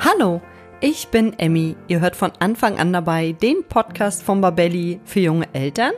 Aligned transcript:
Hallo, 0.00 0.40
ich 0.80 1.08
bin 1.08 1.36
Emmy. 1.40 1.74
Ihr 1.88 1.98
hört 1.98 2.14
von 2.14 2.30
Anfang 2.38 2.78
an 2.78 2.92
dabei 2.92 3.32
den 3.32 3.64
Podcast 3.68 4.22
von 4.22 4.40
Babelli 4.40 5.00
für 5.04 5.18
junge 5.18 5.52
Eltern 5.52 5.90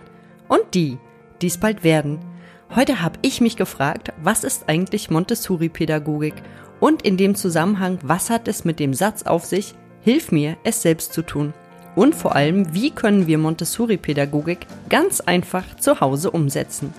und 0.48 0.62
die, 0.72 0.96
die 1.42 1.48
es 1.48 1.58
bald 1.58 1.84
werden. 1.84 2.18
Heute 2.74 3.02
habe 3.02 3.18
ich 3.20 3.42
mich 3.42 3.56
gefragt, 3.56 4.10
was 4.22 4.42
ist 4.42 4.70
eigentlich 4.70 5.10
Montessori-Pädagogik 5.10 6.32
und 6.80 7.02
in 7.02 7.18
dem 7.18 7.34
Zusammenhang, 7.34 7.98
was 8.02 8.30
hat 8.30 8.48
es 8.48 8.64
mit 8.64 8.80
dem 8.80 8.94
Satz 8.94 9.24
auf 9.24 9.44
sich, 9.44 9.74
hilf 10.00 10.32
mir, 10.32 10.56
es 10.64 10.80
selbst 10.80 11.12
zu 11.12 11.20
tun? 11.20 11.52
Und 11.94 12.14
vor 12.14 12.34
allem, 12.34 12.72
wie 12.72 12.92
können 12.92 13.26
wir 13.26 13.36
Montessori-Pädagogik 13.36 14.66
ganz 14.88 15.20
einfach 15.20 15.76
zu 15.76 16.00
Hause 16.00 16.30
umsetzen? 16.30 16.94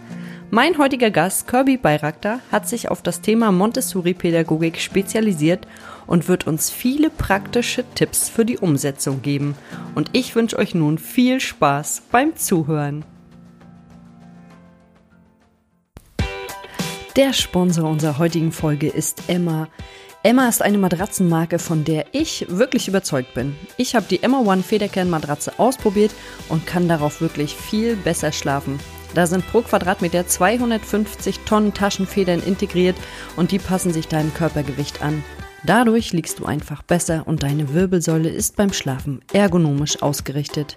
Mein 0.53 0.77
heutiger 0.77 1.11
Gast, 1.11 1.47
Kirby 1.47 1.77
Bayraktar, 1.77 2.41
hat 2.51 2.67
sich 2.67 2.91
auf 2.91 3.01
das 3.01 3.21
Thema 3.21 3.53
Montessori-Pädagogik 3.53 4.79
spezialisiert 4.79 5.65
und 6.11 6.27
wird 6.27 6.45
uns 6.45 6.69
viele 6.69 7.09
praktische 7.09 7.85
Tipps 7.95 8.27
für 8.27 8.43
die 8.43 8.57
Umsetzung 8.57 9.21
geben. 9.21 9.55
Und 9.95 10.09
ich 10.11 10.35
wünsche 10.35 10.57
euch 10.57 10.75
nun 10.75 10.97
viel 10.97 11.39
Spaß 11.39 12.03
beim 12.11 12.35
Zuhören. 12.35 13.05
Der 17.15 17.31
Sponsor 17.31 17.89
unserer 17.89 18.17
heutigen 18.17 18.51
Folge 18.51 18.89
ist 18.89 19.23
Emma. 19.29 19.69
Emma 20.21 20.49
ist 20.49 20.61
eine 20.61 20.77
Matratzenmarke, 20.79 21.59
von 21.59 21.85
der 21.85 22.07
ich 22.11 22.45
wirklich 22.49 22.89
überzeugt 22.89 23.33
bin. 23.33 23.55
Ich 23.77 23.95
habe 23.95 24.05
die 24.09 24.21
Emma 24.21 24.41
One 24.41 24.63
Federkern-Matratze 24.63 25.59
ausprobiert 25.59 26.11
und 26.49 26.67
kann 26.67 26.89
darauf 26.89 27.21
wirklich 27.21 27.55
viel 27.55 27.95
besser 27.95 28.33
schlafen. 28.33 28.81
Da 29.13 29.27
sind 29.27 29.47
pro 29.47 29.61
Quadratmeter 29.61 30.27
250 30.27 31.39
Tonnen 31.45 31.73
Taschenfedern 31.73 32.43
integriert 32.43 32.97
und 33.37 33.53
die 33.53 33.59
passen 33.59 33.93
sich 33.93 34.09
deinem 34.09 34.33
Körpergewicht 34.33 35.01
an. 35.01 35.23
Dadurch 35.63 36.11
liegst 36.11 36.39
du 36.39 36.45
einfach 36.45 36.81
besser 36.81 37.23
und 37.27 37.43
deine 37.43 37.73
Wirbelsäule 37.73 38.29
ist 38.29 38.55
beim 38.55 38.73
Schlafen 38.73 39.21
ergonomisch 39.31 40.01
ausgerichtet. 40.01 40.75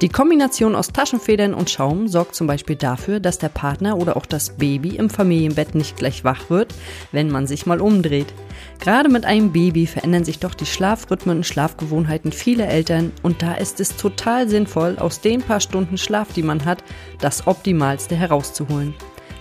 Die 0.00 0.08
Kombination 0.08 0.74
aus 0.74 0.88
Taschenfedern 0.88 1.54
und 1.54 1.70
Schaum 1.70 2.08
sorgt 2.08 2.34
zum 2.34 2.46
Beispiel 2.46 2.74
dafür, 2.74 3.20
dass 3.20 3.38
der 3.38 3.50
Partner 3.50 3.98
oder 3.98 4.16
auch 4.16 4.26
das 4.26 4.56
Baby 4.56 4.96
im 4.96 5.10
Familienbett 5.10 5.76
nicht 5.76 5.96
gleich 5.96 6.24
wach 6.24 6.50
wird, 6.50 6.74
wenn 7.12 7.30
man 7.30 7.46
sich 7.46 7.66
mal 7.66 7.80
umdreht. 7.80 8.32
Gerade 8.80 9.08
mit 9.08 9.24
einem 9.24 9.52
Baby 9.52 9.86
verändern 9.86 10.24
sich 10.24 10.40
doch 10.40 10.54
die 10.54 10.66
Schlafrhythmen 10.66 11.36
und 11.36 11.46
Schlafgewohnheiten 11.46 12.32
vieler 12.32 12.68
Eltern 12.68 13.12
und 13.22 13.42
da 13.42 13.54
ist 13.54 13.78
es 13.78 13.96
total 13.96 14.48
sinnvoll, 14.48 14.96
aus 14.98 15.20
den 15.20 15.40
paar 15.40 15.60
Stunden 15.60 15.98
Schlaf, 15.98 16.32
die 16.32 16.42
man 16.42 16.64
hat, 16.64 16.82
das 17.20 17.46
Optimalste 17.46 18.16
herauszuholen. 18.16 18.94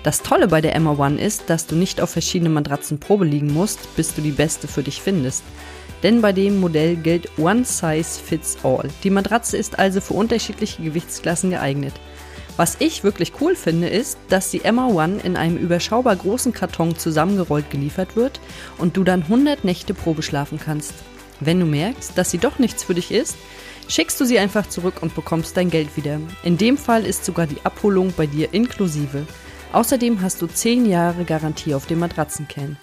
Das 0.03 0.23
Tolle 0.23 0.47
bei 0.47 0.61
der 0.61 0.75
Emma 0.75 0.97
One 0.97 1.21
ist, 1.21 1.43
dass 1.49 1.67
du 1.67 1.75
nicht 1.75 2.01
auf 2.01 2.09
verschiedene 2.09 2.49
Matratzen 2.49 2.99
Probe 2.99 3.25
liegen 3.25 3.53
musst, 3.53 3.95
bis 3.95 4.15
du 4.15 4.21
die 4.21 4.31
beste 4.31 4.67
für 4.67 4.81
dich 4.81 4.99
findest. 4.99 5.43
Denn 6.01 6.21
bei 6.21 6.33
dem 6.33 6.59
Modell 6.59 6.95
gilt 6.95 7.37
One 7.37 7.63
Size 7.63 8.19
Fits 8.19 8.57
All. 8.63 8.89
Die 9.03 9.11
Matratze 9.11 9.57
ist 9.57 9.77
also 9.77 10.01
für 10.01 10.15
unterschiedliche 10.15 10.81
Gewichtsklassen 10.81 11.51
geeignet. 11.51 11.93
Was 12.57 12.77
ich 12.79 13.03
wirklich 13.03 13.33
cool 13.39 13.55
finde, 13.55 13.87
ist, 13.87 14.17
dass 14.29 14.49
die 14.49 14.63
Emma 14.63 14.87
One 14.87 15.19
in 15.23 15.37
einem 15.37 15.57
überschaubar 15.57 16.15
großen 16.15 16.51
Karton 16.51 16.97
zusammengerollt 16.97 17.69
geliefert 17.69 18.15
wird 18.15 18.39
und 18.79 18.97
du 18.97 19.03
dann 19.03 19.21
100 19.21 19.63
Nächte 19.63 19.93
Probe 19.93 20.23
schlafen 20.23 20.59
kannst. 20.59 20.93
Wenn 21.39 21.59
du 21.59 21.65
merkst, 21.65 22.17
dass 22.17 22.31
sie 22.31 22.37
doch 22.39 22.59
nichts 22.59 22.83
für 22.83 22.95
dich 22.95 23.11
ist, 23.11 23.35
schickst 23.87 24.19
du 24.19 24.25
sie 24.25 24.39
einfach 24.39 24.67
zurück 24.67 24.95
und 25.01 25.15
bekommst 25.15 25.57
dein 25.57 25.69
Geld 25.69 25.95
wieder. 25.95 26.19
In 26.43 26.57
dem 26.57 26.77
Fall 26.77 27.05
ist 27.05 27.25
sogar 27.25 27.47
die 27.47 27.63
Abholung 27.63 28.13
bei 28.15 28.25
dir 28.25 28.53
inklusive. 28.53 29.25
Außerdem 29.73 30.21
hast 30.21 30.41
du 30.41 30.47
10 30.47 30.85
Jahre 30.85 31.23
Garantie 31.23 31.73
auf 31.73 31.85
dem 31.85 31.99
Matratzenkern. 31.99 32.75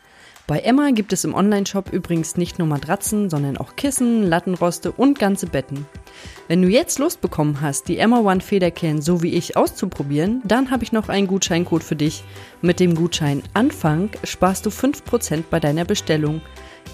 Bei 0.47 0.61
Emma 0.61 0.93
gibt 0.93 1.13
es 1.13 1.25
im 1.25 1.35
Onlineshop 1.35 1.93
übrigens 1.93 2.39
nicht 2.39 2.59
nur 2.59 2.67
Matratzen, 2.67 3.29
sondern 3.29 3.59
auch 3.59 3.77
Kissen, 3.77 4.23
Lattenroste 4.23 4.93
und 4.93 5.19
ganze 5.19 5.47
Betten. 5.47 5.85
Wenn 6.49 6.63
du 6.63 6.69
jetzt 6.69 6.99
Lust 6.99 7.21
bekommen 7.21 7.61
hast, 7.61 7.89
die 7.89 7.99
Emma 7.99 8.21
One 8.21 8.41
Federcan 8.41 9.03
so 9.03 9.23
wie 9.23 9.35
ich 9.35 9.59
auszuprobieren, 9.59 10.41
dann 10.47 10.71
habe 10.71 10.85
ich 10.85 10.93
noch 10.93 11.11
einen 11.11 11.27
Gutscheincode 11.27 11.85
für 11.85 11.97
dich. 11.97 12.25
Mit 12.63 12.81
dem 12.81 12.95
Gutschein 12.95 13.43
Anfang 13.53 14.09
sparst 14.25 14.65
du 14.65 14.71
5% 14.71 15.45
bei 15.51 15.61
deiner 15.61 15.85
Bestellung. 15.85 16.41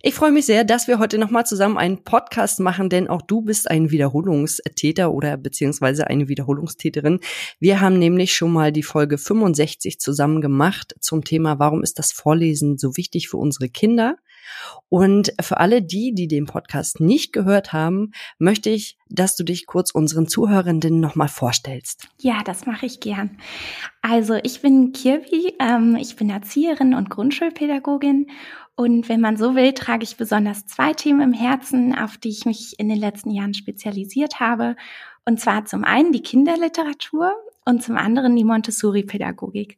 Ich 0.02 0.14
freue 0.14 0.32
mich 0.32 0.46
sehr, 0.46 0.64
dass 0.64 0.88
wir 0.88 1.00
heute 1.00 1.18
nochmal 1.18 1.46
zusammen 1.46 1.78
einen 1.78 2.04
Podcast 2.04 2.60
machen, 2.60 2.90
denn 2.90 3.08
auch 3.08 3.22
du 3.22 3.42
bist 3.42 3.70
ein 3.70 3.92
Wiederholungstäter 3.92 5.12
oder 5.12 5.38
beziehungsweise 5.38 6.08
eine 6.08 6.28
Wiederholungstäterin. 6.28 7.20
Wir 7.60 7.82
haben 7.82 8.00
nämlich 8.00 8.34
schon 8.34 8.52
mal 8.52 8.72
die 8.72 8.84
Folge 8.84 9.18
65 9.18 10.00
zusammen 10.00 10.42
gemacht 10.42 10.96
zum 11.00 11.24
Thema, 11.24 11.60
warum 11.60 11.84
ist 11.84 12.00
das 12.00 12.12
Vorlesen 12.12 12.78
so 12.78 12.98
wichtig 12.98 13.30
für 13.30 13.38
unsere 13.38 13.70
Kinder? 13.70 14.18
Und 14.90 15.34
für 15.42 15.58
alle 15.58 15.82
die, 15.82 16.14
die 16.14 16.28
den 16.28 16.46
Podcast 16.46 17.00
nicht 17.00 17.34
gehört 17.34 17.74
haben, 17.74 18.12
möchte 18.38 18.70
ich, 18.70 18.98
dass 19.10 19.36
du 19.36 19.44
dich 19.44 19.66
kurz 19.66 19.92
unseren 19.92 20.28
Zuhörenden 20.28 21.00
nochmal 21.00 21.28
vorstellst. 21.28 22.08
Ja, 22.20 22.42
das 22.44 22.66
mache 22.66 22.86
ich 22.86 23.00
gern. 23.00 23.38
Also 24.02 24.36
ich 24.44 24.62
bin 24.62 24.94
Kirby, 24.94 25.56
ähm, 25.60 25.98
ich 26.00 26.16
bin 26.16 26.30
Erzieherin 26.30 26.94
und 26.94 27.10
Grundschulpädagogin 27.10 28.28
und 28.76 29.10
wenn 29.10 29.22
man 29.22 29.38
so 29.38 29.56
will, 29.56 29.74
trage 29.74 30.04
ich 30.04 30.18
besonders 30.18 30.66
zwei 30.66 30.94
Themen 30.94 31.22
im 31.22 31.34
Herzen, 31.34 31.96
auf 31.96 32.18
die 32.18 32.30
ich 32.30 32.46
mich 32.46 32.80
in 32.80 32.90
den 32.90 32.98
letzten 32.98 33.30
Jahren 33.30 33.54
spezialisiert 33.54 34.40
habe. 34.40 34.76
Und 35.24 35.40
zwar 35.40 35.66
zum 35.66 35.84
einen 35.84 36.12
die 36.12 36.24
Kinderliteratur 36.24 37.32
und 37.66 37.84
zum 37.84 37.96
anderen 37.96 38.36
die 38.36 38.44
Montessori-Pädagogik. 38.44 39.78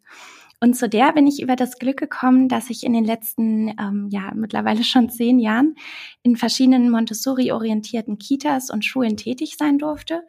Und 0.63 0.75
zu 0.75 0.87
der 0.87 1.11
bin 1.11 1.27
ich 1.27 1.41
über 1.41 1.57
das 1.57 1.77
Glück 1.77 1.97
gekommen, 1.97 2.47
dass 2.47 2.69
ich 2.69 2.85
in 2.85 2.93
den 2.93 3.03
letzten, 3.03 3.67
ähm, 3.77 4.07
ja, 4.09 4.31
mittlerweile 4.33 4.81
schon 4.85 5.09
zehn 5.09 5.37
Jahren 5.37 5.75
in 6.21 6.37
verschiedenen 6.37 6.89
Montessori-orientierten 6.89 8.17
Kitas 8.17 8.69
und 8.69 8.85
Schulen 8.85 9.17
tätig 9.17 9.57
sein 9.57 9.77
durfte 9.77 10.23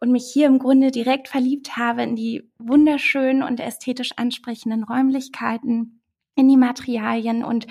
und 0.00 0.10
mich 0.10 0.24
hier 0.32 0.46
im 0.46 0.58
Grunde 0.58 0.90
direkt 0.90 1.28
verliebt 1.28 1.76
habe 1.76 2.02
in 2.02 2.16
die 2.16 2.50
wunderschönen 2.56 3.42
und 3.42 3.60
ästhetisch 3.60 4.12
ansprechenden 4.16 4.84
Räumlichkeiten, 4.84 6.00
in 6.34 6.48
die 6.48 6.56
Materialien 6.56 7.44
und 7.44 7.66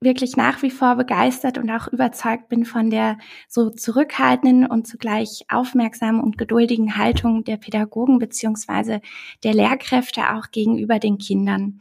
wirklich 0.00 0.36
nach 0.36 0.62
wie 0.62 0.70
vor 0.70 0.94
begeistert 0.94 1.58
und 1.58 1.70
auch 1.70 1.88
überzeugt 1.88 2.48
bin 2.48 2.64
von 2.64 2.90
der 2.90 3.18
so 3.48 3.70
zurückhaltenden 3.70 4.66
und 4.66 4.86
zugleich 4.86 5.44
aufmerksamen 5.48 6.20
und 6.20 6.38
geduldigen 6.38 6.96
Haltung 6.96 7.44
der 7.44 7.56
Pädagogen 7.56 8.18
beziehungsweise 8.18 9.00
der 9.42 9.54
Lehrkräfte 9.54 10.34
auch 10.34 10.50
gegenüber 10.50 10.98
den 10.98 11.18
Kindern. 11.18 11.80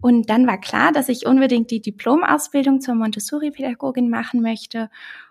Und 0.00 0.28
dann 0.28 0.48
war 0.48 0.58
klar, 0.58 0.90
dass 0.90 1.08
ich 1.08 1.26
unbedingt 1.26 1.70
die 1.70 1.80
Diplomausbildung 1.80 2.80
zur 2.80 2.96
Montessori-Pädagogin 2.96 4.10
machen 4.10 4.42
möchte 4.42 4.90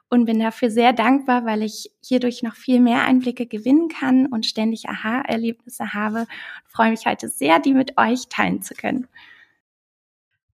und 0.10 0.26
bin 0.26 0.40
dafür 0.40 0.72
sehr 0.72 0.94
dankbar, 0.94 1.46
weil 1.46 1.62
ich 1.64 1.92
hierdurch 2.02 2.44
noch 2.44 2.56
viel 2.56 2.80
mehr 2.80 3.04
Einblicke 3.04 3.46
gewinnen 3.46 3.90
kann 3.90 4.28
und 4.28 4.46
ständig 4.46 4.88
Aha-Erlebnisse 4.88 5.94
habe. 5.94 6.26
Ich 6.66 6.74
freue 6.74 6.92
mich 6.92 7.06
heute 7.06 7.28
sehr, 7.28 7.60
die 7.60 7.74
mit 7.74 7.98
euch 7.98 8.30
teilen 8.30 8.62
zu 8.62 8.74
können. 8.74 9.08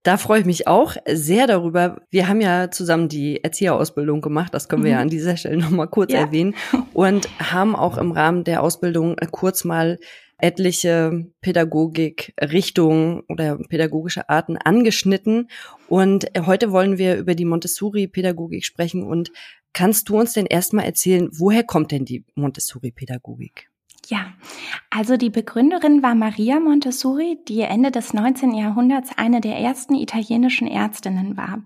Da 0.07 0.15
freue 0.15 0.39
ich 0.39 0.45
mich 0.45 0.67
auch 0.67 0.95
sehr 1.05 1.47
darüber. 1.47 1.99
Wir 2.09 2.29
haben 2.29 2.39
ja 2.39 2.71
zusammen 2.71 3.09
die 3.09 3.43
Erzieherausbildung 3.43 4.21
gemacht, 4.21 4.53
das 4.53 4.69
können 4.69 4.85
wir 4.85 4.91
mhm. 4.91 4.95
ja 4.95 5.01
an 5.01 5.09
dieser 5.09 5.35
Stelle 5.35 5.57
nochmal 5.57 5.89
kurz 5.89 6.13
ja. 6.13 6.19
erwähnen, 6.19 6.55
und 6.93 7.27
haben 7.39 7.75
auch 7.75 7.97
im 7.97 8.13
Rahmen 8.13 8.45
der 8.45 8.63
Ausbildung 8.63 9.17
kurz 9.31 9.65
mal 9.65 9.99
etliche 10.37 11.25
Pädagogik-Richtungen 11.41 13.23
oder 13.27 13.57
pädagogische 13.57 14.29
Arten 14.29 14.55
angeschnitten. 14.55 15.49
Und 15.89 16.27
heute 16.45 16.71
wollen 16.71 16.97
wir 16.97 17.17
über 17.17 17.35
die 17.35 17.43
Montessori-Pädagogik 17.43 18.63
sprechen. 18.63 19.03
Und 19.03 19.33
kannst 19.73 20.07
du 20.07 20.17
uns 20.17 20.31
denn 20.31 20.45
erstmal 20.45 20.85
erzählen, 20.85 21.27
woher 21.33 21.65
kommt 21.65 21.91
denn 21.91 22.05
die 22.05 22.23
Montessori-Pädagogik? 22.35 23.69
Ja, 24.09 24.27
also 24.89 25.17
die 25.17 25.29
Begründerin 25.29 26.01
war 26.01 26.15
Maria 26.15 26.61
Montessori, 26.61 27.39
die 27.45 27.59
Ende 27.59 27.91
des 27.91 28.13
19. 28.13 28.53
Jahrhunderts 28.53 29.09
eine 29.17 29.41
der 29.41 29.57
ersten 29.57 29.95
italienischen 29.95 30.65
Ärztinnen 30.65 31.35
war. 31.35 31.61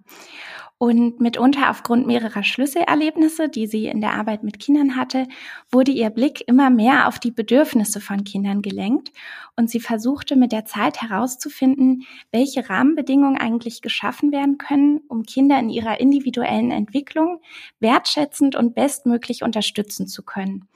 Und 0.80 1.20
mitunter 1.20 1.70
aufgrund 1.70 2.08
mehrerer 2.08 2.42
Schlüsselerlebnisse, 2.42 3.48
die 3.48 3.68
sie 3.68 3.86
in 3.86 4.02
der 4.02 4.16
Arbeit 4.16 4.42
mit 4.42 4.60
Kindern 4.60 4.96
hatte, 4.96 5.28
wurde 5.72 5.92
ihr 5.92 6.10
Blick 6.10 6.44
immer 6.48 6.72
mehr 6.72 7.08
auf 7.08 7.20
die 7.20 7.30
Bedürfnisse 7.30 8.02
von 8.02 8.24
Kindern 8.24 8.64
gelenkt. 8.64 9.12
Und 9.56 9.70
sie 9.70 9.80
versuchte 9.80 10.36
mit 10.36 10.52
der 10.52 10.66
Zeit 10.66 11.04
herauszufinden, 11.04 12.08
welche 12.32 12.68
Rahmenbedingungen 12.68 13.38
eigentlich 13.38 13.84
geschaffen 13.84 14.32
werden 14.32 14.58
können, 14.58 15.02
um 15.08 15.22
Kinder 15.22 15.60
in 15.60 15.70
ihrer 15.70 16.00
individuellen 16.00 16.72
Entwicklung 16.72 17.40
wertschätzend 17.80 18.56
und 18.56 18.74
bestmöglich 18.74 19.44
unterstützen 19.44 20.08
zu 20.08 20.24
können. 20.24 20.68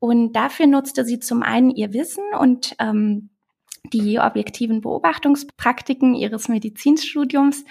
Und 0.00 0.34
dafür 0.34 0.66
nutzte 0.66 1.04
sie 1.04 1.18
zum 1.18 1.42
einen 1.42 1.70
ihr 1.70 1.92
Wissen 1.92 2.22
und 2.38 2.76
ähm, 2.78 3.30
die 3.92 4.18
objektiven 4.18 4.80
Beobachtungspraktiken 4.80 6.14
ihres 6.14 6.48
Medizinstudiums 6.48 7.64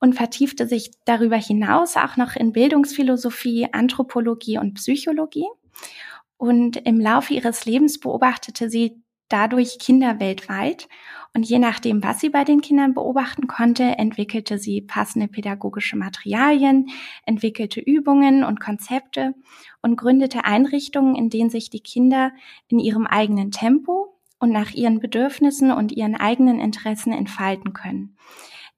und 0.00 0.14
vertiefte 0.14 0.66
sich 0.66 0.92
darüber 1.04 1.36
hinaus 1.36 1.96
auch 1.96 2.16
noch 2.16 2.36
in 2.36 2.52
Bildungsphilosophie, 2.52 3.68
Anthropologie 3.72 4.58
und 4.58 4.74
Psychologie. 4.74 5.46
Und 6.36 6.76
im 6.76 7.00
Laufe 7.00 7.34
ihres 7.34 7.64
Lebens 7.64 8.00
beobachtete 8.00 8.68
sie 8.68 9.01
dadurch 9.32 9.78
Kinder 9.78 10.20
weltweit. 10.20 10.88
Und 11.34 11.48
je 11.48 11.58
nachdem, 11.58 12.02
was 12.02 12.20
sie 12.20 12.28
bei 12.28 12.44
den 12.44 12.60
Kindern 12.60 12.92
beobachten 12.92 13.46
konnte, 13.46 13.84
entwickelte 13.84 14.58
sie 14.58 14.82
passende 14.82 15.28
pädagogische 15.28 15.96
Materialien, 15.96 16.90
entwickelte 17.24 17.80
Übungen 17.80 18.44
und 18.44 18.60
Konzepte 18.60 19.34
und 19.80 19.96
gründete 19.96 20.44
Einrichtungen, 20.44 21.14
in 21.14 21.30
denen 21.30 21.48
sich 21.48 21.70
die 21.70 21.80
Kinder 21.80 22.32
in 22.68 22.78
ihrem 22.78 23.06
eigenen 23.06 23.50
Tempo 23.50 24.18
und 24.38 24.50
nach 24.50 24.72
ihren 24.72 25.00
Bedürfnissen 25.00 25.70
und 25.70 25.92
ihren 25.92 26.16
eigenen 26.16 26.60
Interessen 26.60 27.12
entfalten 27.12 27.72
können. 27.72 28.16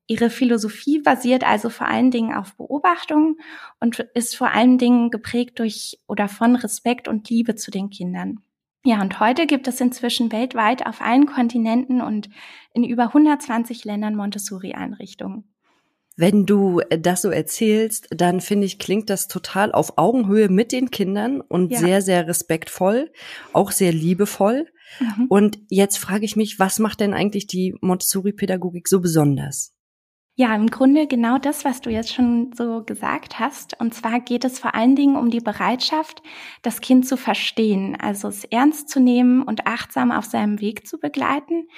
Ihre 0.07 0.29
Philosophie 0.29 1.01
basiert 1.01 1.45
also 1.45 1.71
vor 1.71 1.89
allen 1.89 2.11
Dingen 2.11 2.35
auf 2.35 2.55
Beobachtung 2.57 3.39
und 3.81 4.01
ist 4.15 4.37
vor 4.37 4.51
allen 4.51 4.77
Dingen 4.77 5.11
geprägt 5.11 5.59
durch 5.59 5.99
oder 6.07 6.29
von 6.29 6.57
Respekt 6.57 7.09
und 7.09 7.31
Liebe 7.31 7.55
zu 7.55 7.71
den 7.71 7.89
Kindern. 7.89 8.41
Ja, 8.87 9.01
und 9.01 9.19
heute 9.19 9.47
gibt 9.47 9.67
es 9.67 9.81
inzwischen 9.81 10.31
weltweit 10.31 10.87
auf 10.87 11.01
allen 11.01 11.25
Kontinenten 11.25 12.03
und 12.03 12.29
in 12.75 12.85
über 12.85 13.05
120 13.05 13.85
Ländern 13.85 14.15
Montessori-Einrichtungen. 14.15 15.45
Wenn 16.17 16.47
du 16.47 16.81
das 16.91 17.23
so 17.23 17.31
erzählst, 17.31 18.07
dann 18.11 18.41
finde 18.41 18.67
ich, 18.67 18.79
klingt 18.79 19.11
das 19.11 19.27
total 19.27 19.73
auf 19.73 19.97
Augenhöhe 19.97 20.49
mit 20.49 20.71
den 20.71 20.91
Kindern 20.91 21.41
und 21.41 21.73
ja. 21.73 21.79
sehr, 21.79 22.03
sehr 22.03 22.29
respektvoll, 22.29 23.11
auch 23.53 23.73
sehr 23.73 23.93
liebevoll. 23.93 24.69
Mhm. 25.01 25.27
Und 25.29 25.59
jetzt 25.71 25.99
frage 25.99 26.25
ich 26.25 26.37
mich, 26.37 26.61
was 26.61 26.79
macht 26.79 27.01
denn 27.01 27.15
eigentlich 27.15 27.47
die 27.47 27.75
Montessori-Pädagogik 27.81 28.87
so 28.87 29.01
besonders? 29.01 29.74
Ja, 30.37 30.53
im 30.57 30.67
Grunde 30.67 31.07
genau 31.07 31.39
das, 31.39 31.65
was 31.65 31.81
du 31.81 31.91
jetzt 31.91 32.13
schon 32.13 32.51
so 32.55 32.83
gesagt 32.83 33.39
hast. 33.39 33.79
Und 33.81 33.95
zwar 33.95 34.19
geht 34.21 34.45
es 34.45 34.59
vor 34.59 34.75
allen 34.75 34.97
Dingen 34.97 35.17
um 35.17 35.31
die 35.31 35.41
Bereitschaft, 35.41 36.23
das 36.63 36.81
Kind 36.81 37.07
zu 37.07 37.17
verstehen, 37.17 37.97
also 38.01 38.27
es 38.29 38.43
ernst 38.45 38.89
zu 38.89 38.99
nehmen 38.99 39.43
und 39.43 39.67
achtsam 39.69 40.11
auf 40.11 40.25
seinem 40.25 40.61
Weg 40.61 40.89
zu 40.89 40.99
begleiten. 40.99 41.69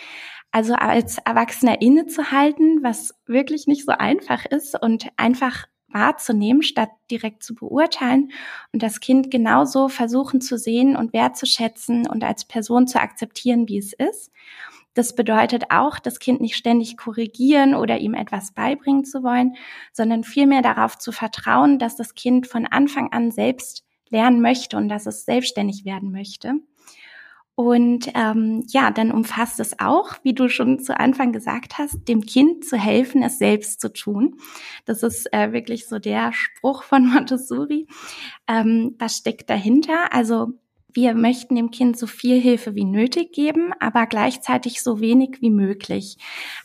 Also 0.53 0.75
als 0.75 1.19
Erwachsener 1.19 1.83
innezuhalten, 1.83 2.83
was 2.83 3.15
wirklich 3.27 3.67
nicht 3.67 3.85
so 3.85 3.93
einfach 3.93 4.47
ist 4.47 4.81
und 4.81 5.09
einfach 5.19 5.67
wahrzunehmen, 5.89 6.63
statt 6.63 6.91
direkt 7.11 7.43
zu 7.43 7.55
beurteilen 7.55 8.31
und 8.73 8.83
das 8.83 9.01
Kind 9.01 9.31
genauso 9.31 9.89
versuchen 9.89 10.41
zu 10.41 10.57
sehen 10.59 10.97
und 10.97 11.13
wertzuschätzen 11.13 12.09
und 12.09 12.25
als 12.25 12.45
Person 12.47 12.87
zu 12.87 13.01
akzeptieren, 13.01 13.69
wie 13.69 13.79
es 13.79 13.93
ist. 13.93 14.31
Das 14.97 15.15
bedeutet 15.15 15.65
auch, 15.69 15.99
das 15.99 16.19
Kind 16.21 16.41
nicht 16.41 16.57
ständig 16.57 16.97
korrigieren 16.97 17.75
oder 17.75 17.99
ihm 17.99 18.15
etwas 18.15 18.53
beibringen 18.53 19.05
zu 19.05 19.23
wollen, 19.23 19.55
sondern 19.93 20.25
vielmehr 20.25 20.63
darauf 20.63 20.97
zu 20.97 21.13
vertrauen, 21.13 21.79
dass 21.79 21.97
das 21.97 22.15
Kind 22.15 22.47
von 22.47 22.65
Anfang 22.65 23.13
an 23.13 23.31
selbst 23.31 23.85
lernen 24.09 24.41
möchte 24.41 24.79
und 24.79 24.89
dass 24.89 25.05
es 25.05 25.27
selbstständig 25.27 25.85
werden 25.85 26.13
möchte. 26.13 26.55
Und 27.55 28.11
ähm, 28.15 28.65
ja, 28.69 28.91
dann 28.91 29.13
umfasst 29.13 29.61
es 29.61 29.79
auch, 29.79 30.15
wie 30.23 30.33
du 30.33 30.49
schon 30.49 30.79
zu 30.79 30.99
Anfang 30.99 31.33
gesagt 31.33 31.77
hast, 31.77 32.09
dem 32.09 32.23
Kind 32.23 32.65
zu 32.65 32.79
helfen, 32.79 33.23
es 33.23 33.39
selbst 33.39 33.83
zu 33.83 33.93
tun. 33.93 34.39
Das 34.87 35.03
ist 35.03 35.31
äh, 35.35 35.53
wirklich 35.53 35.89
so 35.89 35.99
der 35.99 36.33
Spruch 36.33 36.85
von 36.85 37.07
Montessori. 37.13 37.87
Ähm, 38.49 38.95
was 38.99 39.19
steckt 39.19 39.51
dahinter? 39.51 40.15
Also 40.15 40.53
wir 40.97 41.15
möchten 41.15 41.55
dem 41.55 41.71
Kind 41.71 41.99
so 41.99 42.07
viel 42.07 42.41
Hilfe 42.41 42.75
wie 42.75 42.85
nötig 42.85 43.33
geben, 43.33 43.73
aber 43.79 44.07
gleichzeitig 44.07 44.83
so 44.83 44.99
wenig 44.99 45.39
wie 45.41 45.51
möglich. 45.51 46.17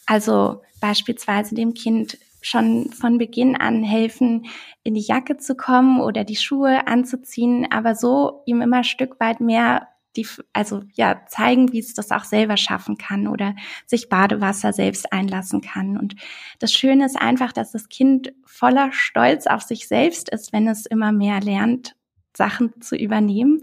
Also 0.05 0.61
beispielsweise 0.79 1.53
dem 1.53 1.73
Kind 1.73 2.17
schon 2.41 2.89
von 2.91 3.17
Beginn 3.17 3.55
an 3.55 3.83
helfen, 3.83 4.45
in 4.83 4.95
die 4.95 5.01
Jacke 5.01 5.37
zu 5.37 5.55
kommen 5.55 5.99
oder 5.99 6.23
die 6.23 6.37
Schuhe 6.37 6.87
anzuziehen, 6.87 7.67
aber 7.69 7.93
so 7.93 8.41
ihm 8.45 8.61
immer 8.61 8.83
Stück 8.83 9.19
weit 9.19 9.41
mehr 9.41 9.89
die, 10.15 10.27
also 10.53 10.81
ja, 10.93 11.21
zeigen, 11.27 11.71
wie 11.71 11.79
es 11.79 11.93
das 11.93 12.11
auch 12.11 12.25
selber 12.25 12.57
schaffen 12.57 12.97
kann 12.97 13.27
oder 13.27 13.55
sich 13.85 14.09
Badewasser 14.09 14.73
selbst 14.73 15.11
einlassen 15.13 15.61
kann. 15.61 15.97
Und 15.97 16.15
das 16.59 16.73
Schöne 16.73 17.05
ist 17.05 17.15
einfach, 17.15 17.53
dass 17.53 17.71
das 17.71 17.89
Kind 17.89 18.33
voller 18.45 18.91
Stolz 18.91 19.47
auf 19.47 19.61
sich 19.61 19.87
selbst 19.87 20.29
ist, 20.29 20.51
wenn 20.51 20.67
es 20.67 20.85
immer 20.85 21.11
mehr 21.11 21.39
lernt, 21.39 21.95
Sachen 22.35 22.81
zu 22.81 22.95
übernehmen. 22.95 23.61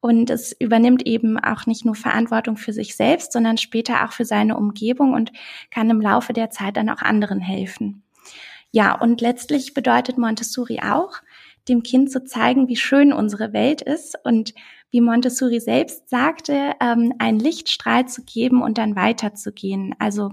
Und 0.00 0.30
es 0.30 0.52
übernimmt 0.58 1.06
eben 1.06 1.38
auch 1.38 1.66
nicht 1.66 1.84
nur 1.84 1.94
Verantwortung 1.94 2.56
für 2.56 2.72
sich 2.72 2.96
selbst, 2.96 3.32
sondern 3.32 3.58
später 3.58 4.04
auch 4.04 4.12
für 4.12 4.24
seine 4.24 4.56
Umgebung 4.56 5.14
und 5.14 5.32
kann 5.70 5.90
im 5.90 6.00
Laufe 6.00 6.32
der 6.32 6.50
Zeit 6.50 6.76
dann 6.76 6.88
auch 6.88 7.02
anderen 7.02 7.40
helfen. 7.40 8.02
Ja, 8.70 8.98
und 8.98 9.20
letztlich 9.20 9.74
bedeutet 9.74 10.18
Montessori 10.18 10.80
auch, 10.80 11.20
dem 11.68 11.82
Kind 11.82 12.10
zu 12.10 12.24
zeigen, 12.24 12.68
wie 12.68 12.76
schön 12.76 13.12
unsere 13.12 13.52
Welt 13.52 13.82
ist 13.82 14.16
und 14.24 14.54
wie 14.90 15.00
Montessori 15.00 15.60
selbst 15.60 16.08
sagte, 16.08 16.72
ähm, 16.80 17.14
einen 17.18 17.38
Lichtstrahl 17.38 18.06
zu 18.08 18.24
geben 18.24 18.62
und 18.62 18.78
dann 18.78 18.96
weiterzugehen. 18.96 19.94
Also 19.98 20.32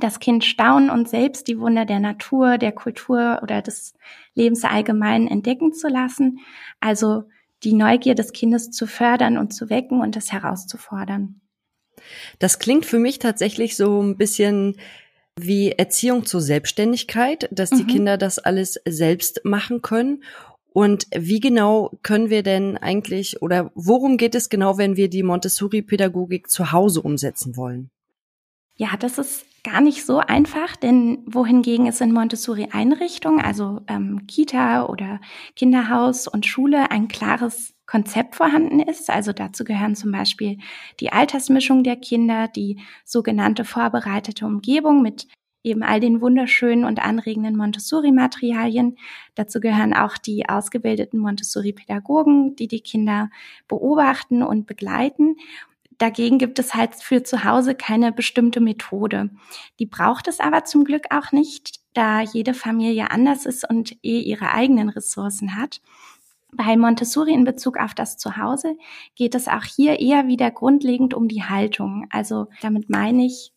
das 0.00 0.20
Kind 0.20 0.44
staunen 0.44 0.90
und 0.90 1.08
selbst 1.08 1.48
die 1.48 1.58
Wunder 1.58 1.84
der 1.84 2.00
Natur, 2.00 2.58
der 2.58 2.72
Kultur 2.72 3.40
oder 3.42 3.62
des 3.62 3.94
Lebens 4.34 4.64
allgemein 4.64 5.28
entdecken 5.28 5.72
zu 5.72 5.88
lassen. 5.88 6.40
Also 6.80 7.24
die 7.62 7.74
Neugier 7.74 8.14
des 8.14 8.32
Kindes 8.32 8.70
zu 8.70 8.86
fördern 8.86 9.38
und 9.38 9.52
zu 9.52 9.70
wecken 9.70 10.00
und 10.00 10.16
es 10.16 10.32
herauszufordern. 10.32 11.40
Das 12.38 12.58
klingt 12.58 12.86
für 12.86 12.98
mich 12.98 13.18
tatsächlich 13.18 13.76
so 13.76 14.02
ein 14.02 14.16
bisschen 14.16 14.76
wie 15.38 15.72
Erziehung 15.72 16.26
zur 16.26 16.40
Selbstständigkeit, 16.40 17.48
dass 17.50 17.70
die 17.70 17.82
mhm. 17.82 17.88
Kinder 17.88 18.18
das 18.18 18.38
alles 18.38 18.80
selbst 18.86 19.44
machen 19.44 19.82
können. 19.82 20.22
Und 20.72 21.06
wie 21.14 21.40
genau 21.40 21.90
können 22.02 22.30
wir 22.30 22.42
denn 22.42 22.78
eigentlich 22.78 23.42
oder 23.42 23.72
worum 23.74 24.16
geht 24.16 24.34
es 24.34 24.48
genau, 24.48 24.78
wenn 24.78 24.96
wir 24.96 25.08
die 25.08 25.22
Montessori-Pädagogik 25.22 26.48
zu 26.48 26.72
Hause 26.72 27.02
umsetzen 27.02 27.56
wollen? 27.56 27.90
Ja, 28.76 28.96
das 28.98 29.18
ist 29.18 29.44
gar 29.64 29.80
nicht 29.80 30.04
so 30.04 30.18
einfach, 30.18 30.76
denn 30.76 31.22
wohingegen 31.26 31.86
es 31.86 32.00
in 32.00 32.12
Montessori-Einrichtungen, 32.12 33.40
also 33.40 33.80
ähm, 33.88 34.26
Kita 34.26 34.86
oder 34.86 35.20
Kinderhaus 35.56 36.26
und 36.28 36.46
Schule, 36.46 36.90
ein 36.90 37.08
klares 37.08 37.74
Konzept 37.86 38.36
vorhanden 38.36 38.80
ist. 38.80 39.10
Also 39.10 39.32
dazu 39.32 39.64
gehören 39.64 39.96
zum 39.96 40.12
Beispiel 40.12 40.58
die 41.00 41.12
Altersmischung 41.12 41.82
der 41.82 41.96
Kinder, 41.96 42.48
die 42.48 42.78
sogenannte 43.04 43.64
vorbereitete 43.64 44.46
Umgebung 44.46 45.02
mit 45.02 45.26
eben 45.62 45.82
all 45.82 46.00
den 46.00 46.20
wunderschönen 46.20 46.84
und 46.84 47.00
anregenden 47.00 47.56
Montessori-Materialien. 47.56 48.96
Dazu 49.34 49.60
gehören 49.60 49.92
auch 49.92 50.16
die 50.16 50.48
ausgebildeten 50.48 51.20
Montessori-Pädagogen, 51.20 52.56
die 52.56 52.68
die 52.68 52.80
Kinder 52.80 53.30
beobachten 53.68 54.42
und 54.42 54.66
begleiten. 54.66 55.36
Dagegen 56.00 56.38
gibt 56.38 56.58
es 56.58 56.74
halt 56.74 56.94
für 56.94 57.24
zu 57.24 57.44
Hause 57.44 57.74
keine 57.74 58.10
bestimmte 58.10 58.60
Methode. 58.60 59.28
Die 59.78 59.84
braucht 59.84 60.28
es 60.28 60.40
aber 60.40 60.64
zum 60.64 60.84
Glück 60.84 61.04
auch 61.10 61.30
nicht, 61.30 61.78
da 61.92 62.22
jede 62.22 62.54
Familie 62.54 63.10
anders 63.10 63.44
ist 63.44 63.68
und 63.68 63.92
eh 64.02 64.20
ihre 64.20 64.50
eigenen 64.50 64.88
Ressourcen 64.88 65.56
hat. 65.56 65.82
Bei 66.52 66.74
Montessori 66.78 67.34
in 67.34 67.44
Bezug 67.44 67.76
auf 67.76 67.92
das 67.92 68.16
Zuhause 68.16 68.78
geht 69.14 69.34
es 69.34 69.46
auch 69.46 69.64
hier 69.64 70.00
eher 70.00 70.26
wieder 70.26 70.50
grundlegend 70.50 71.12
um 71.12 71.28
die 71.28 71.44
Haltung. 71.44 72.06
Also 72.10 72.46
damit 72.62 72.88
meine 72.88 73.26
ich 73.26 73.52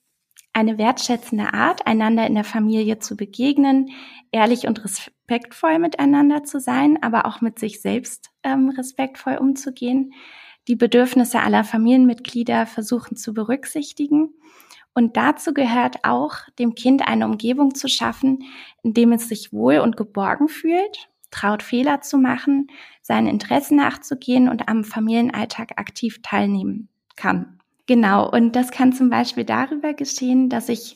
eine 0.52 0.78
wertschätzende 0.78 1.54
Art, 1.54 1.88
einander 1.88 2.28
in 2.28 2.36
der 2.36 2.44
Familie 2.44 3.00
zu 3.00 3.16
begegnen, 3.16 3.92
ehrlich 4.34 4.68
und 4.68 4.84
respektvoll 4.84 5.80
miteinander 5.80 6.44
zu 6.44 6.60
sein, 6.60 7.02
aber 7.02 7.26
auch 7.26 7.40
mit 7.40 7.58
sich 7.58 7.82
selbst 7.82 8.32
ähm, 8.44 8.68
respektvoll 8.70 9.38
umzugehen 9.38 10.12
die 10.68 10.76
Bedürfnisse 10.76 11.42
aller 11.42 11.64
Familienmitglieder 11.64 12.66
versuchen 12.66 13.18
zu 13.18 13.34
berücksichtigen. 13.34 14.34
Und 14.94 15.18
dazu 15.18 15.54
gehört 15.54 16.04
auch, 16.04 16.36
dem 16.60 16.76
Kind 16.76 17.08
eine 17.08 17.26
Umgebung 17.26 17.74
zu 17.74 17.88
schaffen, 17.88 18.44
in 18.84 18.94
dem 18.94 19.12
es 19.12 19.28
sich 19.28 19.52
wohl 19.52 19.80
und 19.80 19.98
geborgen 19.98 20.48
fühlt, 20.48 21.10
traut 21.32 21.64
Fehler 21.64 22.02
zu 22.02 22.18
machen, 22.18 22.68
seinen 23.02 23.28
Interessen 23.28 23.78
nachzugehen 23.78 24.48
und 24.48 24.70
am 24.70 24.84
Familienalltag 24.84 25.74
aktiv 25.78 26.22
teilnehmen 26.22 26.90
kann. 27.16 27.60
Genau. 27.88 28.30
Und 28.30 28.56
das 28.56 28.72
kann 28.72 28.94
zum 28.94 29.10
Beispiel 29.10 29.44
darüber 29.44 29.94
geschehen, 29.94 30.50
dass 30.50 30.70
ich 30.70 30.96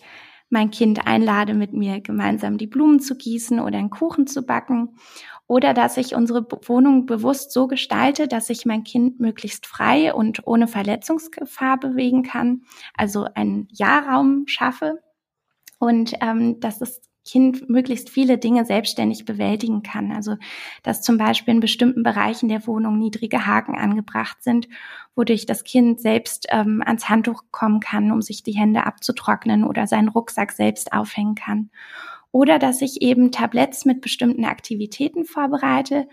mein 0.49 0.71
Kind 0.71 1.05
einlade, 1.05 1.53
mit 1.53 1.73
mir 1.73 1.99
gemeinsam 1.99 2.57
die 2.57 2.67
Blumen 2.67 2.99
zu 2.99 3.17
gießen 3.17 3.59
oder 3.59 3.77
einen 3.77 3.89
Kuchen 3.89 4.27
zu 4.27 4.45
backen. 4.45 4.95
Oder 5.47 5.73
dass 5.73 5.95
ich 5.95 6.13
unsere 6.13 6.45
Wohnung 6.67 7.05
bewusst 7.05 7.51
so 7.51 7.67
gestalte, 7.67 8.27
dass 8.27 8.49
ich 8.49 8.65
mein 8.65 8.83
Kind 8.83 9.19
möglichst 9.19 9.65
frei 9.65 10.13
und 10.13 10.45
ohne 10.45 10.67
Verletzungsgefahr 10.67 11.79
bewegen 11.79 12.23
kann. 12.23 12.63
Also 12.95 13.25
einen 13.33 13.67
Ja-Raum 13.71 14.43
schaffe. 14.47 15.01
Und 15.79 16.15
ähm, 16.21 16.59
dass 16.59 16.79
das 16.79 17.01
Kind 17.27 17.69
möglichst 17.69 18.09
viele 18.09 18.37
Dinge 18.37 18.65
selbstständig 18.65 19.25
bewältigen 19.25 19.83
kann. 19.83 20.11
Also 20.11 20.37
dass 20.81 21.01
zum 21.01 21.17
Beispiel 21.17 21.55
in 21.55 21.59
bestimmten 21.59 22.01
Bereichen 22.01 22.47
der 22.47 22.65
Wohnung 22.65 22.97
niedrige 22.97 23.45
Haken 23.45 23.75
angebracht 23.75 24.41
sind, 24.41 24.67
wodurch 25.15 25.45
das 25.45 25.63
Kind 25.63 25.99
selbst 25.99 26.47
ähm, 26.49 26.81
ans 26.85 27.09
Handtuch 27.09 27.43
kommen 27.51 27.81
kann, 27.81 28.11
um 28.11 28.21
sich 28.21 28.43
die 28.43 28.53
Hände 28.53 28.85
abzutrocknen 28.85 29.65
oder 29.65 29.87
seinen 29.87 30.07
Rucksack 30.07 30.53
selbst 30.53 30.93
aufhängen 30.93 31.35
kann. 31.35 31.69
Oder 32.31 32.59
dass 32.59 32.81
ich 32.81 33.01
eben 33.01 33.31
Tabletts 33.31 33.85
mit 33.85 34.01
bestimmten 34.01 34.45
Aktivitäten 34.45 35.25
vorbereite, 35.25 36.07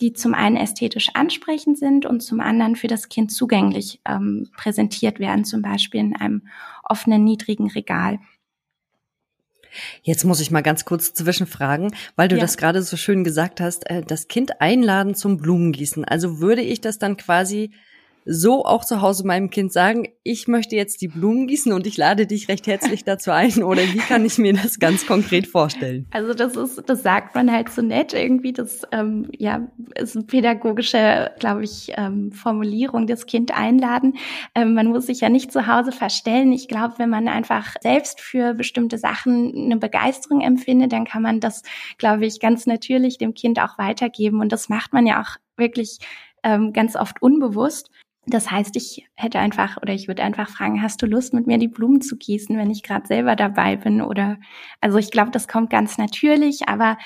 die 0.00 0.12
zum 0.12 0.34
einen 0.34 0.56
ästhetisch 0.56 1.08
ansprechend 1.14 1.78
sind 1.78 2.04
und 2.04 2.20
zum 2.20 2.40
anderen 2.40 2.76
für 2.76 2.86
das 2.86 3.08
Kind 3.08 3.32
zugänglich 3.32 4.00
ähm, 4.06 4.50
präsentiert 4.56 5.18
werden, 5.18 5.44
zum 5.44 5.62
Beispiel 5.62 6.00
in 6.00 6.16
einem 6.16 6.48
offenen, 6.84 7.24
niedrigen 7.24 7.70
Regal. 7.70 8.18
Jetzt 10.02 10.24
muss 10.24 10.40
ich 10.40 10.50
mal 10.50 10.62
ganz 10.62 10.84
kurz 10.84 11.12
zwischenfragen, 11.14 11.94
weil 12.14 12.28
du 12.28 12.36
ja. 12.36 12.40
das 12.40 12.56
gerade 12.56 12.82
so 12.82 12.96
schön 12.96 13.24
gesagt 13.24 13.60
hast, 13.60 13.88
äh, 13.90 14.02
das 14.02 14.28
Kind 14.28 14.60
einladen 14.60 15.14
zum 15.14 15.38
Blumengießen. 15.38 16.04
Also 16.04 16.40
würde 16.40 16.62
ich 16.62 16.80
das 16.80 16.98
dann 16.98 17.16
quasi 17.16 17.72
so 18.28 18.64
auch 18.64 18.84
zu 18.84 19.00
Hause 19.00 19.24
meinem 19.24 19.50
Kind 19.50 19.72
sagen, 19.72 20.08
ich 20.24 20.48
möchte 20.48 20.74
jetzt 20.74 21.00
die 21.00 21.06
Blumen 21.06 21.46
gießen 21.46 21.72
und 21.72 21.86
ich 21.86 21.96
lade 21.96 22.26
dich 22.26 22.48
recht 22.48 22.66
herzlich 22.66 23.04
dazu 23.04 23.30
ein 23.30 23.62
oder 23.62 23.82
wie 23.82 23.98
kann 23.98 24.24
ich 24.24 24.36
mir 24.36 24.52
das 24.52 24.80
ganz 24.80 25.06
konkret 25.06 25.46
vorstellen? 25.46 26.06
Also 26.10 26.34
das 26.34 26.56
ist, 26.56 26.82
das 26.86 27.04
sagt 27.04 27.36
man 27.36 27.50
halt 27.50 27.68
so 27.68 27.82
nett 27.82 28.12
irgendwie, 28.12 28.52
das 28.52 28.82
ähm, 28.90 29.28
ja 29.38 29.68
ist 29.94 30.16
eine 30.16 30.26
pädagogische, 30.26 31.30
glaube 31.38 31.62
ich, 31.62 31.92
ähm, 31.96 32.32
Formulierung, 32.32 33.06
das 33.06 33.26
Kind 33.26 33.56
einladen. 33.56 34.16
Ähm, 34.56 34.74
man 34.74 34.88
muss 34.88 35.06
sich 35.06 35.20
ja 35.20 35.28
nicht 35.28 35.52
zu 35.52 35.68
Hause 35.68 35.92
verstellen. 35.92 36.50
Ich 36.52 36.66
glaube, 36.66 36.94
wenn 36.98 37.10
man 37.10 37.28
einfach 37.28 37.76
selbst 37.80 38.20
für 38.20 38.54
bestimmte 38.54 38.98
Sachen 38.98 39.54
eine 39.54 39.76
Begeisterung 39.76 40.40
empfindet, 40.40 40.92
dann 40.92 41.04
kann 41.04 41.22
man 41.22 41.38
das, 41.38 41.62
glaube 41.96 42.26
ich, 42.26 42.40
ganz 42.40 42.66
natürlich 42.66 43.18
dem 43.18 43.34
Kind 43.34 43.60
auch 43.60 43.78
weitergeben 43.78 44.40
und 44.40 44.50
das 44.50 44.68
macht 44.68 44.92
man 44.92 45.06
ja 45.06 45.22
auch 45.22 45.36
wirklich 45.56 46.00
ähm, 46.46 46.72
ganz 46.72 46.94
oft 46.96 47.20
unbewusst. 47.20 47.90
Das 48.28 48.50
heißt, 48.50 48.74
ich 48.74 49.08
hätte 49.14 49.38
einfach 49.38 49.76
oder 49.80 49.94
ich 49.94 50.08
würde 50.08 50.24
einfach 50.24 50.48
fragen, 50.48 50.82
hast 50.82 51.00
du 51.00 51.06
Lust, 51.06 51.32
mit 51.32 51.46
mir 51.46 51.58
die 51.58 51.68
Blumen 51.68 52.00
zu 52.00 52.16
gießen, 52.16 52.58
wenn 52.58 52.70
ich 52.70 52.82
gerade 52.82 53.06
selber 53.06 53.36
dabei 53.36 53.76
bin? 53.76 54.02
Oder 54.02 54.38
also 54.80 54.98
ich 54.98 55.12
glaube, 55.12 55.30
das 55.30 55.46
kommt 55.46 55.70
ganz 55.70 55.96
natürlich, 55.96 56.68
aber 56.68 56.98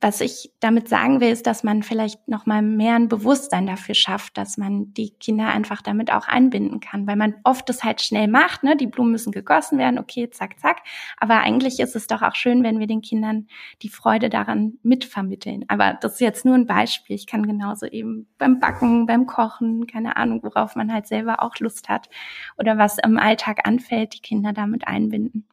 was 0.00 0.20
ich 0.20 0.50
damit 0.58 0.88
sagen 0.88 1.20
will, 1.20 1.30
ist, 1.30 1.46
dass 1.46 1.62
man 1.62 1.84
vielleicht 1.84 2.26
noch 2.26 2.44
mal 2.44 2.60
mehr 2.60 2.96
ein 2.96 3.08
Bewusstsein 3.08 3.66
dafür 3.66 3.94
schafft, 3.94 4.36
dass 4.36 4.58
man 4.58 4.92
die 4.94 5.10
Kinder 5.10 5.46
einfach 5.46 5.80
damit 5.80 6.12
auch 6.12 6.26
einbinden 6.26 6.80
kann, 6.80 7.06
weil 7.06 7.14
man 7.14 7.36
oft 7.44 7.68
das 7.68 7.84
halt 7.84 8.02
schnell 8.02 8.26
macht, 8.26 8.64
ne? 8.64 8.76
Die 8.76 8.88
Blumen 8.88 9.12
müssen 9.12 9.30
gegossen 9.30 9.78
werden, 9.78 10.00
okay, 10.00 10.28
zack, 10.28 10.58
zack. 10.58 10.78
Aber 11.18 11.38
eigentlich 11.38 11.78
ist 11.78 11.94
es 11.94 12.08
doch 12.08 12.22
auch 12.22 12.34
schön, 12.34 12.64
wenn 12.64 12.80
wir 12.80 12.88
den 12.88 13.00
Kindern 13.00 13.46
die 13.82 13.88
Freude 13.88 14.28
daran 14.28 14.78
mitvermitteln. 14.82 15.64
Aber 15.68 15.96
das 16.00 16.14
ist 16.14 16.20
jetzt 16.20 16.44
nur 16.44 16.56
ein 16.56 16.66
Beispiel. 16.66 17.14
Ich 17.14 17.26
kann 17.28 17.46
genauso 17.46 17.86
eben 17.86 18.26
beim 18.38 18.58
Backen, 18.58 19.06
beim 19.06 19.26
Kochen, 19.26 19.86
keine 19.86 20.16
Ahnung, 20.16 20.42
worauf 20.42 20.74
man 20.74 20.92
halt 20.92 21.06
selber 21.06 21.42
auch 21.42 21.56
Lust 21.60 21.88
hat 21.88 22.08
oder 22.58 22.76
was 22.76 22.98
im 22.98 23.18
Alltag 23.18 23.60
anfällt, 23.66 24.14
die 24.14 24.20
Kinder 24.20 24.52
damit 24.52 24.88
einbinden. 24.88 25.46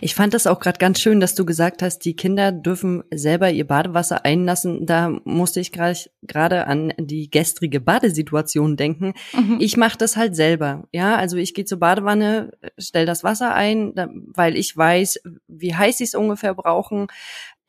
Ich 0.00 0.14
fand 0.14 0.34
das 0.34 0.46
auch 0.46 0.60
gerade 0.60 0.78
ganz 0.78 1.00
schön, 1.00 1.20
dass 1.20 1.34
du 1.34 1.44
gesagt 1.44 1.82
hast, 1.82 2.00
die 2.00 2.14
Kinder 2.14 2.52
dürfen 2.52 3.02
selber 3.10 3.50
ihr 3.50 3.66
Badewasser 3.66 4.24
einlassen. 4.24 4.86
Da 4.86 5.10
musste 5.24 5.60
ich 5.60 5.72
gerade 5.72 6.66
an 6.66 6.92
die 6.98 7.30
gestrige 7.30 7.80
Badesituation 7.80 8.76
denken. 8.76 9.14
Mhm. 9.32 9.58
Ich 9.60 9.76
mache 9.76 9.98
das 9.98 10.16
halt 10.16 10.36
selber. 10.36 10.88
Ja, 10.92 11.16
also 11.16 11.36
ich 11.36 11.54
gehe 11.54 11.64
zur 11.64 11.78
Badewanne, 11.78 12.52
stell 12.78 13.06
das 13.06 13.24
Wasser 13.24 13.54
ein, 13.54 13.92
weil 14.34 14.56
ich 14.56 14.76
weiß, 14.76 15.20
wie 15.48 15.74
heiß 15.74 15.98
sie 15.98 16.04
es 16.04 16.14
ungefähr 16.14 16.54
brauchen 16.54 17.08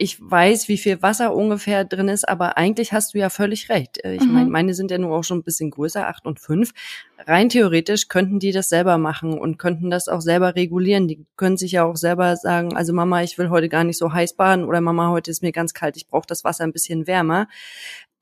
ich 0.01 0.17
weiß, 0.19 0.67
wie 0.67 0.79
viel 0.79 1.03
Wasser 1.03 1.35
ungefähr 1.35 1.85
drin 1.85 2.07
ist, 2.07 2.27
aber 2.27 2.57
eigentlich 2.57 2.91
hast 2.91 3.13
du 3.13 3.19
ja 3.19 3.29
völlig 3.29 3.69
recht. 3.69 4.03
Äh, 4.03 4.15
ich 4.15 4.23
mhm. 4.23 4.33
meine, 4.33 4.49
meine 4.49 4.73
sind 4.73 4.89
ja 4.89 4.97
nur 4.97 5.15
auch 5.15 5.23
schon 5.23 5.37
ein 5.37 5.43
bisschen 5.43 5.69
größer, 5.69 6.07
acht 6.07 6.25
und 6.25 6.39
fünf. 6.39 6.71
Rein 7.19 7.49
theoretisch 7.49 8.07
könnten 8.07 8.39
die 8.39 8.51
das 8.51 8.67
selber 8.67 8.97
machen 8.97 9.37
und 9.37 9.59
könnten 9.59 9.91
das 9.91 10.07
auch 10.07 10.21
selber 10.21 10.55
regulieren. 10.55 11.07
Die 11.07 11.23
können 11.35 11.55
sich 11.55 11.73
ja 11.73 11.83
auch 11.83 11.97
selber 11.97 12.35
sagen, 12.35 12.75
also 12.75 12.93
Mama, 12.93 13.21
ich 13.21 13.37
will 13.37 13.51
heute 13.51 13.69
gar 13.69 13.83
nicht 13.83 13.99
so 13.99 14.11
heiß 14.11 14.33
baden 14.33 14.65
oder 14.65 14.81
Mama, 14.81 15.09
heute 15.09 15.29
ist 15.29 15.43
mir 15.43 15.51
ganz 15.51 15.75
kalt, 15.75 15.95
ich 15.97 16.07
brauche 16.07 16.25
das 16.25 16.43
Wasser 16.43 16.63
ein 16.63 16.73
bisschen 16.73 17.05
wärmer. 17.05 17.47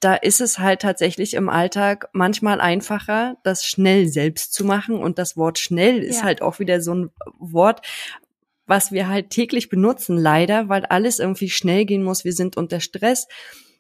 Da 0.02 0.16
ist 0.16 0.42
es 0.42 0.60
halt 0.60 0.82
tatsächlich 0.82 1.34
im 1.34 1.48
Alltag 1.48 2.10
manchmal 2.12 2.60
einfacher, 2.60 3.38
das 3.44 3.66
schnell 3.66 4.10
selbst 4.10 4.54
zu 4.54 4.66
machen. 4.66 4.98
Und 4.98 5.18
das 5.18 5.38
Wort 5.38 5.60
schnell 5.60 6.00
ist 6.00 6.20
ja. 6.20 6.24
halt 6.24 6.42
auch 6.42 6.60
wieder 6.60 6.82
so 6.82 6.94
ein 6.94 7.10
Wort, 7.38 7.86
was 8.70 8.92
wir 8.92 9.08
halt 9.08 9.32
täglich 9.32 9.68
benutzen, 9.68 10.16
leider, 10.16 10.70
weil 10.70 10.86
alles 10.86 11.18
irgendwie 11.18 11.50
schnell 11.50 11.86
gehen 11.86 12.04
muss. 12.04 12.24
Wir 12.24 12.34
sind 12.34 12.56
unter 12.56 12.80
Stress. 12.80 13.28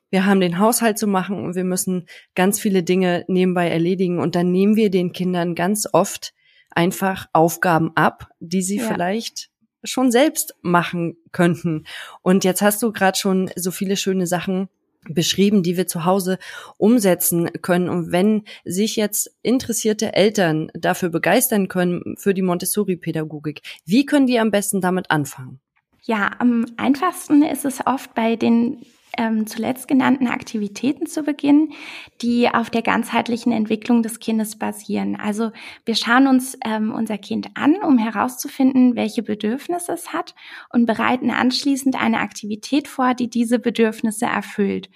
Wir 0.10 0.26
haben 0.26 0.40
den 0.40 0.58
Haushalt 0.58 0.98
zu 0.98 1.06
machen 1.06 1.46
und 1.46 1.56
wir 1.56 1.64
müssen 1.64 2.08
ganz 2.34 2.60
viele 2.60 2.82
Dinge 2.82 3.24
nebenbei 3.28 3.70
erledigen. 3.70 4.20
Und 4.20 4.34
dann 4.34 4.52
nehmen 4.52 4.76
wir 4.76 4.90
den 4.90 5.12
Kindern 5.12 5.54
ganz 5.54 5.88
oft 5.94 6.34
einfach 6.72 7.28
Aufgaben 7.34 7.92
ab, 7.94 8.30
die 8.40 8.64
sie 8.64 8.78
ja. 8.78 8.88
vielleicht 8.92 9.52
schon 9.84 10.12
selbst 10.12 10.56
machen 10.64 11.18
könnten. 11.32 11.86
Und 12.24 12.44
jetzt 12.44 12.64
hast 12.64 12.82
du 12.82 12.92
gerade 12.92 13.18
schon 13.18 13.52
so 13.56 13.70
viele 13.70 13.96
schöne 13.96 14.26
Sachen 14.26 14.70
beschrieben, 15.08 15.64
die 15.64 15.78
wir 15.78 15.88
zu 15.88 16.06
Hause 16.06 16.38
umsetzen 16.78 17.50
können. 17.62 17.90
Und 17.90 18.12
wenn 18.12 18.44
sich 18.66 18.96
jetzt 18.96 19.32
interessierte 19.42 20.14
Eltern 20.14 20.72
dafür 20.74 21.10
begeistern 21.10 21.68
können 21.68 22.16
für 22.18 22.34
die 22.34 22.42
Montessori-Pädagogik, 22.42 23.62
wie 23.86 24.06
können 24.06 24.28
die 24.28 24.40
am 24.40 24.52
besten 24.52 24.82
damit 24.82 25.10
anfangen? 25.10 25.60
Ja, 26.04 26.32
am 26.40 26.66
einfachsten 26.78 27.44
ist 27.44 27.66
es 27.66 27.86
oft 27.86 28.14
bei 28.14 28.36
den 28.36 28.86
ähm, 29.20 29.46
zuletzt 29.48 29.90
genannten 29.90 30.28
Aktivitäten 30.28 31.06
zu 31.06 31.24
beginnen, 31.24 31.74
die 32.22 32.48
auf 32.48 32.70
der 32.70 32.82
ganzheitlichen 32.82 33.52
Entwicklung 33.52 34.02
des 34.02 34.22
Kindes 34.22 34.58
basieren. 34.58 35.18
Also 35.18 35.52
wir 35.84 35.96
schauen 35.96 36.28
uns 36.28 36.58
ähm, 36.66 36.94
unser 36.94 37.18
Kind 37.18 37.50
an, 37.56 37.76
um 37.84 37.98
herauszufinden, 37.98 38.96
welche 38.96 39.22
Bedürfnisse 39.22 39.92
es 39.92 40.14
hat 40.14 40.36
und 40.72 40.86
bereiten 40.86 41.32
anschließend 41.32 42.02
eine 42.02 42.20
Aktivität 42.20 42.88
vor, 42.88 43.14
die 43.14 43.30
diese 43.30 43.60
Bedürfnisse 43.60 44.26
erfüllt. 44.26 44.90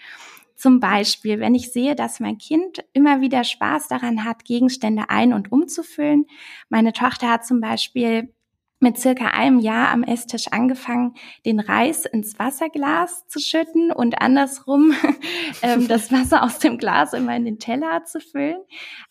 Zum 0.56 0.80
Beispiel, 0.80 1.42
wenn 1.42 1.54
ich 1.54 1.74
sehe, 1.74 1.94
dass 1.94 2.22
mein 2.22 2.38
Kind 2.38 2.86
immer 2.94 3.20
wieder 3.20 3.44
Spaß 3.44 3.90
daran 3.90 4.24
hat, 4.24 4.46
Gegenstände 4.46 5.10
ein- 5.10 5.34
und 5.34 5.52
umzufüllen. 5.52 6.28
Meine 6.70 6.94
Tochter 6.94 7.30
hat 7.30 7.46
zum 7.46 7.60
Beispiel 7.60 8.34
mit 8.84 9.00
circa 9.00 9.30
einem 9.30 9.60
Jahr 9.60 9.90
am 9.90 10.04
Esstisch 10.04 10.50
angefangen, 10.52 11.16
den 11.46 11.60
Reis 11.60 12.06
ins 12.06 12.38
Wasserglas 12.38 13.26
zu 13.28 13.40
schütten 13.40 13.92
und 13.92 14.22
andersrum 14.22 14.94
ähm, 15.64 15.88
das 15.88 16.12
Wasser 16.12 16.44
aus 16.44 16.60
dem 16.60 16.78
Glas 16.78 17.14
immer 17.14 17.36
in 17.36 17.46
den 17.46 17.58
Teller 17.58 18.04
zu 18.04 18.20
füllen. 18.20 18.62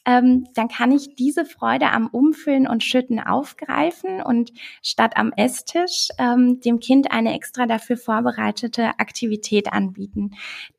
Ähm, 0.04 0.46
dann 0.54 0.68
kann 0.68 0.92
ich 0.92 1.16
diese 1.16 1.44
Freude 1.44 1.90
am 1.90 2.06
Umfüllen 2.06 2.68
und 2.68 2.84
Schütten 2.84 3.18
aufgreifen 3.18 4.22
und 4.22 4.52
statt 4.82 5.16
am 5.16 5.32
Esstisch 5.36 6.08
ähm, 6.18 6.60
dem 6.60 6.78
Kind 6.78 7.10
eine 7.10 7.34
extra 7.34 7.66
dafür 7.66 7.96
vorbereitete 7.96 8.98
Aktivität 8.98 9.72
anbieten, 9.72 10.32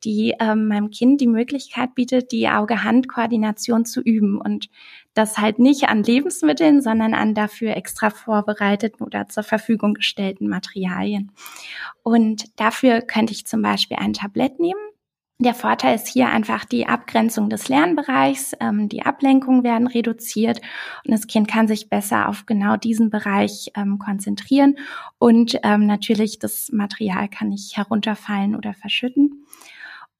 die 0.04 0.36
ähm, 0.40 0.68
meinem 0.68 0.92
Kind 0.92 1.20
die 1.20 1.28
Möglichkeit 1.28 1.96
bietet, 1.96 2.32
die 2.32 2.48
Auge-Hand-Koordination 2.48 3.86
zu 3.86 4.02
üben 4.02 4.40
und 4.40 4.70
das 5.14 5.38
halt 5.38 5.60
nicht 5.60 5.90
an 5.90 6.04
Lebensmitteln, 6.04 6.82
sondern 6.82 7.14
an 7.14 7.34
dafür 7.34 7.76
extra 7.76 8.10
vorbereiteten 8.10 9.06
oder 9.06 9.28
zur 9.28 9.44
Verfügung 9.44 9.94
gestellten 9.94 10.48
Materialien. 10.48 11.32
Und 12.02 12.60
dafür 12.60 13.02
könnte 13.02 13.34
ich 13.34 13.46
zum 13.46 13.62
Beispiel 13.62 13.98
ein 13.98 14.14
Tablett 14.14 14.60
nehmen. 14.60 14.80
Der 15.40 15.56
Vorteil 15.56 15.96
ist 15.96 16.08
hier 16.08 16.30
einfach 16.30 16.64
die 16.64 16.88
Abgrenzung 16.88 17.50
des 17.50 17.68
Lernbereichs, 17.68 18.54
ähm, 18.60 18.88
die 18.88 19.02
Ablenkungen 19.04 19.64
werden 19.64 19.88
reduziert 19.88 20.62
und 21.04 21.12
das 21.12 21.28
Kind 21.28 21.48
kann 21.48 21.68
sich 21.68 21.90
besser 21.90 22.30
auf 22.30 22.46
genau 22.46 22.78
diesen 22.78 23.10
Bereich 23.10 23.72
ähm, 23.76 23.98
konzentrieren 23.98 24.78
und 25.18 25.60
ähm, 25.64 25.88
natürlich 25.88 26.38
das 26.40 26.70
Material 26.72 27.28
kann 27.30 27.50
nicht 27.50 27.76
herunterfallen 27.76 28.56
oder 28.56 28.74
verschütten. 28.74 29.46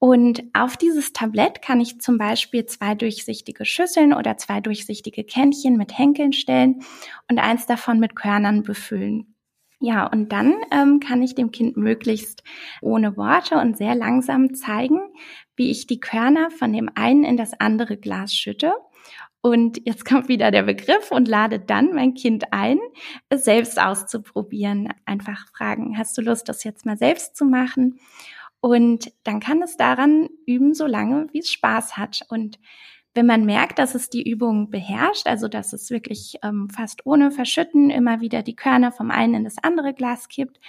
Und 0.04 0.42
auf 0.52 0.76
dieses 0.76 1.14
Tablett 1.14 1.62
kann 1.62 1.80
ich 1.80 1.98
zum 1.98 2.18
Beispiel 2.18 2.66
zwei 2.66 2.94
durchsichtige 2.94 3.64
Schüsseln 3.64 4.12
oder 4.12 4.36
zwei 4.36 4.60
durchsichtige 4.60 5.24
Kännchen 5.24 5.78
mit 5.78 5.96
Henkeln 5.96 6.34
stellen 6.34 6.82
und 7.30 7.38
eins 7.38 7.64
davon 7.64 8.00
mit 8.00 8.14
Körnern 8.14 8.64
befüllen. 8.64 9.34
Ja, 9.80 10.06
und 10.06 10.30
dann 10.30 10.56
ähm, 10.70 11.00
kann 11.00 11.22
ich 11.22 11.34
dem 11.34 11.52
Kind 11.52 11.78
möglichst 11.78 12.44
ohne 12.82 13.16
Worte 13.16 13.54
und 13.56 13.78
sehr 13.78 13.94
langsam 13.94 14.52
zeigen, 14.52 15.00
wie 15.56 15.70
ich 15.70 15.86
die 15.86 16.00
Körner 16.00 16.50
von 16.50 16.74
dem 16.74 16.90
einen 16.94 17.24
in 17.24 17.38
das 17.38 17.58
andere 17.58 17.96
Glas 17.96 18.34
schütte 18.34 18.74
Und 19.40 19.80
jetzt 19.86 20.04
kommt 20.08 20.28
wieder 20.28 20.50
der 20.50 20.64
Begriff 20.64 21.12
und 21.12 21.28
lade 21.28 21.60
dann 21.60 21.94
mein 21.94 22.12
Kind 22.12 22.52
ein, 22.52 22.78
es 23.30 23.46
selbst 23.46 23.80
auszuprobieren. 23.80 24.92
Einfach 25.06 25.46
fragen, 25.56 25.96
hast 25.96 26.18
du 26.18 26.20
Lust, 26.20 26.50
das 26.50 26.62
jetzt 26.62 26.84
mal 26.84 26.98
selbst 26.98 27.38
zu 27.38 27.46
machen? 27.46 27.98
Und 28.64 29.12
dann 29.24 29.40
kann 29.40 29.60
es 29.60 29.76
daran 29.76 30.30
üben, 30.46 30.72
so 30.72 30.86
lange, 30.86 31.26
wie 31.32 31.40
es 31.40 31.52
Spaß 31.52 31.98
hat. 31.98 32.24
Und 32.30 32.58
wenn 33.12 33.26
man 33.26 33.44
merkt, 33.44 33.78
dass 33.78 33.94
es 33.94 34.08
die 34.08 34.26
Übung 34.26 34.70
beherrscht, 34.70 35.26
also 35.26 35.48
dass 35.48 35.74
es 35.74 35.90
wirklich 35.90 36.38
ähm, 36.42 36.70
fast 36.70 37.04
ohne 37.04 37.30
Verschütten 37.30 37.90
immer 37.90 38.22
wieder 38.22 38.42
die 38.42 38.56
Körner 38.56 38.90
vom 38.90 39.10
einen 39.10 39.34
in 39.34 39.44
das 39.44 39.58
andere 39.62 39.92
Glas 39.92 40.28
kippt, 40.28 40.60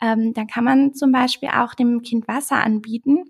ähm, 0.00 0.32
dann 0.32 0.46
kann 0.46 0.62
man 0.62 0.94
zum 0.94 1.10
Beispiel 1.10 1.48
auch 1.48 1.74
dem 1.74 2.02
Kind 2.02 2.28
Wasser 2.28 2.62
anbieten. 2.62 3.24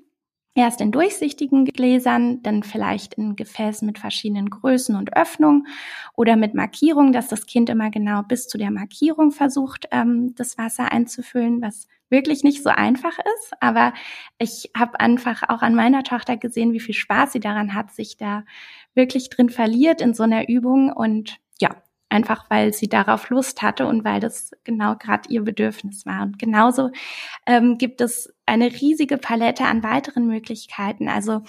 Erst 0.60 0.82
in 0.82 0.92
durchsichtigen 0.92 1.64
Gläsern, 1.64 2.42
dann 2.42 2.62
vielleicht 2.62 3.14
in 3.14 3.34
Gefäßen 3.34 3.86
mit 3.86 3.98
verschiedenen 3.98 4.50
Größen 4.50 4.94
und 4.94 5.16
Öffnungen 5.16 5.66
oder 6.14 6.36
mit 6.36 6.52
Markierung, 6.52 7.12
dass 7.12 7.28
das 7.28 7.46
Kind 7.46 7.70
immer 7.70 7.90
genau 7.90 8.22
bis 8.22 8.46
zu 8.46 8.58
der 8.58 8.70
Markierung 8.70 9.30
versucht, 9.30 9.88
ähm, 9.90 10.34
das 10.34 10.58
Wasser 10.58 10.92
einzufüllen, 10.92 11.62
was 11.62 11.88
wirklich 12.10 12.44
nicht 12.44 12.62
so 12.62 12.68
einfach 12.68 13.18
ist. 13.18 13.54
Aber 13.60 13.94
ich 14.38 14.70
habe 14.76 15.00
einfach 15.00 15.48
auch 15.48 15.62
an 15.62 15.74
meiner 15.74 16.02
Tochter 16.02 16.36
gesehen, 16.36 16.74
wie 16.74 16.80
viel 16.80 16.94
Spaß 16.94 17.32
sie 17.32 17.40
daran 17.40 17.74
hat, 17.74 17.92
sich 17.92 18.18
da 18.18 18.44
wirklich 18.94 19.30
drin 19.30 19.48
verliert 19.48 20.02
in 20.02 20.12
so 20.12 20.24
einer 20.24 20.46
Übung. 20.46 20.92
Und 20.92 21.38
ja, 21.58 21.70
einfach 22.10 22.50
weil 22.50 22.74
sie 22.74 22.88
darauf 22.88 23.30
Lust 23.30 23.62
hatte 23.62 23.86
und 23.86 24.04
weil 24.04 24.20
das 24.20 24.50
genau 24.64 24.96
gerade 24.96 25.28
ihr 25.30 25.42
Bedürfnis 25.42 26.04
war. 26.04 26.22
Und 26.22 26.38
genauso 26.38 26.90
ähm, 27.46 27.78
gibt 27.78 28.00
es 28.00 28.34
eine 28.46 28.72
riesige 28.72 29.16
Palette 29.16 29.64
an 29.64 29.82
weiteren 29.82 30.26
Möglichkeiten. 30.26 31.08
Also 31.08 31.42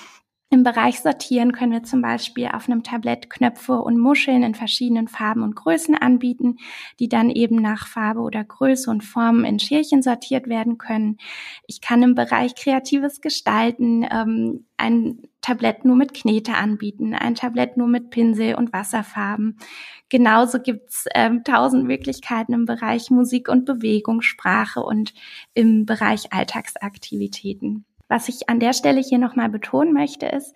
im 0.53 0.63
Bereich 0.63 0.99
Sortieren 0.99 1.53
können 1.53 1.71
wir 1.71 1.83
zum 1.83 2.01
Beispiel 2.01 2.47
auf 2.47 2.67
einem 2.67 2.83
Tablett 2.83 3.29
Knöpfe 3.29 3.81
und 3.81 3.97
Muscheln 3.97 4.43
in 4.43 4.53
verschiedenen 4.53 5.07
Farben 5.07 5.43
und 5.43 5.55
Größen 5.55 5.95
anbieten, 5.95 6.57
die 6.99 7.07
dann 7.07 7.29
eben 7.29 7.55
nach 7.55 7.87
Farbe 7.87 8.19
oder 8.19 8.43
Größe 8.43 8.91
und 8.91 9.01
Form 9.01 9.45
in 9.45 9.59
Schälchen 9.59 10.01
sortiert 10.01 10.49
werden 10.49 10.77
können. 10.77 11.19
Ich 11.67 11.79
kann 11.79 12.03
im 12.03 12.15
Bereich 12.15 12.53
kreatives 12.55 13.21
Gestalten 13.21 14.05
ähm, 14.11 14.65
ein 14.75 15.21
Tablett 15.41 15.85
nur 15.85 15.95
mit 15.95 16.13
Knete 16.13 16.53
anbieten, 16.53 17.13
ein 17.13 17.35
Tablett 17.35 17.75
nur 17.77 17.87
mit 17.87 18.11
Pinsel 18.11 18.55
und 18.55 18.73
Wasserfarben. 18.73 19.57
Genauso 20.09 20.59
gibt's 20.59 21.05
ähm, 21.15 21.43
tausend 21.43 21.85
Möglichkeiten 21.85 22.53
im 22.53 22.65
Bereich 22.65 23.09
Musik 23.09 23.49
und 23.49 23.65
Bewegung, 23.65 24.21
Sprache 24.21 24.81
und 24.81 25.13
im 25.53 25.85
Bereich 25.85 26.31
Alltagsaktivitäten. 26.31 27.85
Was 28.07 28.27
ich 28.27 28.49
an 28.49 28.59
der 28.59 28.73
Stelle 28.73 29.01
hier 29.01 29.19
nochmal 29.19 29.49
betonen 29.49 29.93
möchte, 29.93 30.25
ist, 30.25 30.53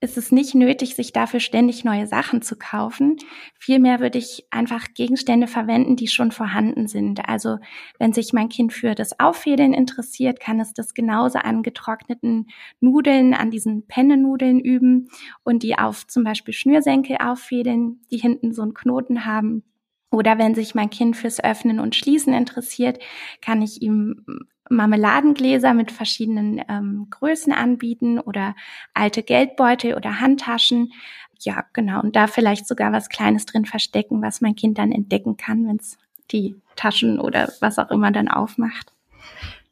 ist 0.00 0.16
es 0.16 0.30
nicht 0.30 0.54
nötig, 0.54 0.94
sich 0.94 1.12
dafür 1.12 1.40
ständig 1.40 1.84
neue 1.84 2.06
Sachen 2.06 2.40
zu 2.40 2.56
kaufen. 2.56 3.16
Vielmehr 3.58 3.98
würde 3.98 4.18
ich 4.18 4.46
einfach 4.50 4.86
Gegenstände 4.94 5.48
verwenden, 5.48 5.96
die 5.96 6.06
schon 6.06 6.30
vorhanden 6.30 6.86
sind. 6.86 7.28
Also 7.28 7.58
wenn 7.98 8.12
sich 8.12 8.32
mein 8.32 8.48
Kind 8.48 8.72
für 8.72 8.94
das 8.94 9.18
Auffädeln 9.18 9.74
interessiert, 9.74 10.38
kann 10.38 10.60
es 10.60 10.72
das 10.72 10.94
genauso 10.94 11.38
an 11.38 11.64
getrockneten 11.64 12.46
Nudeln, 12.80 13.34
an 13.34 13.50
diesen 13.50 13.86
Pennenudeln 13.86 14.60
üben 14.60 15.08
und 15.42 15.64
die 15.64 15.76
auf 15.76 16.06
zum 16.06 16.22
Beispiel 16.22 16.54
Schnürsenkel 16.54 17.16
auffädeln, 17.18 18.00
die 18.12 18.18
hinten 18.18 18.52
so 18.52 18.62
einen 18.62 18.74
Knoten 18.74 19.24
haben. 19.24 19.64
Oder 20.10 20.38
wenn 20.38 20.54
sich 20.54 20.74
mein 20.74 20.90
Kind 20.90 21.16
fürs 21.16 21.42
Öffnen 21.42 21.80
und 21.80 21.94
Schließen 21.94 22.32
interessiert, 22.32 22.98
kann 23.42 23.60
ich 23.62 23.82
ihm 23.82 24.24
Marmeladengläser 24.70 25.74
mit 25.74 25.90
verschiedenen 25.92 26.62
ähm, 26.68 27.06
Größen 27.10 27.52
anbieten 27.52 28.18
oder 28.18 28.54
alte 28.94 29.22
Geldbeutel 29.22 29.94
oder 29.94 30.20
Handtaschen. 30.20 30.92
Ja, 31.40 31.64
genau. 31.72 32.00
Und 32.00 32.16
da 32.16 32.26
vielleicht 32.26 32.66
sogar 32.66 32.92
was 32.92 33.08
Kleines 33.08 33.46
drin 33.46 33.64
verstecken, 33.64 34.22
was 34.22 34.40
mein 34.40 34.56
Kind 34.56 34.78
dann 34.78 34.92
entdecken 34.92 35.36
kann, 35.36 35.66
wenn 35.66 35.76
es 35.76 35.98
die 36.30 36.56
Taschen 36.76 37.18
oder 37.20 37.52
was 37.60 37.78
auch 37.78 37.90
immer 37.90 38.10
dann 38.10 38.28
aufmacht. 38.28 38.92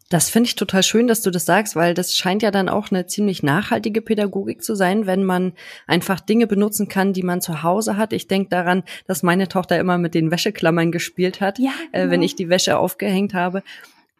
Das 0.08 0.30
finde 0.30 0.46
ich 0.46 0.54
total 0.54 0.84
schön, 0.84 1.08
dass 1.08 1.22
du 1.22 1.32
das 1.32 1.46
sagst, 1.46 1.74
weil 1.74 1.92
das 1.92 2.16
scheint 2.16 2.42
ja 2.42 2.52
dann 2.52 2.68
auch 2.68 2.92
eine 2.92 3.06
ziemlich 3.08 3.42
nachhaltige 3.42 4.00
Pädagogik 4.00 4.62
zu 4.62 4.76
sein, 4.76 5.06
wenn 5.06 5.24
man 5.24 5.52
einfach 5.88 6.20
Dinge 6.20 6.46
benutzen 6.46 6.86
kann, 6.86 7.12
die 7.12 7.24
man 7.24 7.40
zu 7.40 7.64
Hause 7.64 7.96
hat. 7.96 8.12
Ich 8.12 8.28
denke 8.28 8.50
daran, 8.50 8.84
dass 9.08 9.24
meine 9.24 9.48
Tochter 9.48 9.80
immer 9.80 9.98
mit 9.98 10.14
den 10.14 10.30
Wäscheklammern 10.30 10.92
gespielt 10.92 11.40
hat, 11.40 11.58
ja, 11.58 11.72
genau. 11.92 11.98
äh, 11.98 12.02
wenn 12.04 12.10
genau. 12.10 12.24
ich 12.24 12.36
die 12.36 12.48
Wäsche 12.48 12.78
aufgehängt 12.78 13.34
habe. 13.34 13.64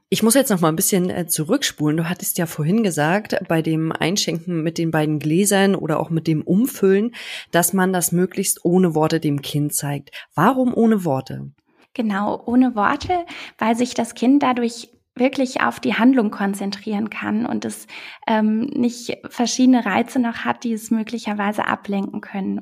Ich 0.09 0.23
muss 0.23 0.35
jetzt 0.35 0.51
noch 0.51 0.61
mal 0.61 0.69
ein 0.69 0.77
bisschen 0.77 1.11
äh, 1.11 1.27
zurückspulen. 1.27 1.97
Du 1.97 2.09
hattest 2.09 2.39
ja 2.39 2.47
vorhin 2.47 2.85
gesagt, 2.85 3.37
bei 3.49 3.61
dem 3.61 3.91
Einschenken 3.91 4.63
mit 4.63 4.79
den 4.79 4.93
beiden 4.93 5.19
Gläsern 5.19 5.75
oder 5.75 5.99
auch 5.99 6.11
mit 6.11 6.29
dem 6.29 6.43
Umfüllen, 6.43 7.13
dass 7.51 7.73
man 7.73 7.93
das 7.93 8.13
möglichst 8.13 8.65
ohne 8.65 8.95
Worte 8.95 9.19
dem 9.19 9.43
Kind 9.43 9.75
zeigt. 9.75 10.13
Warum 10.35 10.73
ohne 10.73 11.05
Worte? 11.05 11.51
Genau, 11.93 12.41
ohne 12.47 12.77
Worte, 12.77 13.27
weil 13.59 13.75
sich 13.75 13.95
das 13.95 14.15
Kind 14.15 14.45
dadurch 14.45 14.91
wirklich 15.17 15.63
auf 15.63 15.81
die 15.81 15.95
Handlung 15.95 16.31
konzentrieren 16.31 17.11
kann 17.11 17.45
und 17.45 17.65
es 17.65 17.89
ähm, 18.29 18.61
nicht 18.61 19.17
verschiedene 19.29 19.87
Reize 19.87 20.21
noch 20.21 20.45
hat, 20.45 20.63
die 20.63 20.73
es 20.73 20.93
möglicherweise 20.93 21.67
ablenken 21.67 22.21
können. 22.21 22.61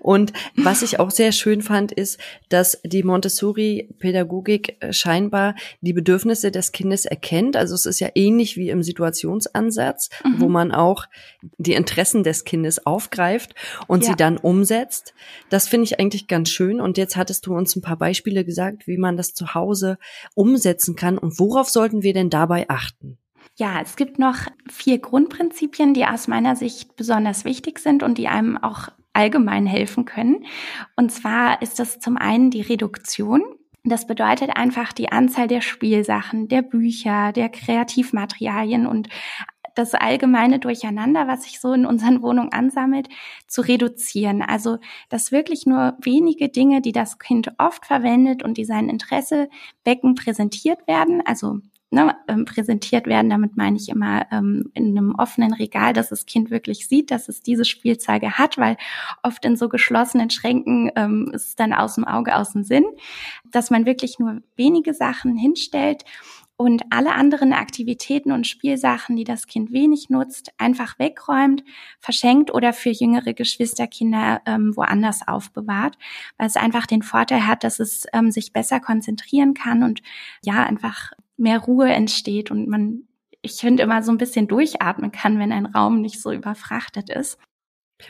Und 0.00 0.32
was 0.54 0.82
ich 0.82 1.00
auch 1.00 1.10
sehr 1.10 1.32
schön 1.32 1.60
fand, 1.60 1.90
ist, 1.90 2.20
dass 2.48 2.80
die 2.84 3.02
Montessori-Pädagogik 3.02 4.76
äh, 4.80 4.92
scheinbar 4.92 5.56
die 5.80 5.92
Bedürfnisse 5.92 6.52
des 6.52 6.70
Kindes 6.70 7.04
erkennt. 7.04 7.56
Also 7.56 7.74
es 7.74 7.84
ist 7.84 7.98
ja 7.98 8.08
ähnlich 8.14 8.56
wie 8.56 8.70
im 8.70 8.84
Situationsansatz, 8.84 10.08
mhm. 10.24 10.40
wo 10.40 10.48
man 10.48 10.70
auch 10.70 11.06
die 11.58 11.72
Interessen 11.72 12.22
des 12.22 12.44
Kindes 12.44 12.86
aufgreift 12.86 13.56
und 13.88 14.04
ja. 14.04 14.10
sie 14.10 14.16
dann 14.16 14.36
umsetzt. 14.36 15.14
Das 15.50 15.66
finde 15.66 15.84
ich 15.84 15.98
eigentlich 15.98 16.28
ganz 16.28 16.48
schön. 16.48 16.80
Und 16.80 16.96
jetzt 16.96 17.16
hattest 17.16 17.46
du 17.46 17.54
uns 17.54 17.74
ein 17.74 17.82
paar 17.82 17.98
Beispiele 17.98 18.44
gesagt, 18.44 18.86
wie 18.86 18.98
man 18.98 19.16
das 19.16 19.34
zu 19.34 19.54
Hause 19.54 19.98
umsetzen 20.34 20.94
kann. 20.94 21.18
Und 21.18 21.40
worauf 21.40 21.68
sollten 21.68 22.02
wir 22.02 22.14
denn 22.14 22.30
dabei 22.30 22.66
achten? 22.68 23.18
Ja, 23.56 23.80
es 23.82 23.96
gibt 23.96 24.20
noch 24.20 24.36
vier 24.70 24.98
Grundprinzipien, 24.98 25.92
die 25.92 26.06
aus 26.06 26.28
meiner 26.28 26.54
Sicht 26.54 26.94
besonders 26.94 27.44
wichtig 27.44 27.80
sind 27.80 28.04
und 28.04 28.16
die 28.16 28.28
einem 28.28 28.56
auch 28.56 28.90
allgemein 29.18 29.66
helfen 29.66 30.04
können. 30.04 30.46
Und 30.96 31.10
zwar 31.10 31.60
ist 31.60 31.78
das 31.80 31.98
zum 31.98 32.16
einen 32.16 32.50
die 32.50 32.60
Reduktion. 32.60 33.42
Das 33.84 34.06
bedeutet 34.06 34.56
einfach 34.56 34.92
die 34.92 35.10
Anzahl 35.10 35.48
der 35.48 35.60
Spielsachen, 35.60 36.48
der 36.48 36.62
Bücher, 36.62 37.32
der 37.32 37.48
Kreativmaterialien 37.48 38.86
und 38.86 39.08
das 39.74 39.94
allgemeine 39.94 40.58
Durcheinander, 40.58 41.28
was 41.28 41.44
sich 41.44 41.60
so 41.60 41.72
in 41.72 41.86
unseren 41.86 42.22
Wohnungen 42.22 42.52
ansammelt, 42.52 43.08
zu 43.46 43.60
reduzieren. 43.60 44.42
Also, 44.42 44.78
dass 45.08 45.30
wirklich 45.32 45.66
nur 45.66 45.96
wenige 46.00 46.48
Dinge, 46.48 46.80
die 46.80 46.92
das 46.92 47.18
Kind 47.18 47.52
oft 47.58 47.86
verwendet 47.86 48.42
und 48.42 48.56
die 48.56 48.64
sein 48.64 48.88
Interesse 48.88 49.48
wecken, 49.84 50.14
präsentiert 50.14 50.86
werden. 50.88 51.22
Also 51.24 51.60
ne, 51.90 52.16
ähm, 52.28 52.44
präsentiert 52.44 53.06
werden. 53.06 53.30
Damit 53.30 53.56
meine 53.56 53.76
ich 53.76 53.88
immer 53.88 54.26
ähm, 54.30 54.70
in 54.74 54.96
einem 54.96 55.14
offenen 55.14 55.52
Regal, 55.52 55.92
dass 55.92 56.10
das 56.10 56.26
Kind 56.26 56.50
wirklich 56.50 56.86
sieht, 56.86 57.10
dass 57.10 57.28
es 57.28 57.40
diese 57.40 57.64
Spielzeuge 57.64 58.38
hat, 58.38 58.58
weil 58.58 58.76
oft 59.22 59.44
in 59.44 59.56
so 59.56 59.68
geschlossenen 59.68 60.30
Schränken 60.30 60.90
ähm, 60.96 61.30
ist 61.32 61.48
es 61.48 61.56
dann 61.56 61.72
aus 61.72 61.94
dem 61.94 62.04
Auge, 62.04 62.36
aus 62.36 62.52
dem 62.52 62.62
Sinn, 62.62 62.84
dass 63.50 63.70
man 63.70 63.86
wirklich 63.86 64.18
nur 64.18 64.42
wenige 64.56 64.94
Sachen 64.94 65.36
hinstellt 65.36 66.04
und 66.60 66.82
alle 66.90 67.14
anderen 67.14 67.52
Aktivitäten 67.52 68.32
und 68.32 68.46
Spielsachen, 68.46 69.14
die 69.14 69.22
das 69.22 69.46
Kind 69.46 69.72
wenig 69.72 70.10
nutzt, 70.10 70.52
einfach 70.58 70.98
wegräumt, 70.98 71.62
verschenkt 72.00 72.52
oder 72.52 72.72
für 72.72 72.90
jüngere 72.90 73.32
Geschwisterkinder 73.32 74.42
ähm, 74.44 74.76
woanders 74.76 75.26
aufbewahrt, 75.26 75.96
weil 76.36 76.48
es 76.48 76.56
einfach 76.56 76.86
den 76.86 77.02
Vorteil 77.02 77.46
hat, 77.46 77.62
dass 77.62 77.78
es 77.78 78.06
ähm, 78.12 78.32
sich 78.32 78.52
besser 78.52 78.80
konzentrieren 78.80 79.54
kann 79.54 79.84
und 79.84 80.02
ja, 80.42 80.64
einfach 80.64 81.12
mehr 81.38 81.60
Ruhe 81.60 81.88
entsteht 81.88 82.50
und 82.50 82.68
man, 82.68 83.04
ich 83.42 83.52
finde, 83.54 83.82
immer 83.82 84.02
so 84.02 84.12
ein 84.12 84.18
bisschen 84.18 84.48
durchatmen 84.48 85.12
kann, 85.12 85.38
wenn 85.38 85.52
ein 85.52 85.66
Raum 85.66 86.00
nicht 86.00 86.20
so 86.20 86.32
überfrachtet 86.32 87.08
ist. 87.08 87.38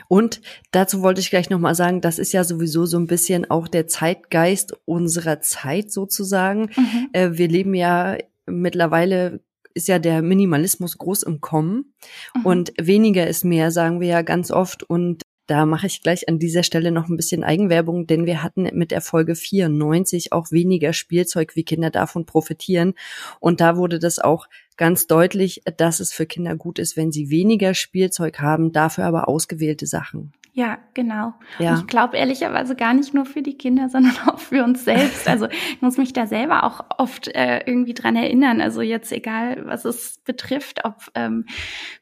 Und 0.07 0.41
dazu 0.71 1.01
wollte 1.01 1.21
ich 1.21 1.29
gleich 1.29 1.49
nochmal 1.49 1.73
sagen, 1.75 2.01
das 2.01 2.19
ist 2.19 2.31
ja 2.31 2.43
sowieso 2.43 2.85
so 2.85 2.97
ein 2.97 3.07
bisschen 3.07 3.49
auch 3.49 3.67
der 3.67 3.87
Zeitgeist 3.87 4.77
unserer 4.85 5.41
Zeit 5.41 5.91
sozusagen. 5.91 6.69
Mhm. 6.75 7.09
Äh, 7.13 7.29
wir 7.33 7.47
leben 7.47 7.73
ja 7.73 8.17
mittlerweile 8.45 9.41
ist 9.73 9.87
ja 9.87 9.99
der 9.99 10.21
Minimalismus 10.21 10.97
groß 10.97 11.23
im 11.23 11.41
Kommen 11.41 11.93
mhm. 12.35 12.45
und 12.45 12.73
weniger 12.79 13.27
ist 13.27 13.45
mehr, 13.45 13.71
sagen 13.71 13.99
wir 13.99 14.07
ja 14.07 14.21
ganz 14.23 14.51
oft. 14.51 14.83
Und 14.83 15.21
da 15.49 15.65
mache 15.65 15.87
ich 15.87 16.03
gleich 16.03 16.29
an 16.29 16.37
dieser 16.37 16.61
Stelle 16.61 16.91
noch 16.91 17.09
ein 17.09 17.17
bisschen 17.17 17.43
Eigenwerbung, 17.43 18.05
denn 18.05 18.27
wir 18.27 18.43
hatten 18.43 18.69
mit 18.73 18.91
der 18.91 19.01
Folge 19.01 19.35
94 19.35 20.31
auch 20.31 20.51
weniger 20.51 20.93
Spielzeug, 20.93 21.55
wie 21.55 21.63
Kinder 21.63 21.89
davon 21.89 22.25
profitieren. 22.25 22.93
Und 23.39 23.59
da 23.59 23.75
wurde 23.75 23.97
das 23.97 24.19
auch 24.19 24.47
ganz 24.77 25.07
deutlich, 25.07 25.63
dass 25.77 25.99
es 25.99 26.13
für 26.13 26.27
Kinder 26.27 26.55
gut 26.55 26.77
ist, 26.77 26.97
wenn 26.97 27.11
sie 27.11 27.31
weniger 27.31 27.73
Spielzeug 27.73 28.39
haben, 28.39 28.71
dafür 28.71 29.05
aber 29.05 29.27
ausgewählte 29.27 29.87
Sachen. 29.87 30.33
Ja, 30.53 30.79
genau. 30.93 31.33
Ja. 31.59 31.71
Und 31.71 31.79
ich 31.79 31.87
glaube 31.87 32.17
ehrlicherweise 32.17 32.75
gar 32.75 32.93
nicht 32.93 33.13
nur 33.13 33.25
für 33.25 33.41
die 33.41 33.57
Kinder, 33.57 33.89
sondern 33.89 34.13
auch 34.27 34.39
für 34.39 34.63
uns 34.63 34.83
selbst. 34.83 35.27
Also 35.27 35.47
ich 35.47 35.81
muss 35.81 35.97
mich 35.97 36.13
da 36.13 36.27
selber 36.27 36.63
auch 36.63 36.83
oft 36.97 37.27
äh, 37.29 37.59
irgendwie 37.65 37.93
dran 37.93 38.15
erinnern. 38.15 38.59
Also 38.59 38.81
jetzt 38.81 39.11
egal, 39.11 39.65
was 39.65 39.85
es 39.85 40.19
betrifft, 40.25 40.85
ob, 40.85 41.09
ähm, 41.15 41.45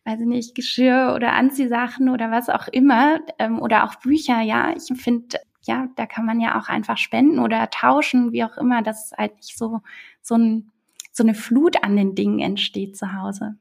weiß 0.06 0.22
ich 0.22 0.28
nicht, 0.28 0.56
Geschirr 0.56 1.14
oder 1.16 1.34
Anziehsachen 1.34 2.10
oder 2.10 2.32
was 2.32 2.50
auch 2.50 2.68
immer 2.68 3.20
ähm, 3.38 3.60
oder 3.60 3.84
auch 3.84 3.96
Bücher. 3.96 4.42
Ja, 4.42 4.74
ich 4.76 4.92
finde, 4.98 5.38
ja, 5.64 5.88
da 5.96 6.06
kann 6.06 6.26
man 6.26 6.40
ja 6.40 6.60
auch 6.60 6.70
einfach 6.70 6.98
spenden 6.98 7.40
oder 7.40 7.70
tauschen, 7.70 8.32
wie 8.32 8.44
auch 8.44 8.58
immer, 8.58 8.82
dass 8.82 9.12
halt 9.18 9.36
nicht 9.36 9.58
so 9.58 9.82
so 10.22 10.36
ein 10.36 10.72
so 11.12 11.24
eine 11.24 11.34
Flut 11.34 11.84
an 11.84 11.96
den 11.96 12.16
Dingen 12.16 12.40
entsteht 12.40 12.96
zu 12.96 13.14
Hause. 13.14 13.58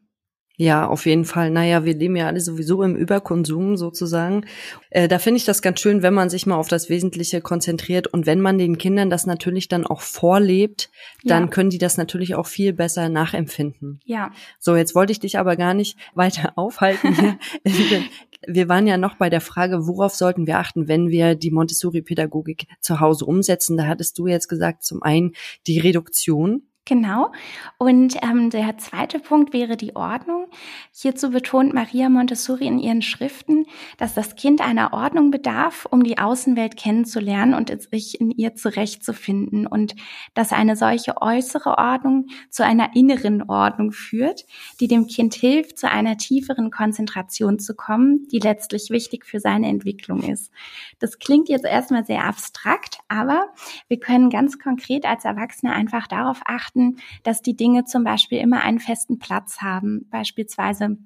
Ja, 0.59 0.89
auf 0.89 1.05
jeden 1.05 1.27
Fall. 1.27 1.51
Naja, 1.51 1.85
wir 1.85 1.95
leben 1.95 2.17
ja 2.17 2.27
alle 2.27 2.41
sowieso 2.41 2.83
im 2.83 2.97
Überkonsum 2.97 3.77
sozusagen. 3.77 4.47
Äh, 4.89 5.07
da 5.07 5.19
finde 5.19 5.37
ich 5.37 5.45
das 5.45 5.61
ganz 5.61 5.81
schön, 5.81 6.03
wenn 6.03 6.15
man 6.15 6.31
sich 6.31 6.47
mal 6.47 6.57
auf 6.57 6.69
das 6.69 6.89
Wesentliche 6.89 7.43
konzentriert 7.43 8.07
und 8.07 8.25
wenn 8.25 8.41
man 8.41 8.57
den 8.57 8.79
Kindern 8.79 9.11
das 9.11 9.27
natürlich 9.27 9.69
dann 9.69 9.87
auch 9.87 10.01
vorlebt, 10.01 10.91
dann 11.25 11.45
ja. 11.45 11.51
können 11.51 11.69
die 11.69 11.79
das 11.79 11.99
natürlich 11.99 12.35
auch 12.37 12.47
viel 12.47 12.73
besser 12.73 13.11
nachempfinden. 13.11 14.01
Ja. 14.07 14.33
So, 14.59 14.77
jetzt 14.77 14.95
wollte 14.95 15.13
ich 15.13 15.21
dich 15.21 15.39
aber 15.39 15.57
gar 15.57 15.75
nicht 15.75 15.99
weiter 16.15 16.53
aufhalten. 16.57 17.39
wir 18.47 18.69
waren 18.71 18.87
ja 18.87 18.97
noch 18.97 19.17
bei 19.17 19.29
der 19.29 19.43
Frage, 19.43 19.87
worauf 19.87 20.15
sollten 20.15 20.47
wir 20.47 20.59
achten, 20.59 20.89
wenn 20.89 21.11
wir 21.11 21.35
die 21.35 21.51
Montessori-Pädagogik 21.51 22.67
zu 22.81 23.01
Hause 23.01 23.27
umsetzen. 23.27 23.77
Da 23.77 23.87
hattest 23.87 24.19
du 24.19 24.27
jetzt 24.27 24.49
gesagt, 24.49 24.85
zum 24.85 25.03
einen 25.03 25.33
die 25.67 25.81
Reduktion 25.81 26.63
Genau. 26.89 27.33
Und 27.79 28.15
ähm, 28.23 28.49
der 28.51 28.79
zweite 28.79 29.19
Punkt 29.19 29.53
wäre 29.53 29.77
die 29.77 29.97
Ordnung. 29.97 30.47
Hierzu 30.93 31.31
betont 31.31 31.75
Maria 31.75 32.09
Montessori 32.09 32.65
in 32.65 32.79
ihren 32.79 33.03
Schriften, 33.03 33.67
dass 33.99 34.15
das 34.15 34.37
Kind 34.37 34.61
einer 34.61 34.93
Ordnung 34.93 35.33
bedarf, 35.33 35.89
um 35.91 36.05
die 36.05 36.19
Außenwelt 36.19 36.77
kennenzulernen 36.77 37.55
und 37.55 37.77
sich 37.91 38.21
in 38.21 38.31
ihr 38.31 38.55
zurechtzufinden 38.55 39.67
und 39.67 39.97
dass 40.35 40.53
eine 40.53 40.77
solche 40.77 41.21
äußere 41.21 41.77
Ordnung 41.77 42.29
zu 42.51 42.65
einer 42.65 42.95
inneren 42.95 43.43
Ordnung 43.43 43.91
führt, 43.91 44.45
die 44.79 44.87
dem 44.87 45.09
Kind 45.09 45.35
hilft, 45.35 45.79
zu 45.79 45.91
einer 45.91 46.17
tieferen 46.17 46.71
Konzentration 46.71 47.59
zu 47.59 47.75
kommen, 47.75 48.29
die 48.31 48.39
letztlich 48.39 48.91
wichtig 48.91 49.27
für 49.27 49.41
seine 49.41 49.67
Entwicklung 49.67 50.23
ist. 50.23 50.53
Das 51.01 51.19
klingt 51.19 51.49
jetzt 51.49 51.65
erstmal 51.65 52.05
sehr 52.05 52.25
abstrakt, 52.25 52.99
aber 53.09 53.47
wir 53.89 53.99
können 53.99 54.31
ganz 54.31 54.61
konkret 54.61 55.05
als 55.05 55.25
Erwachsene 55.25 55.73
einfach 55.73 56.07
darauf 56.07 56.43
achten, 56.45 56.76
achten, 56.77 56.97
dass 57.23 57.43
die 57.43 57.57
Dinge 57.57 57.85
zum 57.85 58.05
Beispiel 58.05 58.39
immer 58.39 58.61
einen 58.63 58.79
festen 58.79 59.19
Platz 59.19 59.59
haben, 59.61 60.07
beispielsweise 60.11 60.99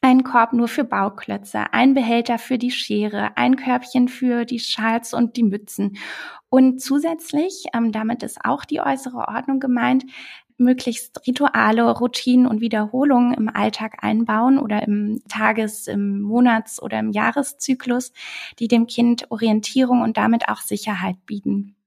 ein 0.00 0.22
Korb 0.22 0.52
nur 0.52 0.68
für 0.68 0.84
Bauklötze, 0.84 1.72
ein 1.72 1.94
Behälter 1.94 2.38
für 2.38 2.56
die 2.56 2.70
Schere, 2.70 3.36
ein 3.36 3.56
Körbchen 3.56 4.08
für 4.08 4.44
die 4.44 4.60
Schals 4.60 5.12
und 5.12 5.36
die 5.36 5.42
Mützen. 5.42 5.96
Und 6.50 6.80
zusätzlich, 6.80 7.64
ähm, 7.74 7.90
damit 7.90 8.22
ist 8.22 8.44
auch 8.44 8.64
die 8.64 8.80
äußere 8.80 9.26
Ordnung 9.28 9.58
gemeint, 9.58 10.04
möglichst 10.56 11.26
Rituale, 11.26 11.90
Routinen 11.90 12.46
und 12.46 12.60
Wiederholungen 12.60 13.34
im 13.34 13.48
Alltag 13.48 13.98
einbauen 14.02 14.58
oder 14.58 14.82
im 14.82 15.20
Tages-, 15.28 15.88
im 15.88 16.20
Monats- 16.20 16.80
oder 16.80 16.98
im 17.00 17.10
Jahreszyklus, 17.10 18.12
die 18.58 18.68
dem 18.68 18.86
Kind 18.86 19.30
Orientierung 19.30 20.02
und 20.02 20.16
damit 20.16 20.48
auch 20.48 20.60
Sicherheit 20.60 21.16
bieten. 21.26 21.77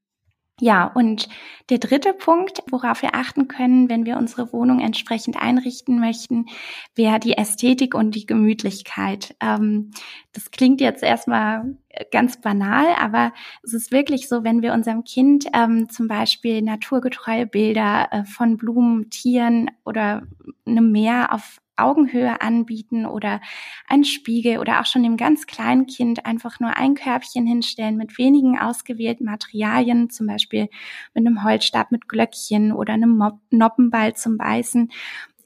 Ja, 0.63 0.85
und 0.85 1.27
der 1.71 1.79
dritte 1.79 2.13
Punkt, 2.13 2.61
worauf 2.69 3.01
wir 3.01 3.15
achten 3.15 3.47
können, 3.47 3.89
wenn 3.89 4.05
wir 4.05 4.17
unsere 4.17 4.53
Wohnung 4.53 4.79
entsprechend 4.79 5.35
einrichten 5.35 5.99
möchten, 5.99 6.45
wäre 6.93 7.19
die 7.19 7.35
Ästhetik 7.35 7.95
und 7.95 8.13
die 8.13 8.27
Gemütlichkeit. 8.27 9.35
Ähm, 9.41 9.89
das 10.33 10.51
klingt 10.51 10.79
jetzt 10.79 11.01
erstmal 11.01 11.77
ganz 12.11 12.39
banal, 12.41 12.85
aber 12.99 13.33
es 13.63 13.73
ist 13.73 13.91
wirklich 13.91 14.29
so, 14.29 14.43
wenn 14.43 14.61
wir 14.61 14.73
unserem 14.73 15.03
Kind 15.03 15.47
ähm, 15.53 15.89
zum 15.89 16.07
Beispiel 16.07 16.61
naturgetreue 16.61 17.47
Bilder 17.47 18.09
äh, 18.11 18.25
von 18.25 18.57
Blumen, 18.57 19.09
Tieren 19.09 19.71
oder 19.83 20.21
einem 20.67 20.91
Meer 20.91 21.33
auf 21.33 21.60
Augenhöhe 21.77 22.41
anbieten 22.41 23.05
oder 23.05 23.41
einen 23.87 24.03
Spiegel 24.03 24.59
oder 24.59 24.79
auch 24.79 24.85
schon 24.85 25.03
dem 25.03 25.17
ganz 25.17 25.47
kleinen 25.47 25.87
Kind 25.87 26.25
einfach 26.25 26.59
nur 26.59 26.75
ein 26.77 26.95
Körbchen 26.95 27.45
hinstellen 27.45 27.97
mit 27.97 28.17
wenigen 28.17 28.59
ausgewählten 28.59 29.25
Materialien, 29.25 30.09
zum 30.09 30.27
Beispiel 30.27 30.69
mit 31.13 31.25
einem 31.25 31.43
Holzstab 31.43 31.91
mit 31.91 32.07
Glöckchen 32.07 32.71
oder 32.71 32.93
einem 32.93 33.21
Noppenball 33.49 34.15
zum 34.15 34.37
Beißen, 34.37 34.91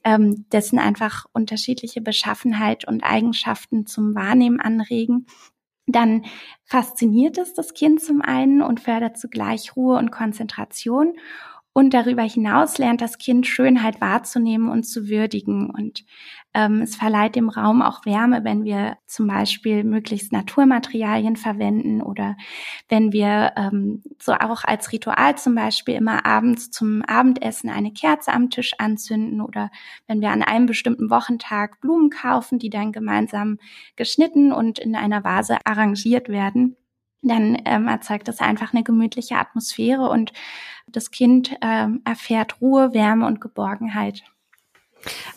ähm, 0.04 0.46
dessen 0.52 0.78
einfach 0.78 1.26
unterschiedliche 1.32 2.00
Beschaffenheit 2.00 2.86
und 2.86 3.02
Eigenschaften 3.02 3.86
zum 3.86 4.14
Wahrnehmen 4.14 4.60
anregen 4.60 5.26
dann 5.86 6.24
fasziniert 6.64 7.38
es 7.38 7.54
das 7.54 7.72
Kind 7.72 8.02
zum 8.02 8.20
einen 8.20 8.60
und 8.60 8.80
fördert 8.80 9.18
zugleich 9.18 9.76
Ruhe 9.76 9.96
und 9.96 10.10
Konzentration. 10.10 11.14
Und 11.76 11.92
darüber 11.92 12.22
hinaus 12.22 12.78
lernt 12.78 13.02
das 13.02 13.18
Kind 13.18 13.46
Schönheit 13.46 14.00
wahrzunehmen 14.00 14.70
und 14.70 14.84
zu 14.84 15.10
würdigen. 15.10 15.68
Und 15.68 16.06
ähm, 16.54 16.80
es 16.80 16.96
verleiht 16.96 17.36
dem 17.36 17.50
Raum 17.50 17.82
auch 17.82 18.06
Wärme, 18.06 18.44
wenn 18.44 18.64
wir 18.64 18.96
zum 19.04 19.26
Beispiel 19.26 19.84
möglichst 19.84 20.32
Naturmaterialien 20.32 21.36
verwenden 21.36 22.00
oder 22.00 22.38
wenn 22.88 23.12
wir 23.12 23.52
ähm, 23.58 24.02
so 24.18 24.32
auch 24.32 24.64
als 24.64 24.90
Ritual 24.90 25.36
zum 25.36 25.54
Beispiel 25.54 25.96
immer 25.96 26.24
abends 26.24 26.70
zum 26.70 27.02
Abendessen 27.02 27.68
eine 27.68 27.92
Kerze 27.92 28.32
am 28.32 28.48
Tisch 28.48 28.72
anzünden 28.78 29.42
oder 29.42 29.70
wenn 30.06 30.22
wir 30.22 30.30
an 30.30 30.42
einem 30.42 30.64
bestimmten 30.64 31.10
Wochentag 31.10 31.82
Blumen 31.82 32.08
kaufen, 32.08 32.58
die 32.58 32.70
dann 32.70 32.90
gemeinsam 32.90 33.58
geschnitten 33.96 34.50
und 34.50 34.78
in 34.78 34.96
einer 34.96 35.24
Vase 35.24 35.58
arrangiert 35.66 36.30
werden 36.30 36.78
dann 37.28 37.58
ähm, 37.64 37.88
erzeugt 37.88 38.28
das 38.28 38.40
einfach 38.40 38.72
eine 38.72 38.84
gemütliche 38.84 39.36
Atmosphäre 39.36 40.08
und 40.08 40.32
das 40.86 41.10
Kind 41.10 41.56
ähm, 41.62 42.02
erfährt 42.04 42.60
Ruhe, 42.60 42.94
Wärme 42.94 43.26
und 43.26 43.40
Geborgenheit. 43.40 44.22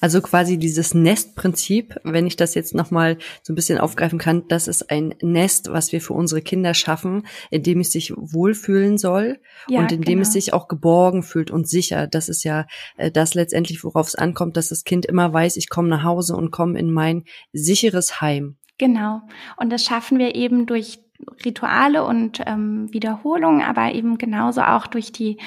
Also 0.01 0.21
quasi 0.21 0.57
dieses 0.57 0.93
Nestprinzip, 0.93 1.99
wenn 2.03 2.25
ich 2.25 2.35
das 2.35 2.55
jetzt 2.55 2.73
nochmal 2.73 3.17
so 3.43 3.53
ein 3.53 3.55
bisschen 3.55 3.77
aufgreifen 3.77 4.19
kann, 4.19 4.47
das 4.47 4.67
ist 4.67 4.89
ein 4.89 5.13
Nest, 5.21 5.71
was 5.71 5.91
wir 5.91 6.01
für 6.01 6.13
unsere 6.13 6.41
Kinder 6.41 6.73
schaffen, 6.73 7.27
in 7.51 7.63
dem 7.63 7.79
es 7.79 7.91
sich 7.91 8.13
wohlfühlen 8.15 8.97
soll 8.97 9.39
ja, 9.67 9.79
und 9.79 9.91
in 9.91 10.01
genau. 10.01 10.11
dem 10.11 10.21
es 10.21 10.33
sich 10.33 10.53
auch 10.53 10.67
geborgen 10.67 11.23
fühlt 11.23 11.51
und 11.51 11.67
sicher. 11.67 12.07
Das 12.07 12.29
ist 12.29 12.43
ja 12.43 12.65
äh, 12.97 13.11
das 13.11 13.33
letztendlich, 13.33 13.83
worauf 13.83 14.07
es 14.07 14.15
ankommt, 14.15 14.57
dass 14.57 14.69
das 14.69 14.83
Kind 14.83 15.05
immer 15.05 15.31
weiß, 15.33 15.57
ich 15.57 15.69
komme 15.69 15.89
nach 15.89 16.03
Hause 16.03 16.35
und 16.35 16.51
komme 16.51 16.79
in 16.79 16.91
mein 16.91 17.25
sicheres 17.53 18.21
Heim. 18.21 18.57
Genau. 18.77 19.21
Und 19.57 19.71
das 19.71 19.83
schaffen 19.83 20.19
wir 20.19 20.35
eben 20.35 20.65
durch 20.65 20.99
Rituale 21.43 22.03
und 22.03 22.41
ähm, 22.45 22.91
Wiederholungen, 22.91 23.61
aber 23.61 23.93
eben 23.93 24.17
genauso 24.17 24.61
auch 24.61 24.87
durch 24.87 25.11
die 25.11 25.37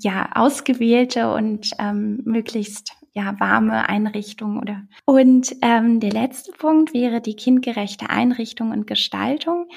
ja 0.00 0.30
ausgewählte 0.34 1.32
und 1.32 1.70
ähm, 1.78 2.20
möglichst 2.24 2.94
ja 3.14 3.38
warme 3.38 3.88
Einrichtung 3.90 4.58
oder 4.58 4.82
und 5.04 5.54
ähm, 5.60 6.00
der 6.00 6.12
letzte 6.12 6.52
Punkt 6.52 6.94
wäre 6.94 7.20
die 7.20 7.36
kindgerechte 7.36 8.08
Einrichtung 8.08 8.70
und 8.70 8.86
Gestaltung. 8.86 9.68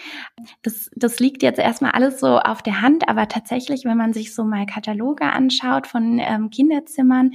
Das, 0.61 0.89
das 0.95 1.19
liegt 1.19 1.43
jetzt 1.43 1.59
erstmal 1.59 1.91
alles 1.91 2.21
so 2.21 2.39
auf 2.39 2.61
der 2.61 2.81
Hand, 2.81 3.09
aber 3.09 3.27
tatsächlich, 3.27 3.83
wenn 3.83 3.97
man 3.97 4.13
sich 4.13 4.33
so 4.33 4.45
mal 4.45 4.65
Kataloge 4.65 5.25
anschaut 5.25 5.85
von 5.85 6.19
ähm, 6.19 6.49
Kinderzimmern, 6.49 7.33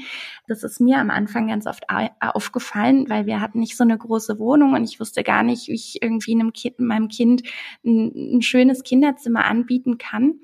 das 0.48 0.62
ist 0.62 0.80
mir 0.80 0.98
am 0.98 1.10
Anfang 1.10 1.48
ganz 1.48 1.66
oft 1.66 1.84
aufgefallen, 2.20 3.10
weil 3.10 3.26
wir 3.26 3.40
hatten 3.40 3.60
nicht 3.60 3.76
so 3.76 3.84
eine 3.84 3.98
große 3.98 4.38
Wohnung 4.38 4.72
und 4.72 4.84
ich 4.84 5.00
wusste 5.00 5.22
gar 5.22 5.42
nicht, 5.42 5.68
wie 5.68 5.74
ich 5.74 6.02
irgendwie 6.02 6.34
einem 6.34 6.54
kind, 6.54 6.80
meinem 6.80 7.08
Kind 7.08 7.42
ein, 7.84 8.36
ein 8.36 8.42
schönes 8.42 8.84
Kinderzimmer 8.84 9.44
anbieten 9.44 9.98
kann 9.98 10.40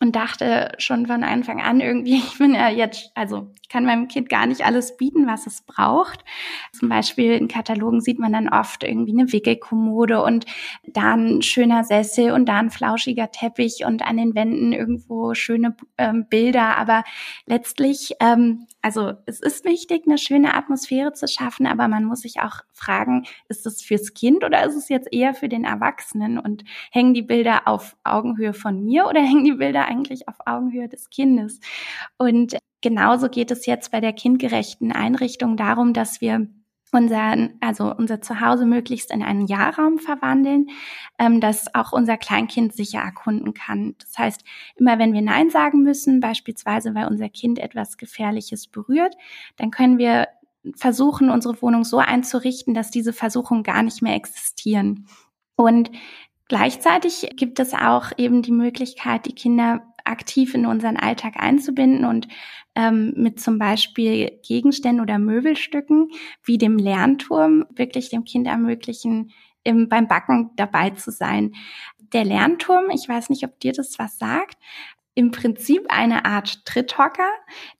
und 0.00 0.16
dachte 0.16 0.72
schon 0.78 1.06
von 1.06 1.22
Anfang 1.22 1.60
an 1.60 1.80
irgendwie, 1.80 2.16
ich 2.26 2.38
bin 2.38 2.54
ja 2.54 2.68
jetzt, 2.68 3.12
also 3.14 3.50
kann 3.70 3.86
meinem 3.86 4.08
Kind 4.08 4.28
gar 4.28 4.46
nicht 4.46 4.66
alles 4.66 4.96
bieten, 4.96 5.26
was 5.26 5.46
es 5.46 5.62
braucht. 5.62 6.24
Zum 6.72 6.88
Beispiel 6.88 7.32
in 7.32 7.48
Katalogen 7.48 8.00
sieht 8.00 8.18
man 8.18 8.32
dann 8.32 8.48
oft 8.48 8.82
irgendwie 8.82 9.12
eine 9.12 9.32
Wickelkommode 9.32 10.22
und 10.22 10.44
da 10.86 11.14
ein 11.14 11.40
schöner 11.42 11.84
Sessel 11.84 12.32
und 12.32 12.46
da 12.46 12.58
ein 12.58 12.70
flauschiger 12.70 13.30
Teppich 13.30 13.84
und 13.86 14.04
an 14.04 14.16
den 14.16 14.34
Wänden 14.34 14.72
irgendwo 14.72 15.34
schöne 15.34 15.76
ähm, 15.98 16.26
Bilder. 16.28 16.76
Aber 16.78 17.04
letztlich, 17.46 18.14
ähm, 18.20 18.66
also 18.82 19.12
es 19.26 19.40
ist 19.40 19.64
wichtig, 19.64 20.02
eine 20.06 20.18
schöne 20.18 20.54
Atmosphäre 20.54 21.12
zu 21.12 21.28
schaffen, 21.28 21.66
aber 21.66 21.86
man 21.86 22.04
muss 22.04 22.22
sich 22.22 22.40
auch 22.40 22.62
fragen, 22.72 23.26
ist 23.48 23.66
es 23.66 23.82
fürs 23.82 24.14
Kind 24.14 24.42
oder 24.42 24.64
ist 24.64 24.74
es 24.74 24.88
jetzt 24.88 25.12
eher 25.12 25.34
für 25.34 25.48
den 25.48 25.64
Erwachsenen? 25.64 26.38
Und 26.38 26.64
hängen 26.90 27.14
die 27.14 27.22
Bilder 27.22 27.68
auf 27.68 27.96
Augenhöhe 28.02 28.52
von 28.52 28.82
mir 28.82 29.06
oder 29.06 29.20
hängen 29.22 29.44
die 29.44 29.52
Bilder 29.52 29.86
eigentlich 29.90 30.28
auf 30.28 30.36
Augenhöhe 30.46 30.88
des 30.88 31.10
Kindes. 31.10 31.60
Und 32.18 32.56
genauso 32.80 33.28
geht 33.28 33.50
es 33.50 33.66
jetzt 33.66 33.92
bei 33.92 34.00
der 34.00 34.12
kindgerechten 34.12 34.92
Einrichtung 34.92 35.56
darum, 35.56 35.92
dass 35.92 36.20
wir 36.20 36.48
unseren, 36.92 37.54
also 37.60 37.94
unser 37.94 38.20
Zuhause 38.20 38.66
möglichst 38.66 39.12
in 39.12 39.22
einen 39.22 39.46
Jahrraum 39.46 39.98
verwandeln, 39.98 40.70
ähm, 41.18 41.40
dass 41.40 41.72
auch 41.74 41.92
unser 41.92 42.16
Kleinkind 42.16 42.72
sicher 42.74 43.00
erkunden 43.00 43.54
kann. 43.54 43.94
Das 43.98 44.18
heißt, 44.18 44.44
immer 44.76 44.98
wenn 44.98 45.12
wir 45.12 45.22
Nein 45.22 45.50
sagen 45.50 45.82
müssen, 45.82 46.20
beispielsweise 46.20 46.94
weil 46.94 47.06
unser 47.06 47.28
Kind 47.28 47.58
etwas 47.58 47.96
Gefährliches 47.96 48.66
berührt, 48.66 49.16
dann 49.56 49.70
können 49.70 49.98
wir 49.98 50.28
versuchen, 50.76 51.30
unsere 51.30 51.60
Wohnung 51.62 51.84
so 51.84 51.98
einzurichten, 51.98 52.74
dass 52.74 52.90
diese 52.90 53.12
Versuchungen 53.12 53.62
gar 53.62 53.82
nicht 53.82 54.02
mehr 54.02 54.16
existieren. 54.16 55.06
Und 55.56 55.90
Gleichzeitig 56.50 57.30
gibt 57.36 57.60
es 57.60 57.74
auch 57.74 58.10
eben 58.16 58.42
die 58.42 58.50
Möglichkeit, 58.50 59.24
die 59.26 59.36
Kinder 59.36 59.82
aktiv 60.04 60.52
in 60.52 60.66
unseren 60.66 60.96
Alltag 60.96 61.34
einzubinden 61.36 62.04
und 62.04 62.26
ähm, 62.74 63.12
mit 63.16 63.38
zum 63.38 63.60
Beispiel 63.60 64.32
Gegenständen 64.44 65.00
oder 65.00 65.20
Möbelstücken 65.20 66.10
wie 66.42 66.58
dem 66.58 66.76
Lernturm 66.76 67.66
wirklich 67.70 68.10
dem 68.10 68.24
Kind 68.24 68.48
ermöglichen, 68.48 69.30
im, 69.62 69.88
beim 69.88 70.08
Backen 70.08 70.50
dabei 70.56 70.90
zu 70.90 71.12
sein. 71.12 71.52
Der 72.12 72.24
Lernturm, 72.24 72.90
ich 72.90 73.08
weiß 73.08 73.30
nicht, 73.30 73.44
ob 73.44 73.60
dir 73.60 73.72
das 73.72 74.00
was 74.00 74.18
sagt, 74.18 74.56
im 75.14 75.30
Prinzip 75.30 75.84
eine 75.88 76.24
Art 76.24 76.64
Tritthocker, 76.64 77.30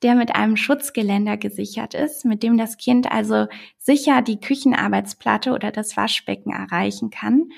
der 0.03 0.15
mit 0.15 0.37
einem 0.37 0.57
Schutzgeländer 0.57 1.37
gesichert 1.37 1.95
ist, 1.95 2.25
mit 2.25 2.45
dem 2.45 2.57
das 2.57 2.77
Kind 2.77 3.11
also 3.11 3.49
sicher 3.79 4.23
die 4.23 4.39
Küchenarbeitsplatte 4.39 5.51
oder 5.51 5.73
das 5.73 5.97
Waschbecken 5.97 6.53
erreichen 6.53 7.11
kann 7.11 7.49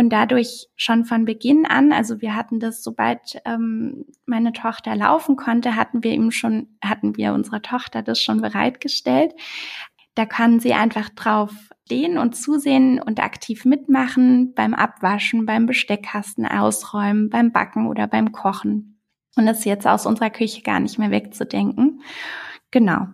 und 0.00 0.08
dadurch 0.08 0.68
schon 0.76 1.04
von 1.04 1.26
Beginn 1.26 1.66
an, 1.66 1.92
also 1.92 2.22
wir 2.22 2.34
hatten 2.34 2.58
das, 2.58 2.82
sobald 2.82 3.38
ähm, 3.44 4.06
meine 4.24 4.54
Tochter 4.54 4.96
laufen 4.96 5.36
konnte, 5.36 5.76
hatten 5.76 6.02
wir 6.02 6.12
ihm 6.12 6.30
schon, 6.30 6.68
hatten 6.82 7.18
wir 7.18 7.34
unserer 7.34 7.60
Tochter 7.60 8.00
das 8.00 8.18
schon 8.18 8.40
bereitgestellt. 8.40 9.34
Da 10.14 10.24
kann 10.24 10.58
sie 10.58 10.72
einfach 10.72 11.10
drauf 11.10 11.52
stehen 11.84 12.16
und 12.16 12.34
zusehen 12.34 12.98
und 12.98 13.20
aktiv 13.22 13.66
mitmachen 13.66 14.54
beim 14.54 14.72
Abwaschen, 14.72 15.44
beim 15.44 15.66
Besteckkasten 15.66 16.46
ausräumen, 16.46 17.28
beim 17.28 17.52
Backen 17.52 17.86
oder 17.86 18.06
beim 18.06 18.32
Kochen 18.32 19.02
und 19.36 19.48
ist 19.48 19.66
jetzt 19.66 19.86
aus 19.86 20.06
unserer 20.06 20.30
Küche 20.30 20.62
gar 20.62 20.80
nicht 20.80 20.98
mehr 20.98 21.10
wegzudenken. 21.10 22.00
Genau. 22.70 23.08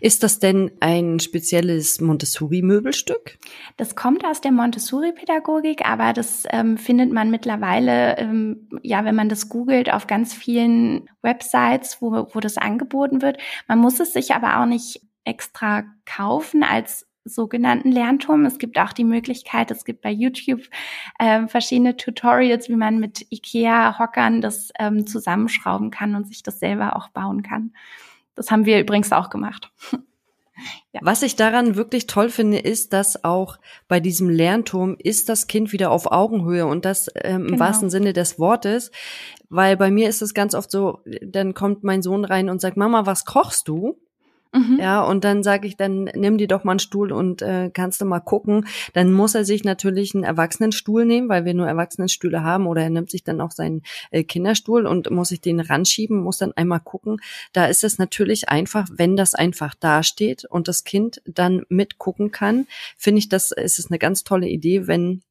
Ist 0.00 0.22
das 0.22 0.38
denn 0.38 0.70
ein 0.80 1.20
spezielles 1.20 2.00
Montessori-Möbelstück? 2.00 3.38
Das 3.76 3.96
kommt 3.96 4.24
aus 4.24 4.40
der 4.40 4.52
Montessori-Pädagogik, 4.52 5.86
aber 5.88 6.12
das 6.12 6.44
ähm, 6.50 6.78
findet 6.78 7.12
man 7.12 7.30
mittlerweile, 7.30 8.16
ähm, 8.18 8.68
ja, 8.82 9.04
wenn 9.04 9.14
man 9.14 9.28
das 9.28 9.48
googelt, 9.48 9.92
auf 9.92 10.06
ganz 10.06 10.34
vielen 10.34 11.08
Websites, 11.22 11.98
wo, 12.00 12.28
wo 12.32 12.40
das 12.40 12.58
angeboten 12.58 13.22
wird. 13.22 13.38
Man 13.66 13.78
muss 13.78 14.00
es 14.00 14.12
sich 14.12 14.34
aber 14.34 14.60
auch 14.60 14.66
nicht 14.66 15.00
extra 15.24 15.84
kaufen 16.04 16.62
als 16.62 17.06
sogenannten 17.24 17.90
Lernturm. 17.90 18.44
Es 18.44 18.58
gibt 18.58 18.78
auch 18.78 18.92
die 18.92 19.04
Möglichkeit, 19.04 19.70
es 19.70 19.84
gibt 19.84 20.02
bei 20.02 20.10
YouTube 20.10 20.60
äh, 21.18 21.46
verschiedene 21.46 21.96
Tutorials, 21.96 22.68
wie 22.68 22.76
man 22.76 22.98
mit 23.00 23.26
IKEA-Hockern 23.30 24.40
das 24.40 24.70
ähm, 24.78 25.06
zusammenschrauben 25.06 25.90
kann 25.90 26.14
und 26.14 26.28
sich 26.28 26.42
das 26.42 26.60
selber 26.60 26.96
auch 26.96 27.08
bauen 27.08 27.42
kann. 27.42 27.72
Das 28.34 28.50
haben 28.50 28.64
wir 28.66 28.80
übrigens 28.80 29.12
auch 29.12 29.30
gemacht. 29.30 29.70
Ja. 30.92 31.00
Was 31.02 31.22
ich 31.22 31.34
daran 31.34 31.74
wirklich 31.74 32.06
toll 32.06 32.30
finde, 32.30 32.58
ist, 32.58 32.92
dass 32.92 33.24
auch 33.24 33.58
bei 33.88 33.98
diesem 33.98 34.28
Lernturm 34.28 34.96
ist 35.00 35.28
das 35.28 35.48
Kind 35.48 35.72
wieder 35.72 35.90
auf 35.90 36.12
Augenhöhe 36.12 36.66
und 36.66 36.84
das 36.84 37.08
ähm, 37.16 37.40
im 37.40 37.46
genau. 37.48 37.58
wahrsten 37.58 37.90
Sinne 37.90 38.12
des 38.12 38.38
Wortes. 38.38 38.92
Weil 39.48 39.76
bei 39.76 39.90
mir 39.90 40.08
ist 40.08 40.22
es 40.22 40.32
ganz 40.32 40.54
oft 40.54 40.70
so, 40.70 41.00
dann 41.22 41.54
kommt 41.54 41.82
mein 41.82 42.02
Sohn 42.02 42.24
rein 42.24 42.48
und 42.48 42.60
sagt, 42.60 42.76
Mama, 42.76 43.04
was 43.04 43.24
kochst 43.24 43.66
du? 43.66 43.98
Mhm. 44.54 44.78
Ja, 44.80 45.02
und 45.02 45.24
dann 45.24 45.42
sage 45.42 45.66
ich, 45.66 45.76
dann 45.76 46.04
nimm 46.14 46.38
dir 46.38 46.46
doch 46.46 46.62
mal 46.62 46.72
einen 46.72 46.78
Stuhl 46.78 47.10
und 47.10 47.42
äh, 47.42 47.70
kannst 47.74 48.00
du 48.00 48.04
mal 48.04 48.20
gucken. 48.20 48.66
Dann 48.92 49.12
muss 49.12 49.34
er 49.34 49.44
sich 49.44 49.64
natürlich 49.64 50.14
einen 50.14 50.22
Erwachsenenstuhl 50.22 51.04
nehmen, 51.04 51.28
weil 51.28 51.44
wir 51.44 51.54
nur 51.54 51.66
Erwachsenenstühle 51.66 52.44
haben, 52.44 52.68
oder 52.68 52.82
er 52.82 52.90
nimmt 52.90 53.10
sich 53.10 53.24
dann 53.24 53.40
auch 53.40 53.50
seinen 53.50 53.82
äh, 54.12 54.22
Kinderstuhl 54.22 54.86
und 54.86 55.10
muss 55.10 55.30
sich 55.30 55.40
den 55.40 55.58
ranschieben, 55.58 56.22
muss 56.22 56.38
dann 56.38 56.52
einmal 56.52 56.80
gucken. 56.80 57.16
Da 57.52 57.66
ist 57.66 57.82
es 57.82 57.98
natürlich 57.98 58.48
einfach, 58.48 58.86
wenn 58.92 59.16
das 59.16 59.34
einfach 59.34 59.74
dasteht 59.74 60.44
und 60.44 60.68
das 60.68 60.84
Kind 60.84 61.20
dann 61.26 61.64
mitgucken 61.68 62.30
kann, 62.30 62.66
finde 62.96 63.18
ich, 63.18 63.28
das 63.28 63.50
ist 63.50 63.80
es 63.80 63.90
eine 63.90 63.98
ganz 63.98 64.22
tolle 64.22 64.46
Idee, 64.46 64.86
wenn 64.86 65.22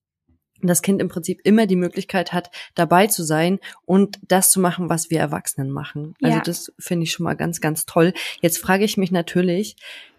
das 0.67 0.82
Kind 0.82 1.02
im 1.02 1.10
Prinzip 1.10 1.39
immer 1.43 1.65
die 1.65 1.76
Möglichkeit 1.76 2.34
hat, 2.34 2.49
dabei 2.76 3.08
zu 3.08 3.23
sein 3.23 3.60
und 3.86 4.19
das 4.28 4.52
zu 4.52 4.60
machen, 4.60 4.89
was 4.89 5.10
wir 5.10 5.19
Erwachsenen 5.19 5.71
machen. 5.71 6.15
Also 6.21 6.38
ja. 6.38 6.43
das 6.43 6.73
finde 6.80 7.04
ich 7.04 7.12
schon 7.12 7.23
mal 7.23 7.36
ganz, 7.36 7.62
ganz 7.62 7.86
toll. 7.86 8.13
Jetzt 8.41 8.58
frage 8.58 8.84
ich 8.84 8.97
mich 8.97 9.12
natürlich, 9.12 9.76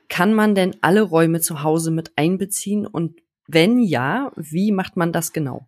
kann 0.08 0.34
man 0.34 0.54
denn 0.54 0.76
alle 0.80 1.02
Räume 1.02 1.40
zu 1.40 1.62
Hause 1.62 1.90
mit 1.90 2.12
einbeziehen? 2.16 2.86
Und 2.86 3.20
wenn 3.46 3.80
ja, 3.80 4.32
wie 4.36 4.72
macht 4.72 4.96
man 4.96 5.12
das 5.12 5.32
genau? 5.32 5.66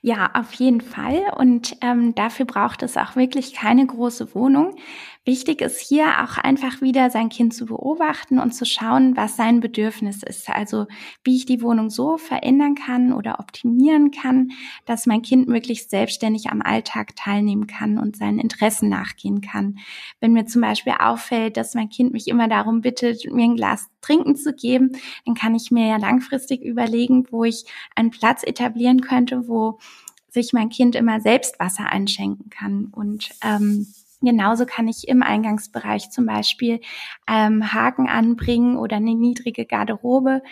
Ja, 0.00 0.30
auf 0.34 0.52
jeden 0.54 0.80
Fall. 0.80 1.20
Und 1.36 1.76
ähm, 1.82 2.14
dafür 2.14 2.46
braucht 2.46 2.82
es 2.82 2.96
auch 2.96 3.16
wirklich 3.16 3.54
keine 3.54 3.86
große 3.86 4.34
Wohnung. 4.34 4.76
Wichtig 5.24 5.60
ist 5.60 5.78
hier 5.78 6.24
auch 6.24 6.36
einfach 6.36 6.80
wieder 6.80 7.08
sein 7.08 7.28
Kind 7.28 7.54
zu 7.54 7.66
beobachten 7.66 8.40
und 8.40 8.52
zu 8.52 8.66
schauen, 8.66 9.16
was 9.16 9.36
sein 9.36 9.60
Bedürfnis 9.60 10.24
ist. 10.24 10.50
Also 10.50 10.86
wie 11.22 11.36
ich 11.36 11.46
die 11.46 11.62
Wohnung 11.62 11.90
so 11.90 12.18
verändern 12.18 12.74
kann 12.74 13.12
oder 13.12 13.38
optimieren 13.38 14.10
kann, 14.10 14.50
dass 14.84 15.06
mein 15.06 15.22
Kind 15.22 15.46
möglichst 15.46 15.90
selbstständig 15.90 16.50
am 16.50 16.60
Alltag 16.60 17.14
teilnehmen 17.14 17.68
kann 17.68 17.98
und 17.98 18.16
seinen 18.16 18.40
Interessen 18.40 18.88
nachgehen 18.88 19.42
kann. 19.42 19.78
Wenn 20.18 20.32
mir 20.32 20.46
zum 20.46 20.60
Beispiel 20.60 20.94
auffällt, 20.98 21.56
dass 21.56 21.74
mein 21.74 21.88
Kind 21.88 22.12
mich 22.12 22.26
immer 22.26 22.48
darum 22.48 22.80
bittet, 22.80 23.32
mir 23.32 23.44
ein 23.44 23.54
Glas 23.54 23.88
trinken 24.00 24.34
zu 24.34 24.52
geben, 24.52 24.96
dann 25.24 25.36
kann 25.36 25.54
ich 25.54 25.70
mir 25.70 25.86
ja 25.86 25.98
langfristig 25.98 26.62
überlegen, 26.62 27.28
wo 27.30 27.44
ich 27.44 27.64
einen 27.94 28.10
Platz 28.10 28.42
etablieren 28.42 29.00
könnte, 29.00 29.46
wo 29.46 29.78
sich 30.30 30.52
mein 30.52 30.68
Kind 30.68 30.96
immer 30.96 31.20
selbst 31.20 31.60
Wasser 31.60 31.86
einschenken 31.86 32.50
kann 32.50 32.86
und 32.86 33.30
ähm, 33.44 33.86
Genauso 34.22 34.66
kann 34.66 34.88
ich 34.88 35.08
im 35.08 35.22
Eingangsbereich 35.22 36.10
zum 36.10 36.26
Beispiel 36.26 36.80
ähm, 37.28 37.72
Haken 37.72 38.08
anbringen 38.08 38.76
oder 38.76 38.96
eine 38.96 39.14
niedrige 39.14 39.66
Garderobe 39.66 40.42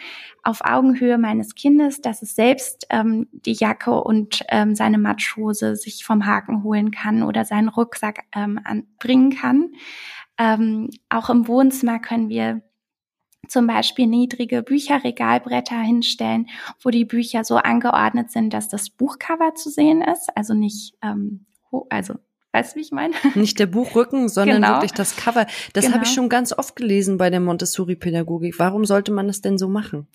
auf 0.43 0.61
Augenhöhe 0.63 1.19
meines 1.19 1.55
Kindes, 1.55 2.01
dass 2.01 2.23
es 2.23 2.35
selbst 2.35 2.87
ähm, 2.91 3.29
die 3.33 3.53
Jacke 3.53 4.03
und 4.03 4.43
ähm, 4.49 4.75
seine 4.75 4.99
Matschhose 4.99 5.77
sich 5.77 6.05
vom 6.05 6.27
Haken 6.27 6.65
holen 6.65 6.91
kann 6.91 7.23
oder 7.23 7.45
seinen 7.45 7.69
Rucksack 7.69 8.25
ähm, 8.35 8.61
anbringen 8.65 9.31
kann. 9.31 9.73
Ähm, 10.39 10.91
auch 11.09 11.31
im 11.31 11.47
Wohnzimmer 11.47 11.99
können 11.99 12.29
wir 12.29 12.63
zum 13.49 13.67
Beispiel 13.67 14.07
niedrige 14.07 14.63
Bücherregalbretter 14.63 15.79
hinstellen, 15.81 16.49
wo 16.83 16.91
die 16.91 17.05
Bücher 17.05 17.45
so 17.45 17.57
angeordnet 17.57 18.31
sind, 18.31 18.53
dass 18.55 18.69
das 18.69 18.91
Buchcover 18.91 19.55
zu 19.55 19.71
sehen 19.71 20.03
ist, 20.03 20.29
also 20.37 20.55
nicht, 20.55 20.95
ähm, 21.03 21.47
also 21.89 22.15
Weißt 22.53 22.75
du, 22.75 22.77
wie 22.79 22.83
ich 22.83 22.91
meine? 22.91 23.15
Nicht 23.35 23.59
der 23.59 23.67
Buchrücken, 23.67 24.29
sondern 24.29 24.63
genau. 24.63 24.75
wirklich 24.75 24.93
das 24.93 25.17
Cover. 25.17 25.47
Das 25.73 25.85
genau. 25.85 25.97
habe 25.97 26.05
ich 26.05 26.13
schon 26.13 26.29
ganz 26.29 26.53
oft 26.53 26.75
gelesen 26.75 27.17
bei 27.17 27.31
der 27.31 27.41
Montessori-Pädagogik. 27.41 28.59
Warum 28.59 28.85
sollte 28.85 29.13
man 29.13 29.29
das 29.29 29.41
denn 29.41 29.57
so 29.57 29.69
machen? 29.69 30.09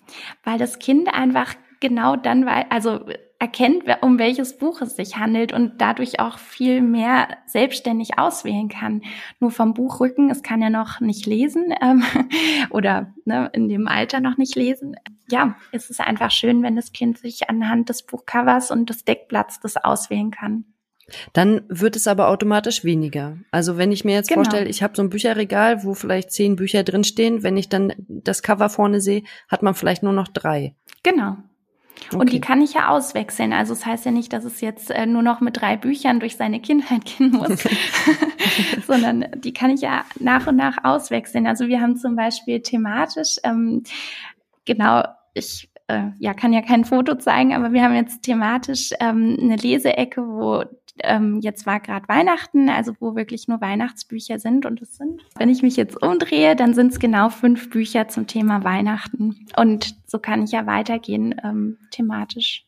Weil 0.44 0.58
das 0.58 0.78
Kind 0.78 1.12
einfach 1.12 1.54
genau 1.80 2.16
dann, 2.16 2.46
weil, 2.46 2.66
also 2.70 3.00
erkennt, 3.38 3.84
um 4.00 4.18
welches 4.18 4.56
Buch 4.56 4.80
es 4.80 4.96
sich 4.96 5.16
handelt 5.16 5.52
und 5.52 5.80
dadurch 5.80 6.20
auch 6.20 6.38
viel 6.38 6.80
mehr 6.80 7.28
selbstständig 7.46 8.18
auswählen 8.18 8.68
kann. 8.68 9.02
Nur 9.40 9.50
vom 9.50 9.74
Buchrücken, 9.74 10.30
es 10.30 10.42
kann 10.42 10.62
ja 10.62 10.70
noch 10.70 11.00
nicht 11.00 11.26
lesen 11.26 11.74
ähm, 11.82 12.02
oder 12.70 13.14
ne, 13.24 13.50
in 13.52 13.68
dem 13.68 13.88
Alter 13.88 14.20
noch 14.20 14.38
nicht 14.38 14.56
lesen. 14.56 14.96
Ja, 15.30 15.56
es 15.72 15.90
ist 15.90 16.00
einfach 16.00 16.30
schön, 16.30 16.62
wenn 16.62 16.76
das 16.76 16.92
Kind 16.92 17.18
sich 17.18 17.50
anhand 17.50 17.88
des 17.88 18.04
Buchcovers 18.04 18.70
und 18.70 18.88
des 18.88 19.04
Deckblatts 19.04 19.60
das 19.60 19.76
auswählen 19.76 20.30
kann. 20.30 20.64
Dann 21.32 21.62
wird 21.68 21.96
es 21.96 22.08
aber 22.08 22.28
automatisch 22.28 22.84
weniger. 22.84 23.38
Also 23.50 23.76
wenn 23.76 23.92
ich 23.92 24.04
mir 24.04 24.14
jetzt 24.14 24.28
genau. 24.28 24.42
vorstelle, 24.42 24.68
ich 24.68 24.82
habe 24.82 24.96
so 24.96 25.02
ein 25.02 25.10
Bücherregal, 25.10 25.84
wo 25.84 25.94
vielleicht 25.94 26.32
zehn 26.32 26.56
Bücher 26.56 26.82
drinstehen, 26.82 27.42
wenn 27.42 27.56
ich 27.56 27.68
dann 27.68 27.92
das 28.08 28.42
Cover 28.42 28.68
vorne 28.68 29.00
sehe, 29.00 29.22
hat 29.48 29.62
man 29.62 29.74
vielleicht 29.74 30.02
nur 30.02 30.12
noch 30.12 30.28
drei. 30.28 30.74
Genau. 31.02 31.36
Okay. 32.08 32.16
Und 32.16 32.32
die 32.32 32.40
kann 32.40 32.60
ich 32.60 32.74
ja 32.74 32.88
auswechseln. 32.88 33.52
Also 33.52 33.72
es 33.72 33.80
das 33.80 33.86
heißt 33.86 34.04
ja 34.04 34.10
nicht, 34.10 34.32
dass 34.32 34.44
es 34.44 34.60
jetzt 34.60 34.90
äh, 34.90 35.06
nur 35.06 35.22
noch 35.22 35.40
mit 35.40 35.60
drei 35.60 35.76
Büchern 35.76 36.20
durch 36.20 36.36
seine 36.36 36.60
Kindheit 36.60 37.04
gehen 37.18 37.30
muss, 37.30 37.64
sondern 38.86 39.26
die 39.36 39.52
kann 39.52 39.70
ich 39.70 39.80
ja 39.80 40.04
nach 40.18 40.46
und 40.46 40.56
nach 40.56 40.84
auswechseln. 40.84 41.46
Also 41.46 41.68
wir 41.68 41.80
haben 41.80 41.96
zum 41.96 42.16
Beispiel 42.16 42.60
thematisch, 42.60 43.36
ähm, 43.44 43.82
genau, 44.64 45.04
ich 45.34 45.70
äh, 45.88 46.08
ja, 46.18 46.34
kann 46.34 46.52
ja 46.52 46.62
kein 46.62 46.84
Foto 46.84 47.16
zeigen, 47.16 47.54
aber 47.54 47.72
wir 47.72 47.82
haben 47.82 47.94
jetzt 47.94 48.22
thematisch 48.22 48.90
ähm, 49.00 49.36
eine 49.40 49.56
Leseecke, 49.56 50.22
wo 50.22 50.64
ähm, 51.02 51.40
jetzt 51.40 51.66
war 51.66 51.80
gerade 51.80 52.08
Weihnachten, 52.08 52.68
also 52.68 52.92
wo 53.00 53.14
wirklich 53.14 53.48
nur 53.48 53.60
Weihnachtsbücher 53.60 54.38
sind 54.38 54.66
und 54.66 54.80
es 54.82 54.96
sind. 54.96 55.22
Wenn 55.36 55.48
ich 55.48 55.62
mich 55.62 55.76
jetzt 55.76 56.00
umdrehe, 56.02 56.56
dann 56.56 56.74
sind 56.74 56.92
es 56.92 56.98
genau 56.98 57.28
fünf 57.28 57.70
Bücher 57.70 58.08
zum 58.08 58.26
Thema 58.26 58.64
Weihnachten. 58.64 59.46
Und 59.56 59.94
so 60.06 60.18
kann 60.18 60.44
ich 60.44 60.52
ja 60.52 60.66
weitergehen 60.66 61.34
ähm, 61.44 61.78
thematisch. 61.90 62.66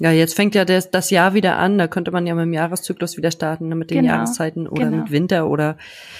Ja, 0.00 0.12
jetzt 0.12 0.34
fängt 0.34 0.54
ja 0.54 0.64
das, 0.64 0.90
das 0.90 1.10
Jahr 1.10 1.34
wieder 1.34 1.58
an. 1.58 1.76
Da 1.76 1.86
könnte 1.86 2.10
man 2.10 2.26
ja 2.26 2.34
mit 2.34 2.44
dem 2.44 2.54
Jahreszyklus 2.54 3.18
wieder 3.18 3.30
starten, 3.30 3.68
ne, 3.68 3.74
mit 3.74 3.90
den 3.90 4.02
genau, 4.02 4.14
Jahreszeiten 4.14 4.66
oder 4.66 4.86
genau. 4.86 4.96
mit 5.02 5.10
Winter 5.10 5.48
oder 5.48 5.76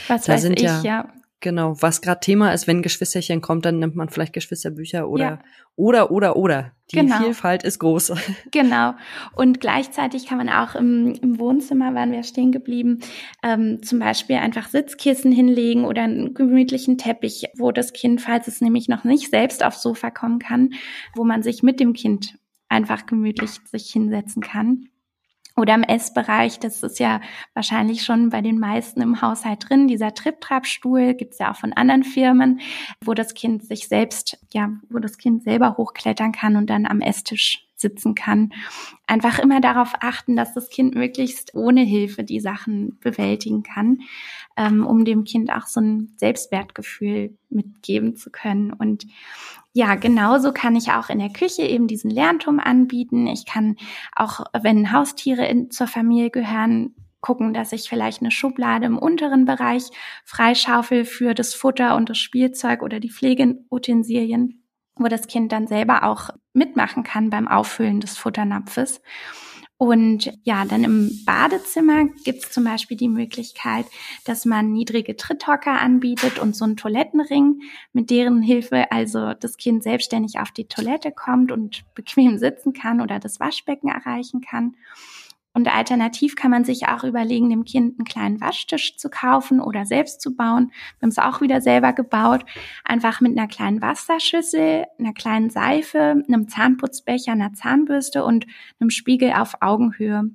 was 0.08 0.24
da 0.24 0.34
weiß 0.34 0.42
sind 0.42 0.60
ich, 0.60 0.66
ja, 0.66 0.82
ja. 0.82 1.08
Genau, 1.42 1.74
was 1.80 2.02
gerade 2.02 2.20
Thema 2.20 2.52
ist, 2.52 2.66
wenn 2.66 2.82
Geschwisterchen 2.82 3.40
kommt, 3.40 3.64
dann 3.64 3.78
nimmt 3.78 3.96
man 3.96 4.10
vielleicht 4.10 4.34
Geschwisterbücher 4.34 5.08
oder 5.08 5.24
ja. 5.24 5.38
oder 5.74 6.10
oder 6.10 6.36
oder. 6.36 6.72
Die 6.90 6.96
genau. 6.96 7.16
Vielfalt 7.18 7.62
ist 7.62 7.78
groß. 7.78 8.12
Genau. 8.50 8.94
Und 9.34 9.60
gleichzeitig 9.60 10.26
kann 10.26 10.38
man 10.38 10.48
auch 10.48 10.74
im, 10.74 11.14
im 11.22 11.38
Wohnzimmer, 11.38 11.94
waren 11.94 12.12
wir 12.12 12.24
stehen 12.24 12.52
geblieben, 12.52 12.98
ähm, 13.42 13.82
zum 13.82 14.00
Beispiel 14.00 14.36
einfach 14.36 14.68
Sitzkissen 14.68 15.32
hinlegen 15.32 15.84
oder 15.84 16.02
einen 16.02 16.34
gemütlichen 16.34 16.98
Teppich, 16.98 17.46
wo 17.56 17.72
das 17.72 17.92
Kind, 17.92 18.20
falls 18.20 18.46
es 18.46 18.60
nämlich 18.60 18.88
noch 18.88 19.04
nicht 19.04 19.30
selbst 19.30 19.64
aufs 19.64 19.82
Sofa 19.82 20.10
kommen 20.10 20.40
kann, 20.40 20.74
wo 21.14 21.24
man 21.24 21.42
sich 21.42 21.62
mit 21.62 21.80
dem 21.80 21.94
Kind 21.94 22.34
einfach 22.68 23.06
gemütlich 23.06 23.50
sich 23.64 23.90
hinsetzen 23.90 24.42
kann. 24.42 24.88
Oder 25.60 25.74
im 25.74 25.82
Essbereich, 25.82 26.58
das 26.58 26.82
ist 26.82 26.98
ja 27.00 27.20
wahrscheinlich 27.52 28.02
schon 28.02 28.30
bei 28.30 28.40
den 28.40 28.58
meisten 28.58 29.02
im 29.02 29.20
Haushalt 29.20 29.68
drin, 29.68 29.88
dieser 29.88 30.14
Trip-Trap-Stuhl 30.14 31.12
gibt's 31.12 31.38
ja 31.38 31.52
auch 31.52 31.56
von 31.56 31.74
anderen 31.74 32.02
Firmen, 32.02 32.60
wo 33.04 33.12
das 33.12 33.34
Kind 33.34 33.62
sich 33.62 33.86
selbst, 33.86 34.38
ja, 34.54 34.70
wo 34.88 35.00
das 35.00 35.18
Kind 35.18 35.42
selber 35.42 35.76
hochklettern 35.76 36.32
kann 36.32 36.56
und 36.56 36.70
dann 36.70 36.86
am 36.86 37.02
Esstisch 37.02 37.68
sitzen 37.76 38.14
kann. 38.14 38.54
Einfach 39.06 39.38
immer 39.38 39.60
darauf 39.60 39.92
achten, 40.00 40.34
dass 40.34 40.54
das 40.54 40.70
Kind 40.70 40.94
möglichst 40.94 41.54
ohne 41.54 41.82
Hilfe 41.82 42.24
die 42.24 42.40
Sachen 42.40 42.98
bewältigen 43.00 43.62
kann, 43.62 43.98
ähm, 44.56 44.86
um 44.86 45.04
dem 45.04 45.24
Kind 45.24 45.52
auch 45.52 45.66
so 45.66 45.80
ein 45.80 46.14
Selbstwertgefühl 46.16 47.36
mitgeben 47.48 48.16
zu 48.16 48.30
können. 48.30 48.72
Und 48.72 49.06
ja, 49.72 49.94
genauso 49.94 50.52
kann 50.52 50.76
ich 50.76 50.90
auch 50.90 51.08
in 51.08 51.18
der 51.18 51.30
Küche 51.30 51.62
eben 51.62 51.86
diesen 51.86 52.10
Lernturm 52.10 52.58
anbieten. 52.58 53.26
Ich 53.26 53.46
kann 53.46 53.76
auch, 54.14 54.44
wenn 54.62 54.92
Haustiere 54.92 55.46
in, 55.46 55.70
zur 55.70 55.86
Familie 55.86 56.30
gehören, 56.30 56.94
gucken, 57.20 57.52
dass 57.54 57.72
ich 57.72 57.88
vielleicht 57.88 58.22
eine 58.22 58.30
Schublade 58.30 58.86
im 58.86 58.98
unteren 58.98 59.44
Bereich 59.44 59.90
freischaufel 60.24 61.04
für 61.04 61.34
das 61.34 61.54
Futter 61.54 61.96
und 61.96 62.08
das 62.08 62.18
Spielzeug 62.18 62.82
oder 62.82 62.98
die 62.98 63.10
Pflegeutensilien, 63.10 64.64
wo 64.96 65.08
das 65.08 65.26
Kind 65.26 65.52
dann 65.52 65.66
selber 65.66 66.04
auch 66.04 66.30
mitmachen 66.52 67.02
kann 67.04 67.30
beim 67.30 67.46
Auffüllen 67.46 68.00
des 68.00 68.16
Futternapfes. 68.16 69.02
Und 69.80 70.30
ja, 70.44 70.66
dann 70.66 70.84
im 70.84 71.10
Badezimmer 71.24 72.04
gibt 72.22 72.44
es 72.44 72.50
zum 72.50 72.64
Beispiel 72.64 72.98
die 72.98 73.08
Möglichkeit, 73.08 73.86
dass 74.26 74.44
man 74.44 74.72
niedrige 74.72 75.16
Tritthocker 75.16 75.80
anbietet 75.80 76.38
und 76.38 76.54
so 76.54 76.66
einen 76.66 76.76
Toilettenring, 76.76 77.62
mit 77.94 78.10
deren 78.10 78.42
Hilfe 78.42 78.92
also 78.92 79.32
das 79.32 79.56
Kind 79.56 79.82
selbstständig 79.82 80.38
auf 80.38 80.50
die 80.50 80.68
Toilette 80.68 81.12
kommt 81.12 81.50
und 81.50 81.86
bequem 81.94 82.36
sitzen 82.36 82.74
kann 82.74 83.00
oder 83.00 83.18
das 83.18 83.40
Waschbecken 83.40 83.88
erreichen 83.88 84.42
kann. 84.42 84.76
Und 85.52 85.66
alternativ 85.66 86.36
kann 86.36 86.52
man 86.52 86.64
sich 86.64 86.86
auch 86.86 87.02
überlegen, 87.02 87.50
dem 87.50 87.64
Kind 87.64 87.98
einen 87.98 88.06
kleinen 88.06 88.40
Waschtisch 88.40 88.96
zu 88.96 89.10
kaufen 89.10 89.60
oder 89.60 89.84
selbst 89.84 90.20
zu 90.20 90.36
bauen. 90.36 90.70
Wir 90.98 91.06
haben 91.06 91.08
es 91.10 91.18
auch 91.18 91.40
wieder 91.40 91.60
selber 91.60 91.92
gebaut. 91.92 92.44
Einfach 92.84 93.20
mit 93.20 93.36
einer 93.36 93.48
kleinen 93.48 93.82
Wasserschüssel, 93.82 94.84
einer 94.98 95.12
kleinen 95.12 95.50
Seife, 95.50 96.22
einem 96.26 96.48
Zahnputzbecher, 96.48 97.32
einer 97.32 97.52
Zahnbürste 97.52 98.24
und 98.24 98.46
einem 98.78 98.90
Spiegel 98.90 99.32
auf 99.32 99.54
Augenhöhe 99.60 100.30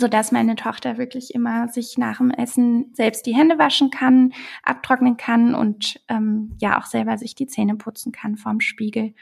so 0.00 0.08
dass 0.08 0.32
meine 0.32 0.56
Tochter 0.56 0.98
wirklich 0.98 1.34
immer 1.34 1.68
sich 1.68 1.98
nach 1.98 2.18
dem 2.18 2.30
Essen 2.30 2.90
selbst 2.94 3.26
die 3.26 3.34
Hände 3.34 3.58
waschen 3.58 3.90
kann, 3.90 4.32
abtrocknen 4.62 5.16
kann 5.16 5.54
und 5.54 6.00
ähm, 6.08 6.56
ja 6.60 6.80
auch 6.80 6.86
selber 6.86 7.18
sich 7.18 7.34
die 7.34 7.46
Zähne 7.46 7.76
putzen 7.76 8.12
kann 8.12 8.36
vorm 8.36 8.60
Spiegel. 8.60 9.14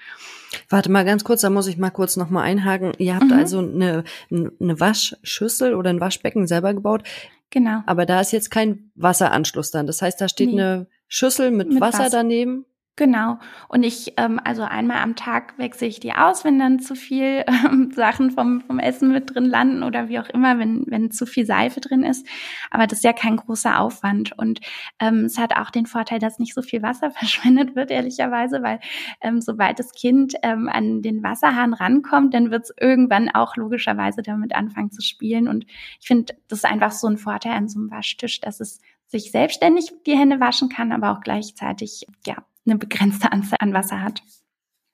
Warte 0.68 0.90
mal 0.90 1.04
ganz 1.04 1.24
kurz, 1.24 1.40
da 1.42 1.50
muss 1.50 1.66
ich 1.66 1.78
mal 1.78 1.90
kurz 1.90 2.16
noch 2.16 2.30
mal 2.30 2.42
einhaken. 2.42 2.92
Ihr 2.98 3.14
habt 3.14 3.26
mhm. 3.26 3.32
also 3.32 3.58
eine, 3.58 4.04
eine 4.30 4.80
Waschschüssel 4.80 5.74
oder 5.74 5.90
ein 5.90 6.00
Waschbecken 6.00 6.46
selber 6.46 6.74
gebaut. 6.74 7.02
Genau. 7.50 7.82
Aber 7.86 8.06
da 8.06 8.20
ist 8.20 8.32
jetzt 8.32 8.50
kein 8.50 8.90
Wasseranschluss 8.96 9.70
dann. 9.70 9.86
Das 9.86 10.02
heißt, 10.02 10.20
da 10.20 10.28
steht 10.28 10.52
nee. 10.52 10.60
eine 10.60 10.86
Schüssel 11.06 11.50
mit, 11.50 11.68
mit 11.68 11.80
Wasser, 11.80 12.00
Wasser 12.00 12.10
daneben. 12.10 12.64
Genau. 12.96 13.38
Und 13.68 13.82
ich, 13.82 14.12
ähm, 14.18 14.40
also 14.44 14.62
einmal 14.62 14.98
am 14.98 15.16
Tag 15.16 15.58
wechsle 15.58 15.88
ich 15.88 15.98
die 15.98 16.12
aus, 16.12 16.44
wenn 16.44 16.60
dann 16.60 16.78
zu 16.78 16.94
viel 16.94 17.44
ähm, 17.66 17.90
Sachen 17.92 18.30
vom, 18.30 18.60
vom 18.60 18.78
Essen 18.78 19.10
mit 19.10 19.34
drin 19.34 19.46
landen 19.46 19.82
oder 19.82 20.08
wie 20.08 20.20
auch 20.20 20.28
immer, 20.28 20.60
wenn, 20.60 20.84
wenn 20.86 21.10
zu 21.10 21.26
viel 21.26 21.44
Seife 21.44 21.80
drin 21.80 22.04
ist. 22.04 22.24
Aber 22.70 22.86
das 22.86 22.98
ist 22.98 23.04
ja 23.04 23.12
kein 23.12 23.36
großer 23.36 23.80
Aufwand. 23.80 24.38
Und 24.38 24.60
ähm, 25.00 25.24
es 25.24 25.38
hat 25.38 25.56
auch 25.56 25.70
den 25.70 25.86
Vorteil, 25.86 26.20
dass 26.20 26.38
nicht 26.38 26.54
so 26.54 26.62
viel 26.62 26.82
Wasser 26.82 27.10
verschwendet 27.10 27.74
wird, 27.74 27.90
ehrlicherweise, 27.90 28.62
weil 28.62 28.78
ähm, 29.20 29.40
sobald 29.40 29.80
das 29.80 29.90
Kind 29.92 30.34
ähm, 30.44 30.68
an 30.68 31.02
den 31.02 31.24
Wasserhahn 31.24 31.74
rankommt, 31.74 32.32
dann 32.32 32.52
wird 32.52 32.64
es 32.64 32.74
irgendwann 32.80 33.28
auch 33.28 33.56
logischerweise 33.56 34.22
damit 34.22 34.54
anfangen 34.54 34.92
zu 34.92 35.02
spielen. 35.02 35.48
Und 35.48 35.66
ich 36.00 36.06
finde, 36.06 36.34
das 36.46 36.60
ist 36.60 36.64
einfach 36.64 36.92
so 36.92 37.08
ein 37.08 37.18
Vorteil 37.18 37.54
an 37.54 37.68
so 37.68 37.80
einem 37.80 37.90
Waschtisch, 37.90 38.40
dass 38.40 38.60
es 38.60 38.80
sich 39.08 39.32
selbstständig 39.32 39.92
die 40.06 40.16
Hände 40.16 40.38
waschen 40.38 40.68
kann, 40.68 40.92
aber 40.92 41.10
auch 41.10 41.20
gleichzeitig, 41.20 42.06
ja, 42.24 42.36
eine 42.66 42.78
begrenzte 42.78 43.32
Anzahl 43.32 43.58
an 43.60 43.72
Wasser 43.72 44.00
hat. 44.02 44.22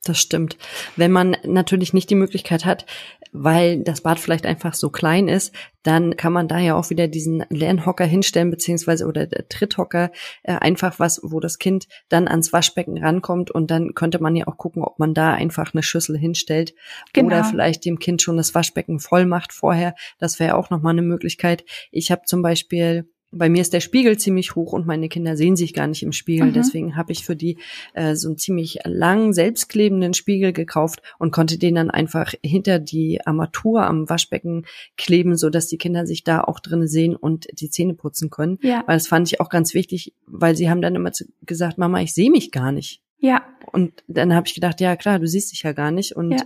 Das 0.05 0.19
stimmt. 0.19 0.57
Wenn 0.97 1.13
man 1.13 1.37
natürlich 1.45 1.93
nicht 1.93 2.09
die 2.09 2.15
Möglichkeit 2.15 2.65
hat, 2.65 2.87
weil 3.33 3.83
das 3.83 4.01
Bad 4.01 4.19
vielleicht 4.19 4.47
einfach 4.47 4.73
so 4.73 4.89
klein 4.89 5.29
ist, 5.29 5.55
dann 5.83 6.17
kann 6.17 6.33
man 6.33 6.49
da 6.49 6.59
ja 6.59 6.75
auch 6.75 6.89
wieder 6.89 7.07
diesen 7.07 7.45
Lernhocker 7.51 8.07
hinstellen, 8.07 8.51
beziehungsweise 8.51 9.07
oder 9.07 9.27
der 9.27 9.49
Tritthocker, 9.49 10.11
äh, 10.43 10.55
einfach 10.55 10.99
was, 10.99 11.21
wo 11.23 11.39
das 11.39 11.59
Kind 11.59 11.87
dann 12.09 12.29
ans 12.29 12.51
Waschbecken 12.51 12.97
rankommt 12.97 13.51
und 13.51 13.71
dann 13.71 13.95
könnte 13.95 14.23
man 14.23 14.35
ja 14.37 14.47
auch 14.49 14.57
gucken, 14.57 14.83
ob 14.83 14.99
man 14.99 15.13
da 15.13 15.35
einfach 15.35 15.75
eine 15.75 15.83
Schüssel 15.83 16.17
hinstellt 16.17 16.75
genau. 17.13 17.29
oder 17.29 17.45
vielleicht 17.45 17.85
dem 17.85 17.99
Kind 17.99 18.23
schon 18.23 18.39
das 18.39 18.55
Waschbecken 18.55 19.01
voll 19.01 19.27
macht 19.27 19.53
vorher. 19.53 19.95
Das 20.19 20.41
wäre 20.41 20.57
auch 20.57 20.71
nochmal 20.71 20.93
eine 20.93 21.03
Möglichkeit. 21.03 21.65
Ich 21.91 22.11
habe 22.11 22.23
zum 22.25 22.41
Beispiel 22.41 23.07
bei 23.33 23.49
mir 23.49 23.61
ist 23.61 23.73
der 23.73 23.81
Spiegel 23.81 24.19
ziemlich 24.19 24.57
hoch 24.57 24.73
und 24.73 24.87
meine 24.87 25.09
Kinder 25.09 25.37
sehen 25.37 25.55
sich 25.55 25.73
gar 25.73 25.87
nicht 25.87 26.03
im 26.03 26.13
Spiegel. 26.13 26.49
Mhm. 26.49 26.53
Deswegen 26.53 26.97
habe 26.97 27.13
ich 27.13 27.25
für 27.25 27.37
die 27.37 27.59
äh, 27.95 28.17
so 28.17 28.29
einen 28.29 28.39
ziemlich 28.39 28.81
langen, 28.85 29.33
selbstklebenden 29.33 30.15
Spiegel 30.15 30.53
gekauft 30.53 31.01
und 31.19 31.31
konnte 31.31 31.57
den 31.57 31.77
dann 31.77 31.91
einfach 31.91 32.35
hinter 32.43 32.81
die 32.81 33.25
Armatur 33.25 33.83
am 33.83 34.09
Waschbecken 34.09 34.67
kleben, 34.97 35.37
so 35.37 35.49
dass 35.49 35.69
die 35.69 35.79
Kinder 35.79 36.07
sich 36.07 36.25
da 36.25 36.41
auch 36.41 36.59
drin 36.59 36.89
sehen 36.89 37.15
und 37.15 37.47
die 37.53 37.71
Zähne 37.71 37.95
putzen 37.95 38.31
können. 38.31 38.59
Ja. 38.63 38.83
Weil 38.87 38.97
das 38.97 39.07
fand 39.07 39.29
ich 39.29 39.41
auch 39.41 39.49
ganz 39.49 39.75
wichtig, 39.75 40.15
weil 40.27 40.57
sie 40.57 40.69
haben 40.69 40.83
dann 40.83 40.97
immer 40.97 41.13
gesagt, 41.43 41.79
Mama, 41.79 42.01
ich 42.01 42.13
sehe 42.13 42.31
mich 42.31 42.51
gar 42.51 42.73
nicht. 42.73 43.01
Ja. 43.19 43.43
Und 43.71 44.03
dann 44.09 44.35
habe 44.35 44.49
ich 44.49 44.55
gedacht, 44.55 44.81
ja 44.81 44.97
klar, 44.97 45.21
du 45.21 45.29
siehst 45.29 45.53
dich 45.53 45.63
ja 45.63 45.73
gar 45.73 45.93
nicht. 45.93 46.17
Und 46.17 46.33
ja. 46.33 46.43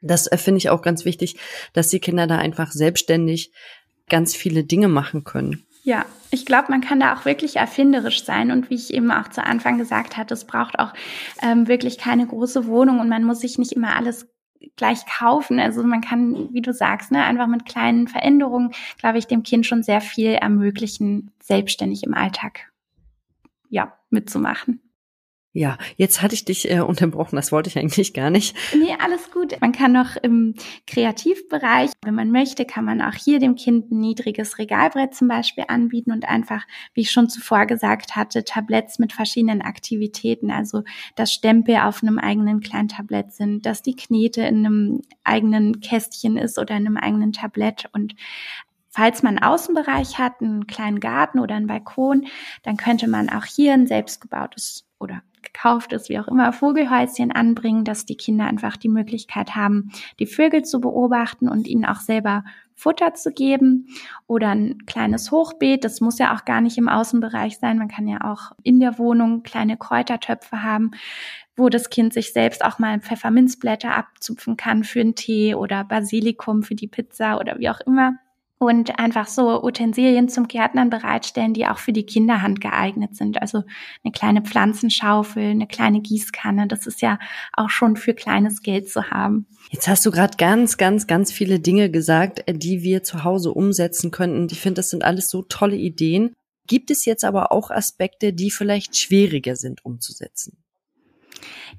das 0.00 0.28
äh, 0.28 0.36
finde 0.36 0.58
ich 0.58 0.70
auch 0.70 0.82
ganz 0.82 1.04
wichtig, 1.04 1.36
dass 1.72 1.88
die 1.88 1.98
Kinder 1.98 2.28
da 2.28 2.38
einfach 2.38 2.70
selbstständig 2.70 3.50
ganz 4.08 4.36
viele 4.36 4.62
Dinge 4.62 4.88
machen 4.88 5.24
können. 5.24 5.64
Ja, 5.82 6.04
ich 6.30 6.44
glaube, 6.44 6.70
man 6.70 6.80
kann 6.80 7.00
da 7.00 7.14
auch 7.14 7.24
wirklich 7.24 7.56
erfinderisch 7.56 8.24
sein. 8.24 8.50
Und 8.50 8.70
wie 8.70 8.74
ich 8.74 8.92
eben 8.92 9.10
auch 9.10 9.28
zu 9.28 9.44
Anfang 9.44 9.78
gesagt 9.78 10.16
hatte, 10.16 10.34
es 10.34 10.44
braucht 10.44 10.78
auch 10.78 10.92
ähm, 11.42 11.68
wirklich 11.68 11.98
keine 11.98 12.26
große 12.26 12.66
Wohnung 12.66 13.00
und 13.00 13.08
man 13.08 13.24
muss 13.24 13.40
sich 13.40 13.58
nicht 13.58 13.72
immer 13.72 13.96
alles 13.96 14.28
gleich 14.76 15.06
kaufen. 15.06 15.58
Also 15.58 15.82
man 15.82 16.02
kann, 16.02 16.52
wie 16.52 16.60
du 16.60 16.72
sagst, 16.72 17.12
ne, 17.12 17.24
einfach 17.24 17.46
mit 17.46 17.64
kleinen 17.64 18.08
Veränderungen, 18.08 18.72
glaube 18.98 19.18
ich, 19.18 19.26
dem 19.26 19.42
Kind 19.42 19.66
schon 19.66 19.82
sehr 19.82 20.00
viel 20.00 20.32
ermöglichen, 20.32 21.30
selbstständig 21.42 22.02
im 22.04 22.14
Alltag 22.14 22.70
ja 23.70 23.96
mitzumachen. 24.10 24.80
Ja, 25.52 25.78
jetzt 25.96 26.22
hatte 26.22 26.34
ich 26.34 26.44
dich 26.44 26.70
äh, 26.70 26.78
unterbrochen, 26.78 27.34
das 27.34 27.50
wollte 27.50 27.68
ich 27.68 27.76
eigentlich 27.76 28.14
gar 28.14 28.30
nicht. 28.30 28.56
Nee, 28.72 28.94
alles 29.00 29.32
gut. 29.32 29.60
Man 29.60 29.72
kann 29.72 29.90
noch 29.90 30.14
im 30.14 30.54
Kreativbereich, 30.86 31.90
wenn 32.04 32.14
man 32.14 32.30
möchte, 32.30 32.64
kann 32.64 32.84
man 32.84 33.02
auch 33.02 33.14
hier 33.14 33.40
dem 33.40 33.56
Kind 33.56 33.90
ein 33.90 33.98
niedriges 33.98 34.58
Regalbrett 34.58 35.12
zum 35.12 35.26
Beispiel 35.26 35.64
anbieten 35.66 36.12
und 36.12 36.24
einfach, 36.28 36.64
wie 36.94 37.00
ich 37.00 37.10
schon 37.10 37.28
zuvor 37.28 37.66
gesagt 37.66 38.14
hatte, 38.14 38.44
Tabletts 38.44 39.00
mit 39.00 39.12
verschiedenen 39.12 39.60
Aktivitäten, 39.60 40.52
also 40.52 40.84
dass 41.16 41.32
Stempel 41.32 41.78
auf 41.78 42.00
einem 42.00 42.20
eigenen 42.20 42.60
kleinen 42.60 42.88
Tablett 42.88 43.32
sind, 43.32 43.66
dass 43.66 43.82
die 43.82 43.96
Knete 43.96 44.42
in 44.42 44.64
einem 44.64 45.02
eigenen 45.24 45.80
Kästchen 45.80 46.36
ist 46.36 46.60
oder 46.60 46.76
in 46.76 46.86
einem 46.86 46.96
eigenen 46.96 47.32
Tablett 47.32 47.88
und 47.92 48.14
Falls 48.92 49.22
man 49.22 49.38
einen 49.38 49.44
Außenbereich 49.44 50.18
hat, 50.18 50.40
einen 50.40 50.66
kleinen 50.66 50.98
Garten 50.98 51.38
oder 51.38 51.54
einen 51.54 51.68
Balkon, 51.68 52.26
dann 52.64 52.76
könnte 52.76 53.06
man 53.06 53.28
auch 53.28 53.44
hier 53.44 53.72
ein 53.72 53.86
selbstgebautes 53.86 54.84
oder 54.98 55.22
gekauftes, 55.52 56.08
wie 56.08 56.18
auch 56.18 56.28
immer, 56.28 56.52
Vogelhäuschen 56.52 57.32
anbringen, 57.32 57.84
dass 57.84 58.06
die 58.06 58.16
Kinder 58.16 58.46
einfach 58.46 58.76
die 58.76 58.88
Möglichkeit 58.88 59.54
haben, 59.54 59.90
die 60.18 60.26
Vögel 60.26 60.62
zu 60.62 60.80
beobachten 60.80 61.48
und 61.48 61.66
ihnen 61.66 61.84
auch 61.84 62.00
selber 62.00 62.44
Futter 62.74 63.12
zu 63.12 63.30
geben 63.32 63.88
oder 64.26 64.48
ein 64.48 64.86
kleines 64.86 65.30
Hochbeet. 65.30 65.84
Das 65.84 66.00
muss 66.00 66.18
ja 66.18 66.34
auch 66.34 66.46
gar 66.46 66.62
nicht 66.62 66.78
im 66.78 66.88
Außenbereich 66.88 67.58
sein. 67.58 67.78
Man 67.78 67.88
kann 67.88 68.08
ja 68.08 68.24
auch 68.24 68.52
in 68.62 68.80
der 68.80 68.98
Wohnung 68.98 69.42
kleine 69.42 69.76
Kräutertöpfe 69.76 70.62
haben, 70.62 70.92
wo 71.56 71.68
das 71.68 71.90
Kind 71.90 72.14
sich 72.14 72.32
selbst 72.32 72.64
auch 72.64 72.78
mal 72.78 73.00
Pfefferminzblätter 73.00 73.94
abzupfen 73.94 74.56
kann 74.56 74.82
für 74.82 75.00
einen 75.00 75.14
Tee 75.14 75.54
oder 75.54 75.84
Basilikum 75.84 76.62
für 76.62 76.74
die 76.74 76.88
Pizza 76.88 77.38
oder 77.38 77.58
wie 77.58 77.68
auch 77.68 77.80
immer 77.80 78.14
und 78.62 78.98
einfach 78.98 79.26
so 79.26 79.64
Utensilien 79.64 80.28
zum 80.28 80.46
Gärtnern 80.46 80.90
bereitstellen, 80.90 81.54
die 81.54 81.66
auch 81.66 81.78
für 81.78 81.94
die 81.94 82.04
Kinderhand 82.04 82.60
geeignet 82.60 83.16
sind. 83.16 83.40
Also 83.40 83.62
eine 84.04 84.12
kleine 84.12 84.42
Pflanzenschaufel, 84.42 85.52
eine 85.52 85.66
kleine 85.66 86.02
Gießkanne, 86.02 86.68
das 86.68 86.86
ist 86.86 87.00
ja 87.00 87.18
auch 87.54 87.70
schon 87.70 87.96
für 87.96 88.12
kleines 88.12 88.60
Geld 88.60 88.90
zu 88.90 89.10
haben. 89.10 89.46
Jetzt 89.70 89.88
hast 89.88 90.04
du 90.04 90.10
gerade 90.10 90.36
ganz, 90.36 90.76
ganz, 90.76 91.06
ganz 91.06 91.32
viele 91.32 91.58
Dinge 91.58 91.90
gesagt, 91.90 92.46
äh, 92.46 92.52
die 92.52 92.82
wir 92.82 93.02
zu 93.02 93.24
Hause 93.24 93.52
umsetzen 93.52 94.10
könnten. 94.10 94.48
Ich 94.50 94.60
finde, 94.60 94.80
das 94.80 94.90
sind 94.90 95.04
alles 95.04 95.30
so 95.30 95.40
tolle 95.42 95.76
Ideen. 95.76 96.34
Gibt 96.66 96.90
es 96.90 97.06
jetzt 97.06 97.24
aber 97.24 97.52
auch 97.52 97.70
Aspekte, 97.70 98.34
die 98.34 98.50
vielleicht 98.50 98.94
schwieriger 98.94 99.56
sind 99.56 99.86
umzusetzen? 99.86 100.59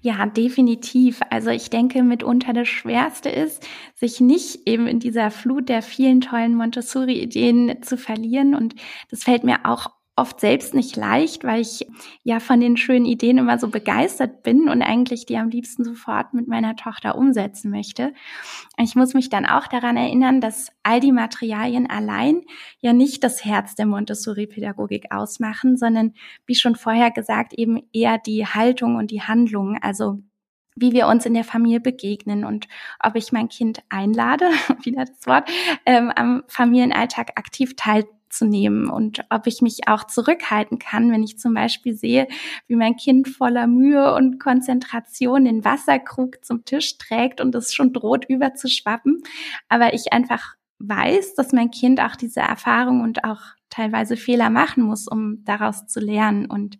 Ja, 0.01 0.25
definitiv. 0.25 1.21
Also 1.29 1.49
ich 1.49 1.69
denke, 1.69 2.03
mitunter 2.03 2.53
das 2.53 2.67
Schwerste 2.67 3.29
ist, 3.29 3.67
sich 3.95 4.19
nicht 4.19 4.67
eben 4.67 4.87
in 4.87 4.99
dieser 4.99 5.31
Flut 5.31 5.69
der 5.69 5.81
vielen 5.81 6.21
tollen 6.21 6.55
Montessori-Ideen 6.55 7.81
zu 7.83 7.97
verlieren. 7.97 8.55
Und 8.55 8.75
das 9.09 9.23
fällt 9.23 9.43
mir 9.43 9.65
auch 9.65 9.91
oft 10.15 10.39
selbst 10.39 10.73
nicht 10.73 10.95
leicht, 10.97 11.43
weil 11.43 11.61
ich 11.61 11.87
ja 12.23 12.39
von 12.39 12.59
den 12.59 12.75
schönen 12.75 13.05
Ideen 13.05 13.37
immer 13.37 13.57
so 13.57 13.69
begeistert 13.69 14.43
bin 14.43 14.67
und 14.67 14.81
eigentlich 14.81 15.25
die 15.25 15.37
am 15.37 15.49
liebsten 15.49 15.83
sofort 15.83 16.33
mit 16.33 16.47
meiner 16.47 16.75
Tochter 16.75 17.17
umsetzen 17.17 17.71
möchte. 17.71 18.13
Ich 18.77 18.95
muss 18.95 19.13
mich 19.13 19.29
dann 19.29 19.45
auch 19.45 19.67
daran 19.67 19.95
erinnern, 19.95 20.41
dass 20.41 20.69
all 20.83 20.99
die 20.99 21.13
Materialien 21.13 21.89
allein 21.89 22.41
ja 22.81 22.91
nicht 22.93 23.23
das 23.23 23.45
Herz 23.45 23.75
der 23.75 23.85
Montessori-Pädagogik 23.85 25.11
ausmachen, 25.11 25.77
sondern 25.77 26.13
wie 26.45 26.55
schon 26.55 26.75
vorher 26.75 27.11
gesagt, 27.11 27.53
eben 27.53 27.81
eher 27.93 28.17
die 28.17 28.45
Haltung 28.45 28.97
und 28.97 29.11
die 29.11 29.21
Handlung, 29.21 29.77
also 29.81 30.19
wie 30.75 30.93
wir 30.93 31.07
uns 31.07 31.25
in 31.25 31.33
der 31.33 31.43
Familie 31.43 31.79
begegnen 31.79 32.43
und 32.45 32.67
ob 32.99 33.15
ich 33.15 33.31
mein 33.31 33.49
Kind 33.49 33.81
einlade, 33.89 34.45
wieder 34.83 35.05
das 35.05 35.25
Wort, 35.25 35.49
ähm, 35.85 36.11
am 36.15 36.43
Familienalltag 36.47 37.31
aktiv 37.37 37.75
teilzunehmen 38.31 38.89
und 38.89 39.23
ob 39.29 39.47
ich 39.47 39.61
mich 39.61 39.87
auch 39.87 40.05
zurückhalten 40.05 40.79
kann, 40.79 41.11
wenn 41.11 41.23
ich 41.23 41.37
zum 41.37 41.53
Beispiel 41.53 41.93
sehe, 41.95 42.27
wie 42.67 42.75
mein 42.75 42.95
Kind 42.95 43.27
voller 43.27 43.67
Mühe 43.67 44.13
und 44.15 44.39
Konzentration 44.39 45.45
den 45.45 45.63
Wasserkrug 45.63 46.43
zum 46.43 46.65
Tisch 46.65 46.97
trägt 46.97 47.41
und 47.41 47.53
es 47.55 47.73
schon 47.73 47.93
droht 47.93 48.25
überzuschwappen, 48.25 49.21
aber 49.69 49.93
ich 49.93 50.13
einfach 50.13 50.55
weiß, 50.79 51.35
dass 51.35 51.51
mein 51.51 51.71
Kind 51.71 51.99
auch 51.99 52.15
diese 52.15 52.39
Erfahrung 52.39 53.01
und 53.01 53.23
auch 53.23 53.41
teilweise 53.69 54.17
Fehler 54.17 54.49
machen 54.49 54.83
muss, 54.83 55.07
um 55.07 55.43
daraus 55.45 55.87
zu 55.87 55.99
lernen 55.99 56.45
und 56.45 56.77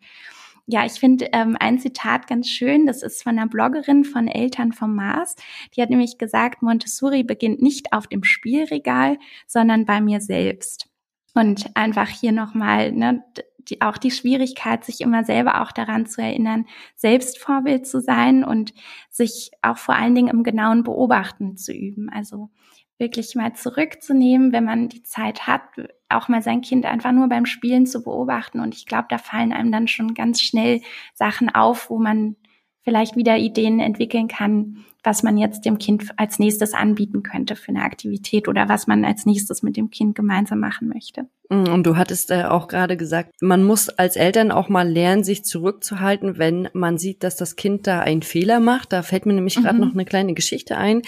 ja, 0.68 0.86
ich 0.86 0.94
finde 0.94 1.28
ähm, 1.34 1.58
ein 1.60 1.80
Zitat 1.80 2.28
ganz 2.28 2.48
schön, 2.48 2.86
das 2.86 3.02
ist 3.02 3.24
von 3.24 3.38
einer 3.38 3.50
Bloggerin 3.50 4.06
von 4.06 4.28
Eltern 4.28 4.72
vom 4.72 4.96
Mars. 4.96 5.36
Die 5.76 5.82
hat 5.82 5.90
nämlich 5.90 6.18
gesagt, 6.18 6.62
Montessori 6.62 7.24
beginnt 7.24 7.62
nicht 7.62 7.92
auf 7.92 8.08
dem 8.08 8.24
Spielregal, 8.24 9.18
sondern 9.48 9.86
bei 9.86 10.00
mir 10.00 10.22
selbst. 10.22 10.91
Und 11.34 11.72
einfach 11.76 12.10
hier 12.10 12.32
nochmal, 12.32 12.92
ne, 12.92 13.24
die, 13.70 13.82
auch 13.82 13.98
die 13.98 14.12
Schwierigkeit, 14.12 14.84
sich 14.84 15.02
immer 15.02 15.24
selber 15.24 15.62
auch 15.62 15.72
daran 15.72 16.06
zu 16.06 16.22
erinnern, 16.22 16.66
selbst 16.96 17.38
Vorbild 17.40 17.88
zu 17.88 18.02
sein 18.02 18.44
und 18.44 18.74
sich 19.10 19.52
auch 19.62 19.78
vor 19.78 19.96
allen 19.96 20.16
Dingen 20.16 20.30
im 20.30 20.44
genauen 20.44 20.84
Beobachten 20.84 21.58
zu 21.58 21.72
üben. 21.74 22.10
Also 22.10 22.50
wirklich 22.98 23.36
mal 23.36 23.54
zurückzunehmen, 23.54 24.52
wenn 24.52 24.64
man 24.64 24.88
die 24.88 25.04
Zeit 25.04 25.48
hat, 25.48 25.62
auch 26.08 26.28
mal 26.28 26.42
sein 26.42 26.62
Kind 26.62 26.86
einfach 26.86 27.12
nur 27.12 27.30
beim 27.30 27.46
Spielen 27.46 27.86
zu 27.86 28.04
beobachten. 28.04 28.60
Und 28.60 28.76
ich 28.76 28.86
glaube, 28.86 29.08
da 29.10 29.18
fallen 29.18 29.54
einem 29.54 29.72
dann 29.72 29.88
schon 29.88 30.14
ganz 30.14 30.42
schnell 30.42 30.82
Sachen 31.14 31.50
auf, 31.50 31.90
wo 31.90 31.98
man 31.98 32.36
vielleicht 32.84 33.16
wieder 33.16 33.38
Ideen 33.38 33.80
entwickeln 33.80 34.28
kann, 34.28 34.86
was 35.04 35.24
man 35.24 35.38
jetzt 35.38 35.66
dem 35.66 35.80
Kind 35.80 36.12
als 36.18 36.38
nächstes 36.38 36.74
anbieten 36.74 37.24
könnte 37.24 37.56
für 37.56 37.70
eine 37.70 37.84
Aktivität 37.84 38.48
oder 38.48 38.70
was 38.70 38.86
man 38.86 39.04
als 39.04 39.26
nächstes 39.26 39.64
mit 39.64 39.76
dem 39.76 39.90
Kind 39.90 40.16
gemeinsam 40.16 40.60
machen 40.60 40.90
möchte. 40.90 41.26
Mm, 41.50 41.72
und 41.72 41.84
du 41.86 41.98
hattest 41.98 42.30
äh, 42.30 42.44
auch 42.44 42.68
gerade 42.68 42.98
gesagt, 42.98 43.34
man 43.42 43.64
muss 43.64 43.90
als 43.90 44.16
Eltern 44.16 44.52
auch 44.52 44.70
mal 44.70 44.88
lernen, 44.88 45.24
sich 45.24 45.44
zurückzuhalten, 45.44 46.38
wenn 46.38 46.70
man 46.74 47.00
sieht, 47.00 47.24
dass 47.24 47.36
das 47.36 47.56
Kind 47.56 47.88
da 47.88 48.02
einen 48.02 48.22
Fehler 48.22 48.60
macht. 48.60 48.94
Da 48.94 49.02
fällt 49.02 49.26
mir 49.26 49.34
nämlich 49.34 49.56
gerade 49.56 49.76
mhm. 49.76 49.82
noch 49.82 49.94
eine 49.94 50.06
kleine 50.06 50.34
Geschichte 50.34 50.78
ein. 50.78 51.02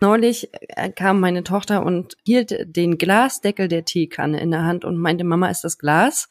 Neulich 0.00 0.48
äh, 0.52 0.90
kam 0.90 1.20
meine 1.20 1.44
Tochter 1.44 1.84
und 1.84 2.16
hielt 2.24 2.54
den 2.64 2.96
Glasdeckel 2.96 3.68
der 3.68 3.84
Teekanne 3.84 4.40
in 4.40 4.50
der 4.50 4.64
Hand 4.64 4.86
und 4.86 4.96
meinte, 4.96 5.24
Mama, 5.24 5.48
ist 5.48 5.64
das 5.64 5.78
Glas? 5.78 6.28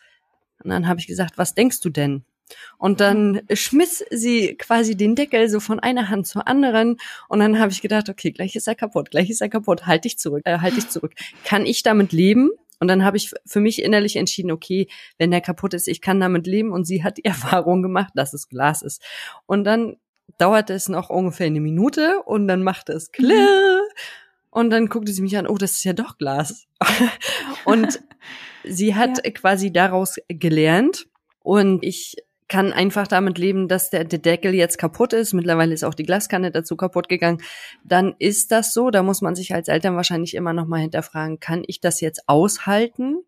Und 0.64 0.72
dann 0.72 0.88
habe 0.88 1.00
ich 1.00 1.08
gesagt, 1.08 1.38
was 1.38 1.54
denkst 1.54 1.82
du 1.82 1.90
denn? 1.90 2.24
Und 2.78 3.00
dann 3.00 3.42
schmiss 3.54 4.04
sie 4.12 4.56
quasi 4.56 4.96
den 4.96 5.16
Deckel 5.16 5.50
so 5.50 5.60
von 5.60 5.80
einer 5.80 6.10
Hand 6.10 6.28
zur 6.28 6.48
anderen. 6.48 6.98
Und 7.30 7.40
dann 7.40 7.60
habe 7.60 7.72
ich 7.72 7.82
gedacht, 7.82 8.10
okay, 8.10 8.32
gleich 8.32 8.56
ist 8.56 8.68
er 8.68 8.76
kaputt, 8.76 9.12
gleich 9.12 9.30
ist 9.30 9.42
er 9.42 9.50
kaputt, 9.50 9.86
halt 9.86 10.06
dich 10.06 10.18
zurück, 10.18 10.42
äh, 10.46 10.60
halt 10.60 10.76
dich 10.76 10.90
zurück. 10.90 11.14
Kann 11.44 11.66
ich 11.66 11.84
damit 11.84 12.12
leben? 12.12 12.50
Und 12.80 12.88
dann 12.88 13.06
habe 13.06 13.18
ich 13.18 13.32
für 13.46 13.62
mich 13.62 13.82
innerlich 13.82 14.18
entschieden, 14.18 14.52
okay, 14.52 14.88
wenn 15.18 15.32
der 15.32 15.42
kaputt 15.42 15.74
ist, 15.74 15.88
ich 15.88 16.02
kann 16.02 16.20
damit 16.20 16.48
leben. 16.48 16.72
Und 16.72 16.86
sie 16.86 17.04
hat 17.04 17.18
die 17.18 17.26
Erfahrung 17.26 17.82
gemacht, 17.82 18.14
dass 18.16 18.34
es 18.34 18.50
Glas 18.50 18.82
ist. 18.82 19.02
Und 19.46 19.64
dann 19.64 19.98
dauerte 20.38 20.74
es 20.74 20.90
noch 20.90 21.10
ungefähr 21.10 21.48
eine 21.48 21.62
Minute 21.62 22.22
und 22.26 22.48
dann 22.48 22.64
machte 22.64 22.94
es 22.94 23.12
klirr. 23.12 23.82
Und 24.50 24.70
dann 24.70 24.88
guckte 24.88 25.12
sie 25.12 25.22
mich 25.22 25.36
an, 25.38 25.48
oh, 25.48 25.58
das 25.58 25.72
ist 25.72 25.84
ja 25.84 25.94
doch 25.94 26.18
Glas. 26.18 26.68
und 27.66 28.00
sie 28.64 28.96
hat 28.96 29.26
ja. 29.26 29.32
quasi 29.32 29.72
daraus 29.72 30.18
gelernt. 30.28 31.08
Und 31.40 31.84
ich 31.84 32.18
kann 32.54 32.72
einfach 32.72 33.08
damit 33.08 33.40
leben, 33.40 33.68
dass 33.68 33.90
der, 33.90 34.04
der 34.04 34.20
Deckel 34.20 34.54
jetzt 34.54 34.78
kaputt 34.78 35.12
ist. 35.12 35.34
Mittlerweile 35.34 35.74
ist 35.74 35.84
auch 35.84 35.96
die 35.96 36.04
Glaskanne 36.04 36.52
dazu 36.52 36.76
kaputt 36.78 37.10
gegangen. 37.10 37.42
Dann 37.84 38.14
ist 38.20 38.52
das 38.52 38.76
so. 38.76 38.92
Da 38.92 39.02
muss 39.02 39.24
man 39.24 39.34
sich 39.34 39.56
als 39.56 39.70
Eltern 39.70 39.96
wahrscheinlich 39.96 40.36
immer 40.36 40.54
noch 40.54 40.68
mal 40.68 40.80
hinterfragen, 40.80 41.40
kann 41.40 41.64
ich 41.66 41.82
das 41.82 42.00
jetzt 42.00 42.30
aushalten? 42.30 43.24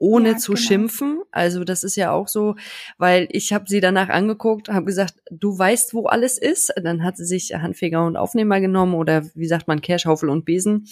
ohne 0.00 0.28
ja, 0.28 0.36
zu 0.36 0.52
genau. 0.52 0.62
schimpfen. 0.64 1.22
Also 1.32 1.64
das 1.64 1.82
ist 1.82 1.96
ja 1.96 2.12
auch 2.12 2.28
so, 2.28 2.54
weil 2.98 3.26
ich 3.32 3.52
habe 3.52 3.64
sie 3.66 3.80
danach 3.80 4.10
angeguckt, 4.10 4.68
habe 4.68 4.84
gesagt, 4.84 5.14
du 5.28 5.58
weißt, 5.58 5.92
wo 5.92 6.06
alles 6.06 6.38
ist. 6.38 6.72
Dann 6.80 7.02
hat 7.02 7.16
sie 7.16 7.24
sich 7.24 7.52
Handfeger 7.52 8.06
und 8.06 8.16
Aufnehmer 8.16 8.60
genommen 8.60 8.94
oder 8.94 9.24
wie 9.34 9.48
sagt 9.48 9.66
man, 9.66 9.80
Kehrschaufel 9.80 10.28
und 10.28 10.44
Besen 10.44 10.86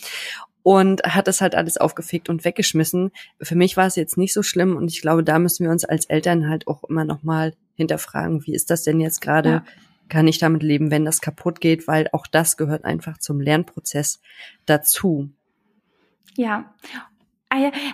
und 0.67 1.05
hat 1.05 1.29
das 1.29 1.43
halt 1.43 1.55
alles 1.55 1.77
aufgefegt 1.77 2.29
und 2.29 2.45
weggeschmissen. 2.45 3.13
Für 3.41 3.55
mich 3.55 3.77
war 3.77 3.87
es 3.87 3.95
jetzt 3.95 4.19
nicht 4.19 4.33
so 4.33 4.43
schlimm 4.43 4.77
und 4.77 4.91
ich 4.91 5.01
glaube, 5.01 5.23
da 5.23 5.39
müssen 5.39 5.63
wir 5.65 5.71
uns 5.71 5.85
als 5.85 6.07
Eltern 6.07 6.49
halt 6.49 6.67
auch 6.67 6.83
immer 6.83 7.05
noch 7.05 7.23
mal 7.23 7.55
hinterfragen, 7.77 8.45
wie 8.47 8.53
ist 8.53 8.69
das 8.69 8.83
denn 8.83 8.99
jetzt 8.99 9.21
gerade? 9.21 9.49
Ja. 9.49 9.65
Kann 10.09 10.27
ich 10.27 10.39
damit 10.39 10.65
leben, 10.65 10.91
wenn 10.91 11.05
das 11.05 11.21
kaputt 11.21 11.61
geht? 11.61 11.87
Weil 11.87 12.09
auch 12.11 12.27
das 12.27 12.57
gehört 12.57 12.85
einfach 12.85 13.19
zum 13.19 13.41
Lernprozess 13.41 14.21
dazu. 14.65 15.31
Ja, 16.37 16.75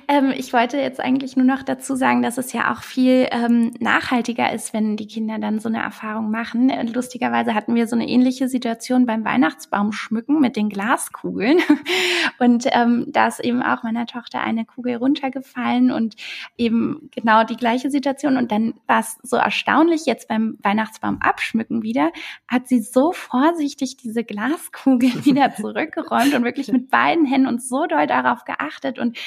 ähm, 0.09 0.32
ich 0.34 0.53
wollte 0.53 0.78
jetzt 0.78 0.98
eigentlich 0.98 1.36
nur 1.36 1.44
noch 1.44 1.62
dazu 1.62 1.94
sagen, 1.94 2.22
dass 2.22 2.38
es 2.38 2.53
ja 2.53 2.72
auch 2.72 2.82
viel 2.82 3.28
ähm, 3.30 3.72
nachhaltiger 3.80 4.53
ist, 4.53 4.72
wenn 4.72 4.96
die 4.96 5.07
Kinder 5.07 5.38
dann 5.38 5.61
so 5.61 5.68
eine 5.68 5.82
Erfahrung 5.82 6.30
machen. 6.30 6.70
Äh, 6.70 6.84
lustigerweise 6.84 7.55
hatten 7.55 7.74
wir 7.74 7.86
so 7.86 7.94
eine 7.94 8.09
ähnliche 8.09 8.48
Situation 8.48 9.05
beim 9.05 9.24
Weihnachtsbaum 9.24 9.92
schmücken 9.92 10.40
mit 10.40 10.57
den 10.57 10.70
Glaskugeln. 10.70 11.59
Und 12.38 12.66
ähm, 12.72 13.07
da 13.09 13.28
ist 13.28 13.40
eben 13.40 13.62
auch 13.62 13.82
meiner 13.82 14.07
Tochter 14.07 14.40
eine 14.40 14.64
Kugel 14.64 14.96
runtergefallen 14.96 15.90
und 15.90 16.14
eben 16.57 17.11
genau 17.14 17.44
die 17.44 17.57
gleiche 17.57 17.90
Situation. 17.90 18.36
Und 18.36 18.50
dann 18.50 18.74
war 18.86 19.00
es 19.00 19.18
so 19.22 19.36
erstaunlich, 19.36 20.07
jetzt 20.07 20.28
beim 20.28 20.59
Weihnachtsbaum 20.62 21.18
abschmücken 21.20 21.82
wieder, 21.82 22.11
hat 22.48 22.68
sie 22.68 22.80
so 22.80 23.12
vorsichtig 23.12 23.96
diese 23.96 24.24
Glaskugel 24.24 25.11
wieder 25.24 25.55
zurückgeräumt 25.55 26.34
und 26.34 26.44
wirklich 26.44 26.72
mit 26.72 26.90
beiden 26.90 27.26
Händen 27.26 27.46
und 27.46 27.62
so 27.62 27.86
doll 27.86 28.07
darauf 28.07 28.44
geachtet 28.44 28.98
und 28.98 29.18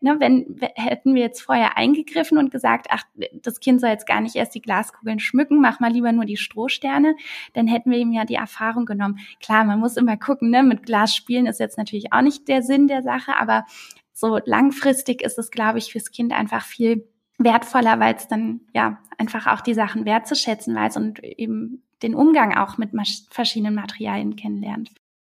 ne, 0.00 0.16
wenn 0.18 0.56
hätten 0.74 1.14
wir 1.14 1.22
jetzt 1.22 1.42
vorher 1.42 1.76
eingegriffen 1.76 2.38
und 2.38 2.50
gesagt, 2.50 2.88
ach, 2.90 3.04
das 3.42 3.60
Kind 3.60 3.80
soll 3.80 3.90
jetzt 3.90 4.06
gar 4.06 4.20
nicht 4.20 4.36
erst 4.36 4.54
die 4.54 4.62
Glaskugeln 4.62 5.20
schmücken, 5.20 5.60
mach 5.60 5.80
mal 5.80 5.92
lieber 5.92 6.12
nur 6.12 6.24
die 6.24 6.36
Strohsterne, 6.36 7.16
dann 7.54 7.66
hätten 7.66 7.90
wir 7.90 7.98
ihm 7.98 8.12
ja 8.12 8.24
die 8.24 8.34
Erfahrung 8.34 8.86
genommen. 8.86 9.18
Klar, 9.40 9.64
man 9.64 9.80
muss 9.80 9.96
immer 9.96 10.16
gucken, 10.16 10.50
ne, 10.50 10.62
mit 10.62 10.84
Glas 10.84 11.14
spielen 11.14 11.46
ist 11.46 11.60
jetzt 11.60 11.78
natürlich 11.78 12.12
auch 12.12 12.22
nicht 12.22 12.48
der 12.48 12.62
Sinn 12.62 12.88
der 12.88 13.02
Sache, 13.02 13.36
aber 13.38 13.64
so 14.12 14.40
langfristig 14.44 15.22
ist 15.22 15.38
es, 15.38 15.50
glaube 15.50 15.78
ich, 15.78 15.92
fürs 15.92 16.10
Kind 16.10 16.32
einfach 16.32 16.64
viel 16.64 17.08
wertvoller, 17.38 18.00
weil 18.00 18.14
es 18.14 18.26
dann 18.26 18.62
ja 18.74 18.98
einfach 19.16 19.46
auch 19.46 19.60
die 19.60 19.74
Sachen 19.74 20.04
wertzuschätzen 20.04 20.74
weiß 20.74 20.96
und 20.96 21.22
eben 21.22 21.84
den 22.02 22.14
Umgang 22.14 22.56
auch 22.56 22.78
mit 22.78 22.90
verschiedenen 23.30 23.74
Materialien 23.74 24.36
kennenlernt. 24.36 24.90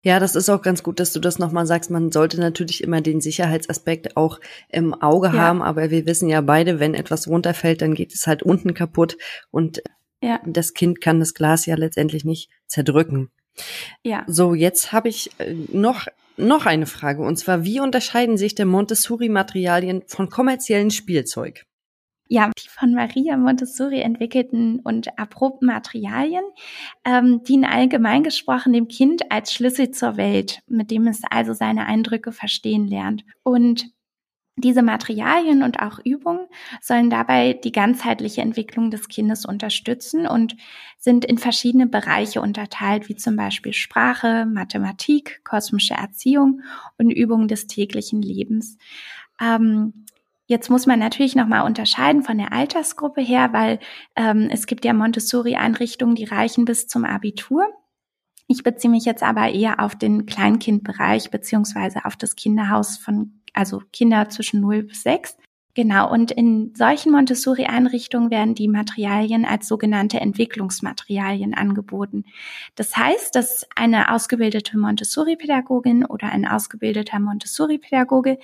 Ja, 0.03 0.19
das 0.19 0.35
ist 0.35 0.49
auch 0.49 0.63
ganz 0.63 0.81
gut, 0.81 0.99
dass 0.99 1.13
du 1.13 1.19
das 1.19 1.37
nochmal 1.37 1.67
sagst. 1.67 1.91
Man 1.91 2.11
sollte 2.11 2.39
natürlich 2.39 2.83
immer 2.83 3.01
den 3.01 3.21
Sicherheitsaspekt 3.21 4.17
auch 4.17 4.39
im 4.69 4.95
Auge 4.95 5.27
ja. 5.27 5.33
haben, 5.33 5.61
aber 5.61 5.91
wir 5.91 6.05
wissen 6.07 6.27
ja 6.27 6.41
beide, 6.41 6.79
wenn 6.79 6.95
etwas 6.95 7.27
runterfällt, 7.27 7.81
dann 7.81 7.93
geht 7.93 8.13
es 8.13 8.25
halt 8.25 8.41
unten 8.41 8.73
kaputt 8.73 9.17
und 9.51 9.83
ja. 10.21 10.39
das 10.45 10.73
Kind 10.73 11.01
kann 11.01 11.19
das 11.19 11.33
Glas 11.33 11.65
ja 11.67 11.75
letztendlich 11.75 12.25
nicht 12.25 12.49
zerdrücken. 12.65 13.29
Ja. 14.01 14.23
So, 14.27 14.55
jetzt 14.55 14.91
habe 14.91 15.09
ich 15.09 15.29
äh, 15.39 15.53
noch 15.71 16.07
noch 16.37 16.65
eine 16.65 16.87
Frage 16.87 17.21
und 17.21 17.37
zwar, 17.37 17.63
wie 17.65 17.79
unterscheiden 17.79 18.37
sich 18.37 18.55
der 18.55 18.65
Montessori-Materialien 18.65 20.03
von 20.07 20.29
kommerziellen 20.29 20.89
Spielzeug? 20.89 21.65
Ja, 22.31 22.49
die 22.57 22.69
von 22.69 22.93
Maria 22.93 23.35
Montessori 23.35 23.99
entwickelten 23.99 24.79
und 24.79 25.07
erprobten 25.17 25.65
Materialien 25.67 26.45
ähm, 27.03 27.43
dienen 27.43 27.65
allgemein 27.65 28.23
gesprochen 28.23 28.71
dem 28.71 28.87
Kind 28.87 29.29
als 29.29 29.51
Schlüssel 29.51 29.91
zur 29.91 30.15
Welt, 30.15 30.61
mit 30.65 30.91
dem 30.91 31.07
es 31.07 31.23
also 31.29 31.51
seine 31.51 31.87
Eindrücke 31.87 32.31
verstehen 32.31 32.87
lernt. 32.87 33.25
Und 33.43 33.91
diese 34.55 34.81
Materialien 34.81 35.61
und 35.61 35.81
auch 35.81 35.99
Übungen 36.05 36.47
sollen 36.79 37.09
dabei 37.09 37.51
die 37.51 37.73
ganzheitliche 37.73 38.39
Entwicklung 38.39 38.91
des 38.91 39.09
Kindes 39.09 39.43
unterstützen 39.43 40.25
und 40.25 40.55
sind 40.97 41.25
in 41.25 41.37
verschiedene 41.37 41.87
Bereiche 41.87 42.41
unterteilt, 42.41 43.09
wie 43.09 43.17
zum 43.17 43.35
Beispiel 43.35 43.73
Sprache, 43.73 44.45
Mathematik, 44.45 45.43
kosmische 45.43 45.95
Erziehung 45.95 46.61
und 46.97 47.11
Übungen 47.11 47.49
des 47.49 47.67
täglichen 47.67 48.21
Lebens. 48.21 48.77
Ähm, 49.41 50.00
Jetzt 50.51 50.69
muss 50.69 50.85
man 50.85 50.99
natürlich 50.99 51.33
nochmal 51.33 51.65
unterscheiden 51.65 52.23
von 52.23 52.37
der 52.37 52.51
Altersgruppe 52.51 53.21
her, 53.21 53.53
weil 53.53 53.79
ähm, 54.17 54.49
es 54.51 54.67
gibt 54.67 54.83
ja 54.83 54.91
Montessori-Einrichtungen, 54.91 56.13
die 56.13 56.25
reichen 56.25 56.65
bis 56.65 56.87
zum 56.87 57.05
Abitur. 57.05 57.69
Ich 58.47 58.61
beziehe 58.61 58.91
mich 58.91 59.05
jetzt 59.05 59.23
aber 59.23 59.47
eher 59.47 59.79
auf 59.79 59.95
den 59.95 60.25
Kleinkindbereich 60.25 61.31
beziehungsweise 61.31 62.03
auf 62.03 62.17
das 62.17 62.35
Kinderhaus 62.35 62.97
von, 62.97 63.39
also 63.53 63.81
Kinder 63.93 64.27
zwischen 64.27 64.59
0 64.59 64.83
bis 64.83 65.03
6. 65.03 65.37
Genau, 65.73 66.11
und 66.11 66.31
in 66.31 66.75
solchen 66.75 67.13
Montessori-Einrichtungen 67.13 68.29
werden 68.29 68.55
die 68.55 68.67
Materialien 68.67 69.45
als 69.45 69.67
sogenannte 69.69 70.19
Entwicklungsmaterialien 70.19 71.53
angeboten. 71.53 72.25
Das 72.75 72.97
heißt, 72.97 73.33
dass 73.35 73.65
eine 73.75 74.13
ausgebildete 74.13 74.77
Montessori-Pädagogin 74.77 76.05
oder 76.05 76.29
ein 76.29 76.45
ausgebildeter 76.45 77.19
Montessori-Pädagoge 77.19 78.37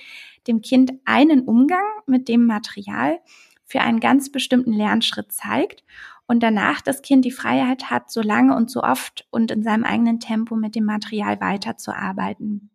dem 0.46 0.62
Kind 0.62 0.92
einen 1.04 1.42
Umgang 1.42 1.84
mit 2.06 2.28
dem 2.28 2.46
Material 2.46 3.18
für 3.66 3.82
einen 3.82 4.00
ganz 4.00 4.32
bestimmten 4.32 4.72
Lernschritt 4.72 5.30
zeigt 5.30 5.84
und 6.26 6.42
danach 6.42 6.80
das 6.80 7.02
Kind 7.02 7.26
die 7.26 7.30
Freiheit 7.30 7.90
hat, 7.90 8.10
so 8.10 8.22
lange 8.22 8.56
und 8.56 8.70
so 8.70 8.82
oft 8.82 9.26
und 9.30 9.50
in 9.50 9.62
seinem 9.62 9.84
eigenen 9.84 10.18
Tempo 10.18 10.56
mit 10.56 10.74
dem 10.74 10.84
Material 10.84 11.40
weiterzuarbeiten. 11.42 12.70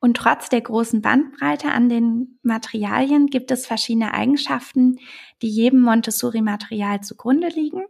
Und 0.00 0.16
trotz 0.16 0.48
der 0.48 0.60
großen 0.60 1.00
Bandbreite 1.00 1.70
an 1.70 1.88
den 1.88 2.38
Materialien 2.42 3.26
gibt 3.26 3.50
es 3.50 3.66
verschiedene 3.66 4.12
Eigenschaften, 4.12 4.98
die 5.42 5.48
jedem 5.48 5.80
Montessori-Material 5.80 7.00
zugrunde 7.00 7.48
liegen. 7.48 7.82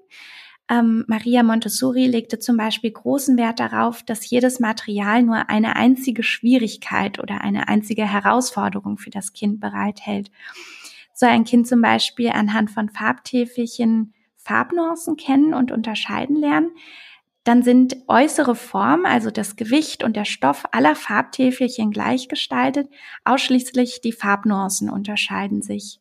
Ähm, 0.68 1.04
Maria 1.06 1.42
Montessori 1.42 2.06
legte 2.06 2.38
zum 2.38 2.56
Beispiel 2.56 2.90
großen 2.90 3.36
Wert 3.36 3.60
darauf, 3.60 4.02
dass 4.02 4.28
jedes 4.28 4.58
Material 4.58 5.22
nur 5.22 5.48
eine 5.48 5.76
einzige 5.76 6.22
Schwierigkeit 6.22 7.18
oder 7.18 7.40
eine 7.40 7.68
einzige 7.68 8.04
Herausforderung 8.04 8.98
für 8.98 9.10
das 9.10 9.32
Kind 9.32 9.60
bereithält. 9.60 10.30
Soll 11.12 11.28
ein 11.28 11.44
Kind 11.44 11.68
zum 11.68 11.80
Beispiel 11.80 12.30
anhand 12.30 12.70
von 12.70 12.88
Farbtäfelchen 12.88 14.12
Farbnuancen 14.36 15.16
kennen 15.16 15.54
und 15.54 15.72
unterscheiden 15.72 16.36
lernen, 16.36 16.70
dann 17.46 17.62
sind 17.62 17.96
äußere 18.08 18.56
Form, 18.56 19.06
also 19.06 19.30
das 19.30 19.54
Gewicht 19.54 20.02
und 20.02 20.16
der 20.16 20.24
Stoff 20.24 20.64
aller 20.72 20.96
Farbtäfelchen 20.96 21.92
gleich 21.92 22.26
gestaltet, 22.26 22.88
ausschließlich 23.24 24.00
die 24.00 24.10
Farbnuancen 24.10 24.90
unterscheiden 24.90 25.62
sich. 25.62 26.00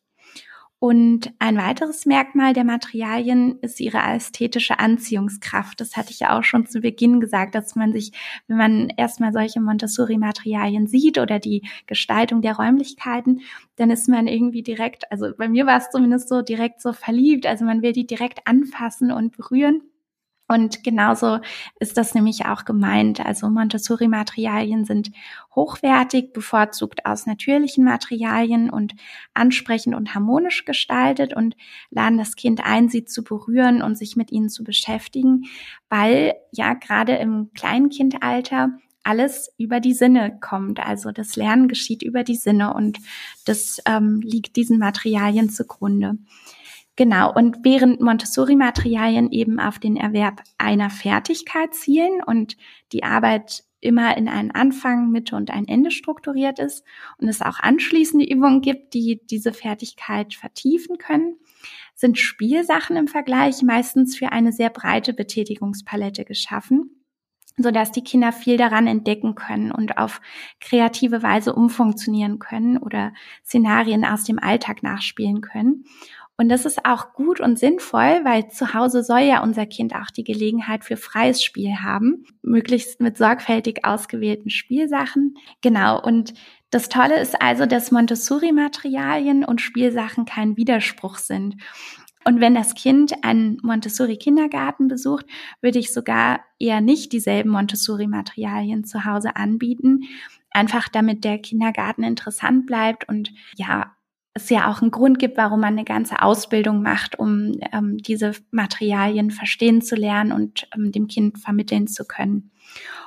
Und 0.79 1.31
ein 1.39 1.57
weiteres 1.57 2.05
Merkmal 2.05 2.53
der 2.53 2.63
Materialien 2.63 3.59
ist 3.61 3.79
ihre 3.79 3.99
ästhetische 3.99 4.79
Anziehungskraft. 4.79 5.79
Das 5.79 5.95
hatte 5.95 6.11
ich 6.11 6.19
ja 6.19 6.37
auch 6.37 6.43
schon 6.43 6.65
zu 6.65 6.81
Beginn 6.81 7.19
gesagt, 7.19 7.55
dass 7.55 7.75
man 7.75 7.93
sich, 7.93 8.11
wenn 8.47 8.57
man 8.57 8.89
erstmal 8.97 9.31
solche 9.31 9.61
Montessori-Materialien 9.61 10.87
sieht 10.87 11.17
oder 11.19 11.39
die 11.39 11.67
Gestaltung 11.85 12.41
der 12.41 12.57
Räumlichkeiten, 12.57 13.41
dann 13.77 13.89
ist 13.89 14.09
man 14.09 14.27
irgendwie 14.27 14.63
direkt, 14.63 15.11
also 15.11 15.27
bei 15.37 15.47
mir 15.47 15.65
war 15.65 15.77
es 15.77 15.91
zumindest 15.91 16.27
so 16.27 16.41
direkt 16.41 16.81
so 16.81 16.91
verliebt. 16.91 17.45
Also 17.45 17.65
man 17.65 17.81
will 17.83 17.93
die 17.93 18.07
direkt 18.07 18.45
anfassen 18.45 19.11
und 19.11 19.37
berühren. 19.37 19.81
Und 20.47 20.83
genauso 20.83 21.39
ist 21.79 21.97
das 21.97 22.13
nämlich 22.13 22.45
auch 22.45 22.65
gemeint. 22.65 23.25
Also 23.25 23.49
Montessori-Materialien 23.49 24.85
sind 24.85 25.11
hochwertig, 25.55 26.33
bevorzugt 26.33 27.05
aus 27.05 27.25
natürlichen 27.25 27.83
Materialien 27.83 28.69
und 28.69 28.93
ansprechend 29.33 29.95
und 29.95 30.13
harmonisch 30.13 30.65
gestaltet 30.65 31.35
und 31.35 31.55
laden 31.89 32.19
das 32.19 32.35
Kind 32.35 32.63
ein, 32.63 32.89
sie 32.89 33.05
zu 33.05 33.23
berühren 33.23 33.81
und 33.81 33.97
sich 33.97 34.15
mit 34.15 34.31
ihnen 34.31 34.49
zu 34.49 34.63
beschäftigen, 34.63 35.45
weil 35.89 36.35
ja 36.51 36.75
gerade 36.75 37.15
im 37.15 37.49
Kleinkindalter 37.55 38.69
alles 39.05 39.51
über 39.57 39.79
die 39.79 39.93
Sinne 39.93 40.37
kommt. 40.41 40.79
Also 40.79 41.11
das 41.11 41.35
Lernen 41.35 41.67
geschieht 41.67 42.03
über 42.03 42.23
die 42.23 42.35
Sinne 42.35 42.73
und 42.73 42.99
das 43.45 43.79
ähm, 43.85 44.21
liegt 44.21 44.55
diesen 44.55 44.77
Materialien 44.77 45.49
zugrunde. 45.49 46.17
Genau, 46.95 47.33
und 47.33 47.57
während 47.63 47.99
Montessori-Materialien 47.99 49.31
eben 49.31 49.59
auf 49.59 49.79
den 49.79 49.97
Erwerb 49.97 50.41
einer 50.57 50.89
Fertigkeit 50.89 51.73
zielen 51.73 52.23
und 52.25 52.55
die 52.93 53.03
Arbeit 53.03 53.63
immer 53.81 54.17
in 54.17 54.29
einen 54.29 54.51
Anfang, 54.51 55.11
Mitte 55.11 55.35
und 55.35 55.51
ein 55.51 55.67
Ende 55.67 55.91
strukturiert 55.91 56.57
ist 56.57 56.83
und 57.17 57.27
es 57.27 57.41
auch 57.41 57.59
anschließende 57.59 58.25
Übungen 58.25 58.61
gibt, 58.61 58.93
die 58.93 59.21
diese 59.29 59.53
Fertigkeit 59.53 60.33
vertiefen 60.33 60.97
können, 60.97 61.37
sind 61.93 62.17
Spielsachen 62.17 62.95
im 62.95 63.07
Vergleich 63.07 63.61
meistens 63.61 64.17
für 64.17 64.31
eine 64.31 64.53
sehr 64.53 64.69
breite 64.69 65.13
Betätigungspalette 65.13 66.25
geschaffen 66.25 66.95
so 67.57 67.71
dass 67.71 67.91
die 67.91 68.03
Kinder 68.03 68.31
viel 68.31 68.57
daran 68.57 68.87
entdecken 68.87 69.35
können 69.35 69.71
und 69.71 69.97
auf 69.97 70.19
kreative 70.59 71.23
Weise 71.23 71.53
umfunktionieren 71.53 72.39
können 72.39 72.77
oder 72.77 73.13
Szenarien 73.45 74.03
aus 74.03 74.25
dem 74.25 74.39
Alltag 74.39 74.83
nachspielen 74.83 75.41
können. 75.41 75.85
Und 76.37 76.49
das 76.49 76.65
ist 76.65 76.85
auch 76.85 77.13
gut 77.13 77.39
und 77.39 77.57
sinnvoll, 77.57 78.21
weil 78.23 78.49
zu 78.49 78.73
Hause 78.73 79.03
soll 79.03 79.21
ja 79.21 79.41
unser 79.41 79.65
Kind 79.65 79.95
auch 79.95 80.11
die 80.11 80.25
Gelegenheit 80.25 80.83
für 80.83 80.97
freies 80.97 81.41
Spiel 81.41 81.77
haben, 81.81 82.25
möglichst 82.41 82.99
mit 82.99 83.17
sorgfältig 83.17 83.85
ausgewählten 83.85 84.49
Spielsachen. 84.49 85.35
Genau. 85.61 86.01
Und 86.01 86.33
das 86.71 86.89
Tolle 86.89 87.19
ist 87.21 87.41
also, 87.41 87.65
dass 87.65 87.91
Montessori-Materialien 87.91 89.45
und 89.45 89.61
Spielsachen 89.61 90.25
kein 90.25 90.57
Widerspruch 90.57 91.19
sind. 91.19 91.55
Und 92.25 92.41
wenn 92.41 92.55
das 92.55 92.73
Kind 92.73 93.23
einen 93.23 93.59
Montessori-Kindergarten 93.61 94.87
besucht, 94.87 95.27
würde 95.61 95.79
ich 95.79 95.93
sogar 95.93 96.41
eher 96.59 96.81
nicht 96.81 97.13
dieselben 97.13 97.51
Montessori-Materialien 97.51 98.83
zu 98.83 99.05
Hause 99.05 99.35
anbieten, 99.35 100.05
einfach 100.49 100.89
damit 100.89 101.23
der 101.23 101.37
Kindergarten 101.37 102.03
interessant 102.03 102.65
bleibt 102.65 103.07
und 103.07 103.31
ja, 103.55 103.95
es 104.35 104.49
ja 104.49 104.69
auch 104.69 104.81
einen 104.81 104.91
Grund 104.91 105.17
gibt, 105.17 105.37
warum 105.37 105.61
man 105.61 105.73
eine 105.73 105.85
ganze 105.85 106.21
Ausbildung 106.21 106.81
macht, 106.81 107.17
um 107.17 107.53
ähm, 107.71 107.97
diese 107.97 108.33
Materialien 108.51 109.31
verstehen 109.31 109.81
zu 109.81 109.95
lernen 109.95 110.33
und 110.33 110.67
ähm, 110.75 110.91
dem 110.91 111.07
Kind 111.07 111.39
vermitteln 111.39 111.87
zu 111.87 112.05
können. 112.05 112.51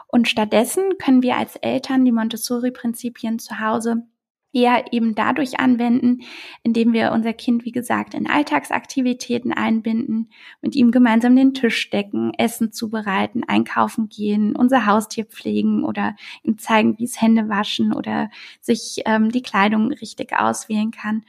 Und 0.07 0.27
stattdessen 0.27 0.97
können 0.99 1.23
wir 1.23 1.37
als 1.37 1.57
Eltern 1.57 2.07
die 2.07 2.13
Montessori-Prinzipien 2.13 3.39
zu 3.39 3.61
Hause 3.61 4.05
eher 4.53 4.93
eben 4.93 5.15
dadurch 5.15 5.61
anwenden, 5.61 6.23
indem 6.63 6.93
wir 6.93 7.13
unser 7.13 7.33
Kind, 7.33 7.65
wie 7.65 7.73
gesagt, 7.73 8.15
in 8.15 8.29
Alltagsaktivitäten 8.29 9.53
einbinden, 9.53 10.31
mit 10.63 10.75
ihm 10.75 10.91
gemeinsam 10.91 11.37
den 11.37 11.55
Tisch 11.55 11.91
decken, 11.91 12.33
Essen 12.37 12.73
zubereiten, 12.73 13.45
einkaufen 13.47 14.09
gehen, 14.09 14.57
unser 14.57 14.87
Haustier 14.87 15.27
pflegen 15.27 15.85
oder 15.85 16.17
ihm 16.43 16.59
zeigen, 16.59 16.99
wie 16.99 17.05
es 17.05 17.21
Hände 17.21 17.49
waschen 17.49 17.93
oder 17.93 18.31
sich 18.61 19.03
ähm, 19.05 19.31
die 19.31 19.43
Kleidung 19.43 19.93
richtig 19.93 20.33
auswählen 20.39 20.91
kann. 20.91 21.25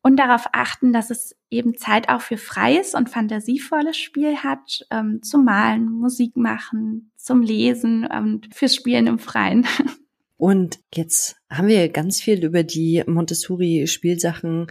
Und 0.00 0.16
darauf 0.16 0.46
achten, 0.52 0.92
dass 0.92 1.10
es 1.10 1.36
eben 1.50 1.76
Zeit 1.76 2.08
auch 2.08 2.20
für 2.20 2.36
freies 2.36 2.94
und 2.94 3.10
fantasievolles 3.10 3.96
Spiel 3.96 4.36
hat, 4.36 4.86
ähm, 4.90 5.22
zum 5.22 5.44
Malen, 5.44 5.90
Musik 5.90 6.36
machen, 6.36 7.10
zum 7.16 7.42
Lesen 7.42 8.06
und 8.06 8.54
fürs 8.54 8.74
Spielen 8.74 9.06
im 9.06 9.18
Freien. 9.18 9.66
Und 10.38 10.78
jetzt 10.94 11.36
haben 11.50 11.66
wir 11.66 11.88
ganz 11.88 12.20
viel 12.20 12.44
über 12.44 12.62
die 12.62 13.02
Montessori-Spielsachen 13.04 14.68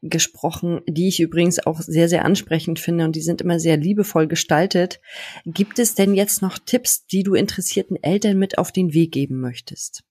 gesprochen, 0.00 0.80
die 0.88 1.08
ich 1.08 1.20
übrigens 1.20 1.64
auch 1.64 1.82
sehr, 1.82 2.08
sehr 2.08 2.24
ansprechend 2.24 2.80
finde 2.80 3.04
und 3.04 3.14
die 3.14 3.20
sind 3.20 3.42
immer 3.42 3.60
sehr 3.60 3.76
liebevoll 3.76 4.28
gestaltet. 4.28 4.98
Gibt 5.44 5.78
es 5.78 5.94
denn 5.94 6.14
jetzt 6.14 6.40
noch 6.40 6.58
Tipps, 6.58 7.06
die 7.06 7.22
du 7.22 7.34
interessierten 7.34 8.02
Eltern 8.02 8.38
mit 8.38 8.56
auf 8.56 8.72
den 8.72 8.94
Weg 8.94 9.12
geben 9.12 9.40
möchtest? 9.40 10.04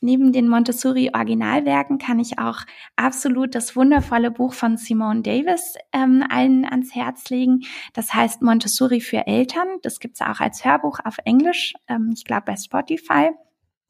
Neben 0.00 0.32
den 0.32 0.48
Montessori-Originalwerken 0.48 1.98
kann 1.98 2.18
ich 2.18 2.38
auch 2.38 2.60
absolut 2.96 3.54
das 3.54 3.76
wundervolle 3.76 4.30
Buch 4.30 4.54
von 4.54 4.78
Simone 4.78 5.20
Davis 5.20 5.74
ähm, 5.92 6.24
allen 6.26 6.64
ans 6.64 6.94
Herz 6.94 7.28
legen. 7.28 7.64
Das 7.92 8.14
heißt 8.14 8.40
Montessori 8.40 9.02
für 9.02 9.26
Eltern. 9.26 9.66
Das 9.82 9.98
gibt's 10.00 10.22
auch 10.22 10.40
als 10.40 10.64
Hörbuch 10.64 11.00
auf 11.04 11.16
Englisch, 11.26 11.74
ähm, 11.86 12.12
ich 12.14 12.24
glaube 12.24 12.44
bei 12.46 12.56
Spotify 12.56 13.32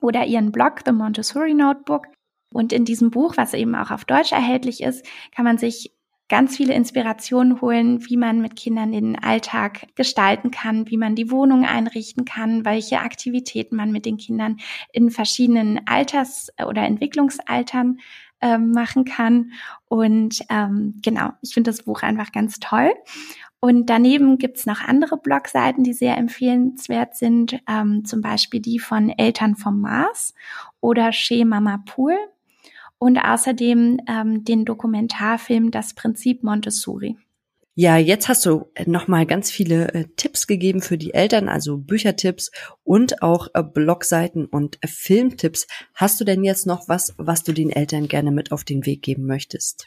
oder 0.00 0.26
ihren 0.26 0.52
Blog 0.52 0.80
The 0.84 0.92
Montessori 0.92 1.54
Notebook. 1.54 2.06
Und 2.52 2.72
in 2.72 2.84
diesem 2.84 3.10
Buch, 3.10 3.36
was 3.36 3.54
eben 3.54 3.74
auch 3.74 3.90
auf 3.90 4.04
Deutsch 4.04 4.32
erhältlich 4.32 4.82
ist, 4.82 5.04
kann 5.34 5.44
man 5.44 5.58
sich 5.58 5.92
ganz 6.28 6.56
viele 6.56 6.74
Inspirationen 6.74 7.60
holen, 7.60 8.06
wie 8.06 8.16
man 8.16 8.40
mit 8.40 8.54
Kindern 8.56 8.92
den 8.92 9.18
Alltag 9.18 9.86
gestalten 9.94 10.50
kann, 10.50 10.88
wie 10.90 10.98
man 10.98 11.14
die 11.14 11.30
Wohnung 11.30 11.64
einrichten 11.64 12.24
kann, 12.24 12.64
welche 12.64 13.00
Aktivitäten 13.00 13.76
man 13.76 13.92
mit 13.92 14.04
den 14.04 14.18
Kindern 14.18 14.58
in 14.92 15.10
verschiedenen 15.10 15.80
Alters- 15.86 16.50
oder 16.66 16.82
Entwicklungsaltern 16.82 17.98
ähm, 18.40 18.70
machen 18.72 19.04
kann. 19.04 19.52
Und 19.86 20.40
ähm, 20.50 21.00
genau, 21.02 21.30
ich 21.42 21.54
finde 21.54 21.70
das 21.70 21.82
Buch 21.82 22.02
einfach 22.02 22.30
ganz 22.30 22.60
toll. 22.60 22.92
Und 23.60 23.86
daneben 23.86 24.38
gibt's 24.38 24.66
noch 24.66 24.80
andere 24.82 25.16
Blogseiten, 25.16 25.82
die 25.82 25.92
sehr 25.92 26.16
empfehlenswert 26.16 27.16
sind, 27.16 27.58
ähm, 27.68 28.04
zum 28.04 28.20
Beispiel 28.20 28.60
die 28.60 28.78
von 28.78 29.10
Eltern 29.10 29.56
vom 29.56 29.80
Mars 29.80 30.34
oder 30.80 31.10
Chez 31.10 31.44
Mama 31.44 31.82
Pool 31.84 32.16
und 32.98 33.18
außerdem 33.18 34.00
ähm, 34.08 34.44
den 34.44 34.64
Dokumentarfilm 34.64 35.70
Das 35.70 35.94
Prinzip 35.94 36.44
Montessori. 36.44 37.16
Ja, 37.74 37.96
jetzt 37.96 38.28
hast 38.28 38.44
du 38.44 38.66
noch 38.86 39.06
mal 39.06 39.24
ganz 39.24 39.52
viele 39.52 39.94
äh, 39.94 40.04
Tipps 40.16 40.48
gegeben 40.48 40.82
für 40.82 40.98
die 40.98 41.14
Eltern, 41.14 41.48
also 41.48 41.78
Büchertipps 41.78 42.50
und 42.82 43.22
auch 43.22 43.46
äh, 43.54 43.62
Blogseiten 43.62 44.46
und 44.46 44.78
äh, 44.80 44.88
Filmtipps. 44.88 45.68
Hast 45.94 46.20
du 46.20 46.24
denn 46.24 46.42
jetzt 46.42 46.66
noch 46.66 46.88
was, 46.88 47.14
was 47.18 47.44
du 47.44 47.52
den 47.52 47.70
Eltern 47.70 48.08
gerne 48.08 48.32
mit 48.32 48.50
auf 48.50 48.64
den 48.64 48.84
Weg 48.84 49.02
geben 49.02 49.26
möchtest? 49.26 49.86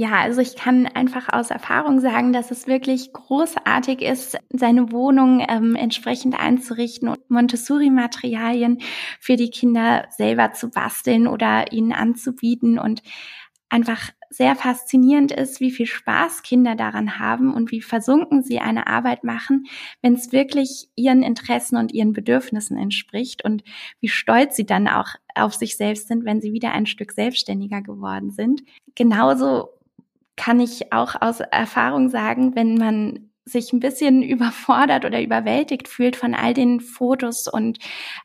Ja, 0.00 0.12
also 0.22 0.40
ich 0.40 0.56
kann 0.56 0.86
einfach 0.86 1.28
aus 1.30 1.50
Erfahrung 1.50 2.00
sagen, 2.00 2.32
dass 2.32 2.50
es 2.50 2.66
wirklich 2.66 3.12
großartig 3.12 4.00
ist, 4.00 4.38
seine 4.48 4.92
Wohnung 4.92 5.44
ähm, 5.46 5.76
entsprechend 5.76 6.40
einzurichten 6.40 7.06
und 7.06 7.28
Montessori-Materialien 7.28 8.78
für 9.20 9.36
die 9.36 9.50
Kinder 9.50 10.06
selber 10.16 10.52
zu 10.52 10.70
basteln 10.70 11.26
oder 11.26 11.70
ihnen 11.72 11.92
anzubieten 11.92 12.78
und 12.78 13.02
einfach 13.68 14.08
sehr 14.30 14.56
faszinierend 14.56 15.32
ist, 15.32 15.60
wie 15.60 15.70
viel 15.70 15.84
Spaß 15.84 16.44
Kinder 16.44 16.76
daran 16.76 17.18
haben 17.18 17.52
und 17.52 17.70
wie 17.70 17.82
versunken 17.82 18.42
sie 18.42 18.58
eine 18.58 18.86
Arbeit 18.86 19.22
machen, 19.22 19.66
wenn 20.00 20.14
es 20.14 20.32
wirklich 20.32 20.88
ihren 20.96 21.22
Interessen 21.22 21.76
und 21.76 21.92
ihren 21.92 22.14
Bedürfnissen 22.14 22.78
entspricht 22.78 23.44
und 23.44 23.64
wie 24.00 24.08
stolz 24.08 24.56
sie 24.56 24.64
dann 24.64 24.88
auch 24.88 25.08
auf 25.34 25.52
sich 25.52 25.76
selbst 25.76 26.08
sind, 26.08 26.24
wenn 26.24 26.40
sie 26.40 26.54
wieder 26.54 26.72
ein 26.72 26.86
Stück 26.86 27.12
selbstständiger 27.12 27.82
geworden 27.82 28.30
sind. 28.30 28.62
Genauso 28.94 29.68
kann 30.40 30.58
ich 30.58 30.90
auch 30.90 31.20
aus 31.20 31.40
Erfahrung 31.40 32.08
sagen, 32.08 32.56
wenn 32.56 32.76
man 32.76 33.30
sich 33.44 33.74
ein 33.74 33.80
bisschen 33.80 34.22
überfordert 34.34 35.04
oder 35.04 35.22
überwältigt 35.22 35.86
fühlt 35.86 36.16
von 36.16 36.34
all 36.34 36.54
den 36.54 36.80
Fotos 36.80 37.46
und 37.46 37.78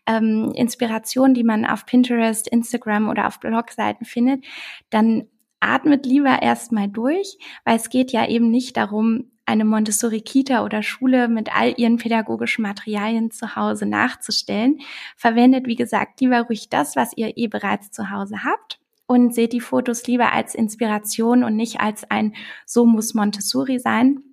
ähm, 0.07 0.53
Inspirationen, 0.55 1.33
die 1.33 1.43
man 1.43 1.65
auf 1.65 1.85
Pinterest, 1.85 2.47
Instagram 2.47 3.09
oder 3.09 3.27
auf 3.27 3.41
Blogseiten 3.41 4.05
findet, 4.05 4.45
dann 4.89 5.25
atmet 5.59 6.05
lieber 6.05 6.41
erstmal 6.41 6.87
durch, 6.87 7.37
weil 7.65 7.75
es 7.75 7.89
geht 7.89 8.13
ja 8.13 8.29
eben 8.29 8.49
nicht 8.49 8.77
darum, 8.77 9.31
eine 9.45 9.65
Montessori-Kita 9.65 10.63
oder 10.63 10.83
Schule 10.83 11.27
mit 11.27 11.55
all 11.55 11.73
ihren 11.77 11.97
pädagogischen 11.97 12.61
Materialien 12.61 13.29
zu 13.29 13.57
Hause 13.57 13.85
nachzustellen. 13.85 14.79
Verwendet, 15.17 15.67
wie 15.67 15.75
gesagt, 15.75 16.21
lieber 16.21 16.41
ruhig 16.43 16.69
das, 16.69 16.95
was 16.95 17.11
ihr 17.15 17.37
eh 17.37 17.47
bereits 17.47 17.91
zu 17.91 18.09
Hause 18.09 18.43
habt 18.45 18.79
und 19.07 19.33
seht 19.33 19.53
die 19.53 19.61
Fotos 19.61 20.07
lieber 20.07 20.33
als 20.33 20.55
Inspiration 20.55 21.43
und 21.43 21.55
nicht 21.55 21.79
als 21.79 22.09
ein 22.09 22.33
So 22.65 22.85
muss 22.85 23.13
Montessori 23.13 23.79
sein. 23.79 24.23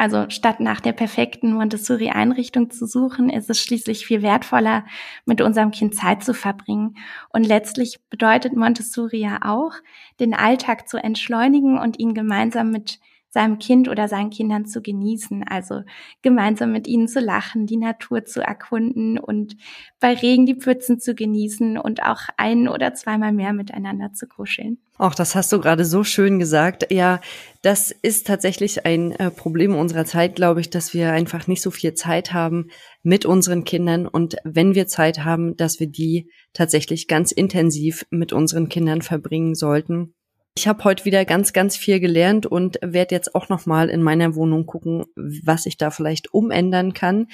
Also 0.00 0.30
statt 0.30 0.60
nach 0.60 0.80
der 0.80 0.92
perfekten 0.92 1.52
Montessori-Einrichtung 1.54 2.70
zu 2.70 2.86
suchen, 2.86 3.30
ist 3.30 3.50
es 3.50 3.60
schließlich 3.60 4.06
viel 4.06 4.22
wertvoller, 4.22 4.84
mit 5.24 5.40
unserem 5.40 5.72
Kind 5.72 5.96
Zeit 5.96 6.22
zu 6.22 6.34
verbringen. 6.34 6.96
Und 7.30 7.44
letztlich 7.44 7.98
bedeutet 8.08 8.54
Montessori 8.54 9.18
ja 9.18 9.40
auch, 9.42 9.72
den 10.20 10.34
Alltag 10.34 10.88
zu 10.88 10.98
entschleunigen 10.98 11.78
und 11.78 11.98
ihn 11.98 12.14
gemeinsam 12.14 12.70
mit 12.70 13.00
seinem 13.30 13.58
Kind 13.58 13.88
oder 13.88 14.08
seinen 14.08 14.30
Kindern 14.30 14.66
zu 14.66 14.80
genießen. 14.80 15.44
Also 15.46 15.82
gemeinsam 16.22 16.72
mit 16.72 16.86
ihnen 16.86 17.08
zu 17.08 17.20
lachen, 17.20 17.66
die 17.66 17.76
Natur 17.76 18.24
zu 18.24 18.40
erkunden 18.40 19.18
und 19.18 19.56
bei 20.00 20.14
Regen 20.14 20.46
die 20.46 20.54
Pfützen 20.54 20.98
zu 20.98 21.14
genießen 21.14 21.78
und 21.78 22.02
auch 22.02 22.20
ein 22.36 22.68
oder 22.68 22.94
zweimal 22.94 23.32
mehr 23.32 23.52
miteinander 23.52 24.12
zu 24.12 24.26
kuscheln. 24.26 24.78
Auch 24.96 25.14
das 25.14 25.34
hast 25.36 25.52
du 25.52 25.60
gerade 25.60 25.84
so 25.84 26.02
schön 26.02 26.38
gesagt. 26.38 26.90
Ja, 26.90 27.20
das 27.62 27.90
ist 27.90 28.26
tatsächlich 28.26 28.84
ein 28.84 29.12
äh, 29.12 29.30
Problem 29.30 29.76
unserer 29.76 30.04
Zeit, 30.04 30.34
glaube 30.34 30.60
ich, 30.60 30.70
dass 30.70 30.92
wir 30.92 31.12
einfach 31.12 31.46
nicht 31.46 31.62
so 31.62 31.70
viel 31.70 31.94
Zeit 31.94 32.32
haben 32.32 32.68
mit 33.02 33.24
unseren 33.24 33.64
Kindern 33.64 34.06
und 34.08 34.36
wenn 34.42 34.74
wir 34.74 34.88
Zeit 34.88 35.24
haben, 35.24 35.56
dass 35.56 35.78
wir 35.78 35.86
die 35.86 36.30
tatsächlich 36.52 37.06
ganz 37.06 37.30
intensiv 37.30 38.06
mit 38.10 38.32
unseren 38.32 38.68
Kindern 38.68 39.02
verbringen 39.02 39.54
sollten 39.54 40.14
ich 40.58 40.66
habe 40.66 40.82
heute 40.82 41.04
wieder 41.04 41.24
ganz, 41.24 41.52
ganz 41.52 41.76
viel 41.76 42.00
gelernt 42.00 42.44
und 42.44 42.80
werde 42.82 43.14
jetzt 43.14 43.36
auch 43.36 43.48
noch 43.48 43.64
mal 43.64 43.88
in 43.88 44.02
meiner 44.02 44.34
Wohnung 44.34 44.66
gucken, 44.66 45.04
was 45.14 45.66
ich 45.66 45.76
da 45.76 45.92
vielleicht 45.92 46.34
umändern 46.34 46.94
kann. 46.94 47.28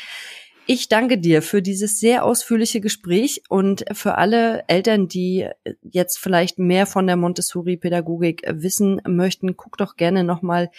Ich 0.66 0.90
danke 0.90 1.16
dir 1.16 1.40
für 1.40 1.62
dieses 1.62 1.98
sehr 1.98 2.22
ausführliche 2.22 2.82
Gespräch 2.82 3.42
und 3.48 3.86
für 3.92 4.18
alle 4.18 4.64
Eltern, 4.66 5.08
die 5.08 5.48
jetzt 5.90 6.18
vielleicht 6.18 6.58
mehr 6.58 6.84
von 6.84 7.06
der 7.06 7.16
Montessori-Pädagogik 7.16 8.42
wissen 8.46 9.00
möchten, 9.08 9.56
guck 9.56 9.78
doch 9.78 9.96
gerne 9.96 10.22
noch 10.22 10.42
mal 10.42 10.70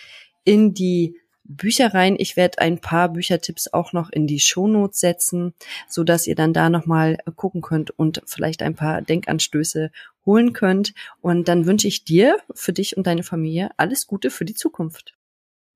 in 0.44 0.76
die 0.76 1.18
Bücher 1.48 1.94
rein. 1.94 2.16
Ich 2.18 2.36
werde 2.36 2.60
ein 2.60 2.80
paar 2.80 3.10
Büchertipps 3.10 3.72
auch 3.72 3.94
noch 3.94 4.10
in 4.10 4.28
die 4.28 4.40
Shownotes 4.40 5.00
setzen, 5.00 5.54
so 5.88 6.04
dass 6.04 6.28
ihr 6.28 6.36
dann 6.36 6.54
da 6.54 6.70
nochmal 6.70 7.18
gucken 7.36 7.62
könnt 7.62 7.92
und 7.92 8.22
vielleicht 8.26 8.62
ein 8.62 8.76
paar 8.76 9.02
Denkanstöße 9.02 9.92
holen 10.26 10.54
könnt. 10.54 10.94
Und 11.22 11.48
dann 11.48 11.66
wünsche 11.66 11.88
ich 11.88 12.04
dir, 12.04 12.38
für 12.54 12.74
dich 12.74 12.98
und 12.98 13.08
deine 13.08 13.24
Familie 13.24 13.70
alles 13.78 14.08
Gute 14.08 14.32
für 14.32 14.46
die 14.46 14.56
Zukunft. 14.56 15.16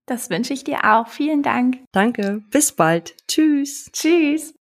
Das 0.05 0.29
wünsche 0.31 0.53
ich 0.53 0.63
dir 0.63 0.85
auch. 0.85 1.07
Vielen 1.07 1.43
Dank. 1.43 1.77
Danke. 1.91 2.41
Bis 2.49 2.71
bald. 2.71 3.15
Tschüss. 3.27 3.91
Tschüss. 3.93 4.58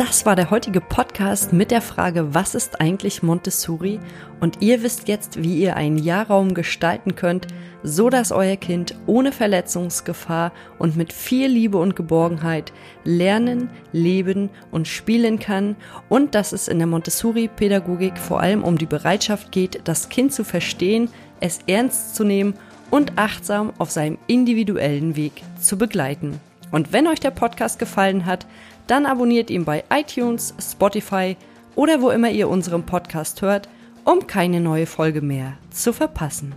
Das 0.00 0.24
war 0.24 0.34
der 0.34 0.48
heutige 0.48 0.80
Podcast 0.80 1.52
mit 1.52 1.70
der 1.70 1.82
Frage, 1.82 2.32
was 2.32 2.54
ist 2.54 2.80
eigentlich 2.80 3.22
Montessori? 3.22 4.00
Und 4.40 4.62
ihr 4.62 4.82
wisst 4.82 5.08
jetzt, 5.08 5.42
wie 5.42 5.60
ihr 5.60 5.76
einen 5.76 5.98
Jahrraum 5.98 6.54
gestalten 6.54 7.16
könnt, 7.16 7.48
so 7.82 8.08
dass 8.08 8.32
euer 8.32 8.56
Kind 8.56 8.94
ohne 9.04 9.30
Verletzungsgefahr 9.30 10.52
und 10.78 10.96
mit 10.96 11.12
viel 11.12 11.48
Liebe 11.48 11.76
und 11.76 11.96
Geborgenheit 11.96 12.72
lernen, 13.04 13.68
leben 13.92 14.48
und 14.70 14.88
spielen 14.88 15.38
kann 15.38 15.76
und 16.08 16.34
dass 16.34 16.52
es 16.52 16.66
in 16.66 16.78
der 16.78 16.86
Montessori-Pädagogik 16.86 18.16
vor 18.16 18.40
allem 18.40 18.64
um 18.64 18.78
die 18.78 18.86
Bereitschaft 18.86 19.52
geht, 19.52 19.82
das 19.84 20.08
Kind 20.08 20.32
zu 20.32 20.44
verstehen, 20.44 21.10
es 21.40 21.58
ernst 21.66 22.14
zu 22.16 22.24
nehmen 22.24 22.54
und 22.90 23.18
achtsam 23.18 23.74
auf 23.76 23.90
seinem 23.90 24.16
individuellen 24.28 25.14
Weg 25.14 25.42
zu 25.60 25.76
begleiten. 25.76 26.40
Und 26.70 26.92
wenn 26.92 27.06
euch 27.06 27.20
der 27.20 27.32
Podcast 27.32 27.78
gefallen 27.78 28.26
hat, 28.26 28.46
dann 28.90 29.06
abonniert 29.06 29.50
ihn 29.50 29.64
bei 29.64 29.84
iTunes, 29.90 30.54
Spotify 30.60 31.36
oder 31.76 32.02
wo 32.02 32.10
immer 32.10 32.30
ihr 32.30 32.48
unseren 32.48 32.84
Podcast 32.84 33.40
hört, 33.42 33.68
um 34.04 34.26
keine 34.26 34.60
neue 34.60 34.86
Folge 34.86 35.22
mehr 35.22 35.58
zu 35.70 35.92
verpassen. 35.92 36.54